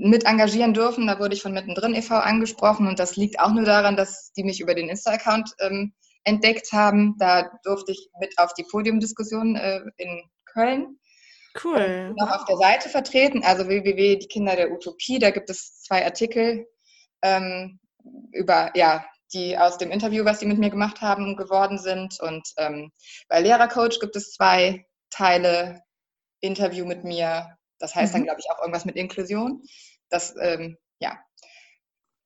mit 0.00 0.24
engagieren 0.24 0.74
dürfen. 0.74 1.06
Da 1.06 1.18
wurde 1.18 1.34
ich 1.34 1.42
von 1.42 1.52
Mittendrin 1.52 1.94
e.V. 1.94 2.16
angesprochen 2.16 2.88
und 2.88 2.98
das 2.98 3.16
liegt 3.16 3.38
auch 3.38 3.52
nur 3.52 3.64
daran, 3.64 3.96
dass 3.96 4.32
die 4.32 4.44
mich 4.44 4.60
über 4.60 4.74
den 4.74 4.88
Insta-Account 4.88 5.54
ähm, 5.60 5.92
entdeckt 6.24 6.72
haben. 6.72 7.16
Da 7.18 7.50
durfte 7.62 7.92
ich 7.92 8.08
mit 8.18 8.36
auf 8.38 8.54
die 8.54 8.64
Podiumdiskussion 8.64 9.56
äh, 9.56 9.80
in 9.98 10.22
Köln. 10.46 10.98
Cool. 11.62 12.14
Noch 12.16 12.30
auf 12.30 12.44
der 12.46 12.56
Seite 12.56 12.88
vertreten, 12.88 13.42
also 13.44 13.68
www. 13.68 14.16
Die 14.16 14.28
Kinder 14.28 14.56
der 14.56 14.72
Utopie. 14.72 15.18
Da 15.18 15.30
gibt 15.30 15.50
es 15.50 15.82
zwei 15.82 16.04
Artikel 16.04 16.66
ähm, 17.22 17.78
über, 18.32 18.70
ja, 18.74 19.04
die 19.32 19.58
aus 19.58 19.78
dem 19.78 19.90
Interview, 19.90 20.24
was 20.24 20.40
sie 20.40 20.46
mit 20.46 20.58
mir 20.58 20.70
gemacht 20.70 21.00
haben, 21.00 21.36
geworden 21.36 21.78
sind. 21.78 22.20
Und 22.20 22.48
ähm, 22.56 22.90
bei 23.28 23.40
Lehrercoach 23.40 24.00
gibt 24.00 24.16
es 24.16 24.32
zwei 24.32 24.86
Teile 25.10 25.82
Interview 26.40 26.86
mit 26.86 27.04
mir. 27.04 27.56
Das 27.78 27.94
heißt 27.94 28.12
mhm. 28.12 28.18
dann, 28.18 28.24
glaube 28.24 28.40
ich, 28.40 28.50
auch 28.50 28.60
irgendwas 28.60 28.84
mit 28.84 28.96
Inklusion. 28.96 29.62
Das, 30.10 30.34
ähm, 30.40 30.76
ja. 30.98 31.18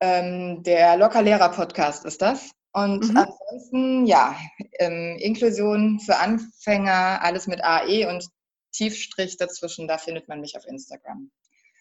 Ähm, 0.01 0.63
der 0.63 0.97
Lockerlehrer-Podcast 0.97 2.05
ist 2.05 2.21
das. 2.21 2.51
Und 2.73 3.09
mhm. 3.09 3.17
ansonsten, 3.17 4.07
ja, 4.07 4.37
ähm, 4.81 5.17
Inklusion 5.21 6.01
für 6.01 6.17
Anfänger, 6.17 7.23
alles 7.23 7.47
mit 7.47 7.63
AE 7.63 8.09
und 8.09 8.29
Tiefstrich 8.73 9.37
dazwischen, 9.37 9.87
da 9.87 9.99
findet 9.99 10.29
man 10.29 10.41
mich 10.41 10.57
auf 10.57 10.67
Instagram. 10.67 11.31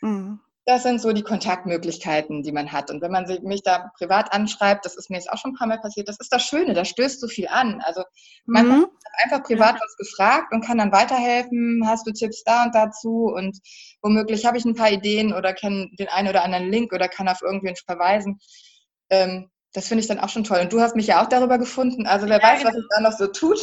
Mhm 0.01 0.39
das 0.65 0.83
sind 0.83 1.01
so 1.01 1.11
die 1.11 1.23
Kontaktmöglichkeiten, 1.23 2.41
die 2.41 2.53
man 2.53 2.71
hat. 2.71 2.89
Und 2.89 3.01
wenn 3.01 3.11
man 3.11 3.25
mich 3.43 3.63
da 3.63 3.91
privat 3.97 4.31
anschreibt, 4.31 4.85
das 4.85 4.95
ist 4.95 5.09
mir 5.09 5.17
jetzt 5.17 5.29
auch 5.29 5.37
schon 5.37 5.51
ein 5.51 5.55
paar 5.57 5.67
Mal 5.67 5.79
passiert, 5.79 6.07
das 6.07 6.19
ist 6.19 6.31
das 6.31 6.43
Schöne, 6.43 6.73
da 6.73 6.85
stößt 6.85 7.19
so 7.19 7.27
viel 7.27 7.49
an. 7.49 7.81
Also 7.83 8.03
man 8.45 8.67
mhm. 8.67 8.81
hat 8.83 9.23
einfach 9.23 9.43
privat 9.43 9.75
was 9.75 9.97
gefragt 9.97 10.53
und 10.53 10.65
kann 10.65 10.77
dann 10.77 10.93
weiterhelfen. 10.93 11.83
Hast 11.85 12.07
du 12.07 12.13
Tipps 12.13 12.43
da 12.45 12.63
und 12.63 12.73
dazu? 12.73 13.25
Und 13.25 13.59
womöglich 14.01 14.45
habe 14.45 14.57
ich 14.57 14.63
ein 14.63 14.75
paar 14.75 14.91
Ideen 14.91 15.33
oder 15.33 15.53
kenne 15.53 15.89
den 15.99 16.07
einen 16.07 16.29
oder 16.29 16.43
anderen 16.43 16.69
Link 16.69 16.93
oder 16.93 17.09
kann 17.09 17.27
auf 17.27 17.41
irgendwen 17.41 17.75
verweisen. 17.75 18.39
Ähm, 19.09 19.49
das 19.73 19.87
finde 19.87 20.01
ich 20.01 20.07
dann 20.07 20.19
auch 20.19 20.29
schon 20.29 20.43
toll. 20.43 20.59
Und 20.59 20.71
du 20.71 20.79
hast 20.79 20.95
mich 20.95 21.07
ja 21.07 21.21
auch 21.21 21.27
darüber 21.27 21.57
gefunden. 21.57 22.05
Also 22.07 22.27
wer 22.27 22.39
ja, 22.39 22.43
weiß, 22.43 22.59
genau. 22.59 22.69
was 22.69 22.77
es 22.77 22.87
da 22.89 23.01
noch 23.01 23.17
so 23.17 23.27
tut. 23.27 23.59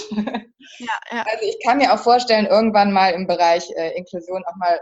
Ja, 0.78 0.92
ja. 1.11 1.24
Also 1.30 1.44
ich 1.46 1.59
kann 1.64 1.78
mir 1.78 1.92
auch 1.92 1.98
vorstellen, 1.98 2.46
irgendwann 2.46 2.92
mal 2.92 3.11
im 3.11 3.26
Bereich 3.26 3.70
äh, 3.76 3.96
Inklusion 3.96 4.44
auch 4.46 4.57
mal 4.57 4.80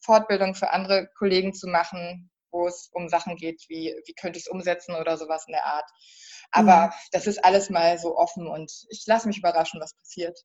Fortbildung 0.00 0.54
für 0.54 0.70
andere 0.70 1.08
Kollegen 1.18 1.52
zu 1.54 1.68
machen, 1.68 2.30
wo 2.50 2.66
es 2.66 2.90
um 2.92 3.08
Sachen 3.08 3.36
geht, 3.36 3.64
wie, 3.68 3.94
wie 4.06 4.14
könnte 4.14 4.38
ich 4.38 4.46
es 4.46 4.50
umsetzen 4.50 4.94
oder 4.94 5.16
sowas 5.16 5.44
in 5.46 5.52
der 5.52 5.66
Art. 5.66 5.88
Aber 6.50 6.86
mhm. 6.86 6.92
das 7.12 7.26
ist 7.26 7.44
alles 7.44 7.70
mal 7.70 7.98
so 7.98 8.16
offen 8.16 8.46
und 8.48 8.72
ich 8.88 9.04
lasse 9.06 9.28
mich 9.28 9.38
überraschen, 9.38 9.80
was 9.80 9.94
passiert. 9.94 10.38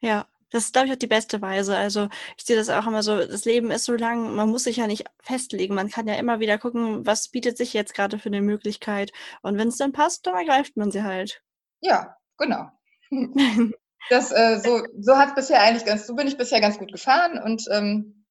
Ja, 0.00 0.26
das 0.50 0.64
ist, 0.64 0.72
glaube 0.74 0.88
ich, 0.88 0.92
auch 0.92 0.98
die 0.98 1.06
beste 1.06 1.40
Weise. 1.40 1.76
Also 1.76 2.08
ich 2.36 2.44
sehe 2.44 2.56
das 2.56 2.68
auch 2.68 2.86
immer 2.86 3.02
so, 3.02 3.16
das 3.24 3.44
Leben 3.44 3.70
ist 3.70 3.84
so 3.84 3.94
lang, 3.94 4.34
man 4.34 4.50
muss 4.50 4.64
sich 4.64 4.76
ja 4.76 4.86
nicht 4.86 5.04
festlegen. 5.22 5.74
Man 5.74 5.90
kann 5.90 6.06
ja 6.06 6.14
immer 6.14 6.40
wieder 6.40 6.58
gucken, 6.58 7.06
was 7.06 7.28
bietet 7.28 7.56
sich 7.56 7.72
jetzt 7.72 7.94
gerade 7.94 8.18
für 8.18 8.28
eine 8.28 8.42
Möglichkeit. 8.42 9.12
Und 9.40 9.56
wenn 9.58 9.68
es 9.68 9.78
dann 9.78 9.92
passt, 9.92 10.26
dann 10.26 10.34
ergreift 10.34 10.76
man 10.76 10.90
sie 10.90 11.02
halt. 11.02 11.42
Ja, 11.80 12.16
genau. 12.36 12.70
Das, 14.10 14.32
äh, 14.32 14.58
so 14.58 14.82
so 14.98 15.16
hat 15.16 15.36
bisher 15.36 15.62
eigentlich 15.62 15.84
ganz, 15.84 16.08
so 16.08 16.16
bin 16.16 16.26
ich 16.26 16.36
bisher 16.36 16.60
ganz 16.60 16.76
gut 16.76 16.90
gefahren 16.90 17.40
und 17.40 17.62
ähm, 17.70 18.21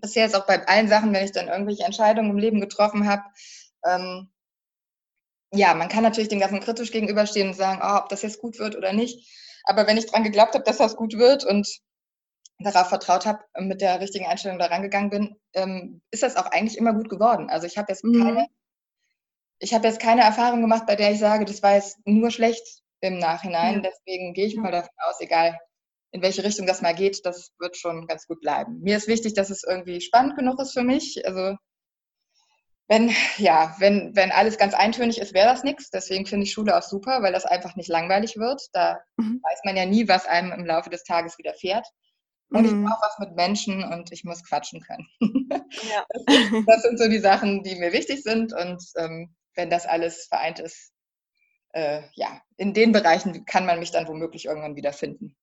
bisher 0.00 0.24
jetzt 0.24 0.36
auch 0.36 0.46
bei 0.46 0.66
allen 0.66 0.88
Sachen, 0.88 1.12
wenn 1.12 1.24
ich 1.24 1.32
dann 1.32 1.48
irgendwelche 1.48 1.84
Entscheidungen 1.84 2.30
im 2.30 2.38
Leben 2.38 2.60
getroffen 2.60 3.08
habe, 3.08 3.22
ähm, 3.84 4.30
ja, 5.52 5.74
man 5.74 5.88
kann 5.88 6.02
natürlich 6.02 6.28
dem 6.28 6.40
Ganzen 6.40 6.60
kritisch 6.60 6.90
gegenüberstehen 6.90 7.48
und 7.48 7.54
sagen, 7.54 7.80
oh, 7.82 7.98
ob 7.98 8.08
das 8.08 8.22
jetzt 8.22 8.40
gut 8.40 8.58
wird 8.58 8.76
oder 8.76 8.92
nicht. 8.92 9.28
Aber 9.64 9.86
wenn 9.86 9.96
ich 9.96 10.06
dran 10.06 10.24
geglaubt 10.24 10.54
habe, 10.54 10.64
dass 10.64 10.78
das 10.78 10.96
gut 10.96 11.16
wird 11.16 11.44
und 11.44 11.80
darauf 12.58 12.88
vertraut 12.88 13.26
habe, 13.26 13.44
mit 13.58 13.80
der 13.80 14.00
richtigen 14.00 14.26
Einstellung 14.26 14.58
da 14.58 14.66
rangegangen 14.66 15.10
bin, 15.10 15.36
ähm, 15.54 16.02
ist 16.10 16.22
das 16.22 16.36
auch 16.36 16.46
eigentlich 16.46 16.78
immer 16.78 16.94
gut 16.94 17.08
geworden. 17.08 17.50
Also 17.50 17.66
ich 17.66 17.78
habe 17.78 17.92
jetzt 17.92 18.04
mhm. 18.04 18.22
keine, 18.22 18.46
ich 19.58 19.74
habe 19.74 19.86
jetzt 19.86 20.00
keine 20.00 20.22
Erfahrung 20.22 20.62
gemacht, 20.62 20.86
bei 20.86 20.96
der 20.96 21.12
ich 21.12 21.18
sage, 21.18 21.44
das 21.44 21.62
war 21.62 21.74
jetzt 21.74 21.98
nur 22.04 22.30
schlecht 22.30 22.82
im 23.00 23.18
Nachhinein. 23.18 23.82
Ja. 23.82 23.90
Deswegen 23.90 24.34
gehe 24.34 24.46
ich 24.46 24.56
mal 24.56 24.72
davon 24.72 24.94
aus, 25.08 25.20
egal 25.20 25.58
in 26.12 26.22
welche 26.22 26.44
Richtung 26.44 26.66
das 26.66 26.82
mal 26.82 26.94
geht, 26.94 27.24
das 27.24 27.52
wird 27.58 27.76
schon 27.76 28.06
ganz 28.06 28.26
gut 28.26 28.40
bleiben. 28.40 28.80
Mir 28.80 28.96
ist 28.96 29.08
wichtig, 29.08 29.34
dass 29.34 29.50
es 29.50 29.64
irgendwie 29.64 30.00
spannend 30.00 30.36
genug 30.36 30.60
ist 30.60 30.72
für 30.72 30.82
mich. 30.82 31.26
Also 31.26 31.56
wenn, 32.88 33.10
ja, 33.38 33.74
wenn, 33.78 34.14
wenn 34.14 34.30
alles 34.30 34.58
ganz 34.58 34.72
eintönig 34.72 35.18
ist, 35.18 35.34
wäre 35.34 35.48
das 35.48 35.64
nichts. 35.64 35.90
Deswegen 35.90 36.26
finde 36.26 36.44
ich 36.44 36.52
Schule 36.52 36.76
auch 36.76 36.82
super, 36.82 37.22
weil 37.22 37.32
das 37.32 37.44
einfach 37.44 37.74
nicht 37.74 37.88
langweilig 37.88 38.36
wird. 38.36 38.62
Da 38.72 39.00
mhm. 39.16 39.40
weiß 39.42 39.60
man 39.64 39.76
ja 39.76 39.86
nie, 39.86 40.08
was 40.08 40.26
einem 40.26 40.52
im 40.52 40.64
Laufe 40.64 40.90
des 40.90 41.02
Tages 41.02 41.36
widerfährt. 41.38 41.86
Und 42.50 42.62
mhm. 42.62 42.66
ich 42.66 42.88
brauche 42.88 43.02
was 43.02 43.18
mit 43.18 43.34
Menschen 43.34 43.82
und 43.82 44.12
ich 44.12 44.24
muss 44.24 44.44
quatschen 44.44 44.80
können. 44.80 45.06
Ja. 45.82 46.04
Das, 46.66 46.82
sind 46.82 46.98
so 46.98 47.08
die 47.08 47.18
Sachen, 47.18 47.62
die 47.62 47.76
mir 47.76 47.92
wichtig 47.92 48.22
sind. 48.22 48.52
Und 48.52 48.82
ähm, 48.96 49.34
wenn 49.54 49.68
das 49.68 49.86
alles 49.86 50.26
vereint 50.26 50.58
ist, 50.58 50.92
äh, 51.72 52.02
ja, 52.14 52.40
in 52.56 52.72
den 52.72 52.92
Bereichen 52.92 53.44
kann 53.44 53.66
man 53.66 53.78
mich 53.78 53.90
dann 53.90 54.06
womöglich 54.08 54.46
irgendwann 54.46 54.76
wieder 54.76 54.92
finden. 54.92 55.36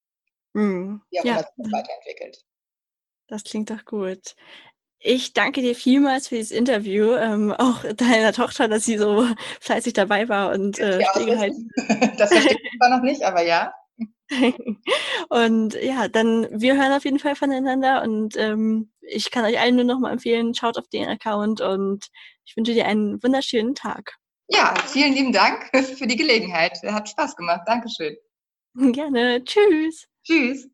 Mhm. 0.54 1.02
Wie 1.10 1.20
auch 1.20 1.24
ja. 1.24 1.32
immer 1.34 1.42
sich 1.42 1.72
weiterentwickelt. 1.72 2.44
Das 3.28 3.44
klingt 3.44 3.70
doch 3.70 3.84
gut. 3.84 4.34
Ich 4.98 5.34
danke 5.34 5.60
dir 5.60 5.74
vielmals 5.74 6.28
für 6.28 6.36
dieses 6.36 6.50
Interview, 6.50 7.12
ähm, 7.12 7.52
auch 7.52 7.84
deiner 7.96 8.32
Tochter, 8.32 8.68
dass 8.68 8.84
sie 8.84 8.96
so 8.96 9.26
fleißig 9.60 9.92
dabei 9.92 10.28
war 10.28 10.52
und 10.52 10.78
äh, 10.78 11.04
stillgehalten. 11.10 11.70
Das 12.16 12.28
verstehe 12.32 12.56
ich 12.56 12.78
zwar 12.78 12.96
noch 12.96 13.02
nicht, 13.02 13.22
aber 13.22 13.42
ja. 13.42 13.74
und 15.28 15.74
ja, 15.74 16.08
dann 16.08 16.48
wir 16.50 16.76
hören 16.76 16.92
auf 16.92 17.04
jeden 17.04 17.18
Fall 17.18 17.36
voneinander 17.36 18.02
und 18.02 18.36
ähm, 18.36 18.90
ich 19.02 19.30
kann 19.30 19.44
euch 19.44 19.60
allen 19.60 19.76
nur 19.76 19.84
noch 19.84 19.98
mal 19.98 20.12
empfehlen, 20.12 20.54
schaut 20.54 20.78
auf 20.78 20.88
den 20.88 21.06
Account 21.06 21.60
und 21.60 22.06
ich 22.46 22.56
wünsche 22.56 22.72
dir 22.72 22.86
einen 22.86 23.22
wunderschönen 23.22 23.74
Tag. 23.74 24.16
Ja, 24.48 24.74
vielen 24.86 25.12
lieben 25.12 25.32
Dank 25.32 25.70
für 25.98 26.06
die 26.06 26.16
Gelegenheit. 26.16 26.80
Hat 26.82 27.08
Spaß 27.08 27.36
gemacht. 27.36 27.62
Dankeschön. 27.66 28.16
Gerne. 28.74 29.44
Tschüss. 29.44 30.08
Tschüss. 30.24 30.68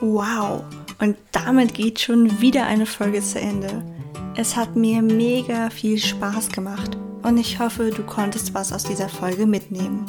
Wow, 0.00 0.64
und 1.00 1.16
damit 1.30 1.74
geht 1.74 2.00
schon 2.00 2.40
wieder 2.40 2.66
eine 2.66 2.84
Folge 2.86 3.22
zu 3.22 3.40
Ende. 3.40 3.82
Es 4.36 4.56
hat 4.56 4.76
mir 4.76 5.00
mega 5.00 5.70
viel 5.70 5.98
Spaß 5.98 6.50
gemacht 6.50 6.98
und 7.22 7.38
ich 7.38 7.58
hoffe, 7.58 7.90
du 7.90 8.02
konntest 8.02 8.52
was 8.52 8.72
aus 8.72 8.84
dieser 8.84 9.08
Folge 9.08 9.46
mitnehmen. 9.46 10.04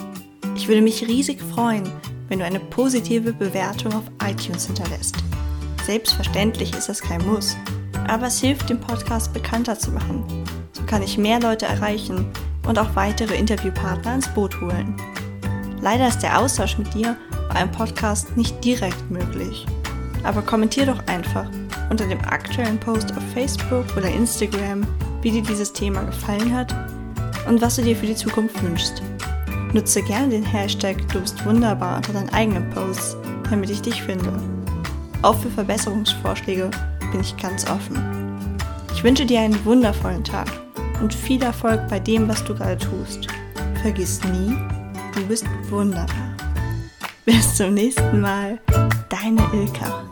Ich 0.55 0.67
würde 0.67 0.81
mich 0.81 1.07
riesig 1.07 1.41
freuen, 1.41 1.89
wenn 2.27 2.39
du 2.39 2.45
eine 2.45 2.59
positive 2.59 3.31
Bewertung 3.31 3.93
auf 3.93 4.03
iTunes 4.27 4.65
hinterlässt. 4.65 5.15
Selbstverständlich 5.85 6.73
ist 6.73 6.89
das 6.89 7.01
kein 7.01 7.25
Muss, 7.25 7.55
aber 8.07 8.27
es 8.27 8.41
hilft, 8.41 8.69
den 8.69 8.81
Podcast 8.81 9.33
bekannter 9.33 9.77
zu 9.79 9.91
machen. 9.91 10.23
So 10.73 10.83
kann 10.83 11.03
ich 11.03 11.17
mehr 11.17 11.39
Leute 11.39 11.67
erreichen 11.67 12.25
und 12.67 12.77
auch 12.79 12.95
weitere 12.95 13.35
Interviewpartner 13.35 14.15
ins 14.15 14.27
Boot 14.29 14.59
holen. 14.59 14.95
Leider 15.83 16.07
ist 16.07 16.19
der 16.19 16.39
Austausch 16.39 16.77
mit 16.77 16.93
dir 16.93 17.17
bei 17.49 17.55
einem 17.55 17.71
Podcast 17.71 18.37
nicht 18.37 18.63
direkt 18.63 19.11
möglich. 19.11 19.65
Aber 20.23 20.41
kommentier 20.41 20.85
doch 20.85 21.05
einfach 21.07 21.45
unter 21.89 22.07
dem 22.07 22.21
aktuellen 22.21 22.79
Post 22.79 23.11
auf 23.17 23.23
Facebook 23.33 23.85
oder 23.97 24.09
Instagram, 24.09 24.87
wie 25.21 25.31
dir 25.31 25.43
dieses 25.43 25.73
Thema 25.73 26.03
gefallen 26.03 26.55
hat 26.55 26.73
und 27.49 27.61
was 27.61 27.75
du 27.75 27.81
dir 27.81 27.97
für 27.97 28.05
die 28.05 28.15
Zukunft 28.15 28.63
wünschst. 28.63 29.03
Nutze 29.73 30.01
gerne 30.03 30.29
den 30.29 30.45
Hashtag 30.45 31.05
Du 31.11 31.19
bist 31.19 31.45
wunderbar 31.45 31.97
unter 31.97 32.13
deinen 32.13 32.29
eigenen 32.29 32.69
Posts, 32.69 33.17
damit 33.49 33.69
ich 33.69 33.81
dich 33.81 34.01
finde. 34.01 34.31
Auch 35.21 35.35
für 35.35 35.49
Verbesserungsvorschläge 35.49 36.71
bin 37.11 37.19
ich 37.19 37.35
ganz 37.35 37.69
offen. 37.69 38.57
Ich 38.93 39.03
wünsche 39.03 39.25
dir 39.25 39.41
einen 39.41 39.65
wundervollen 39.65 40.23
Tag 40.23 40.47
und 41.01 41.13
viel 41.13 41.43
Erfolg 41.43 41.89
bei 41.89 41.99
dem, 41.99 42.29
was 42.29 42.41
du 42.45 42.55
gerade 42.55 42.77
tust. 42.77 43.27
Vergiss 43.81 44.21
nie, 44.23 44.55
Du 45.15 45.25
bist 45.27 45.45
wunderbar. 45.69 46.35
Bis 47.25 47.55
zum 47.55 47.75
nächsten 47.75 48.19
Mal. 48.19 48.59
Deine 49.09 49.41
Ilka. 49.53 50.03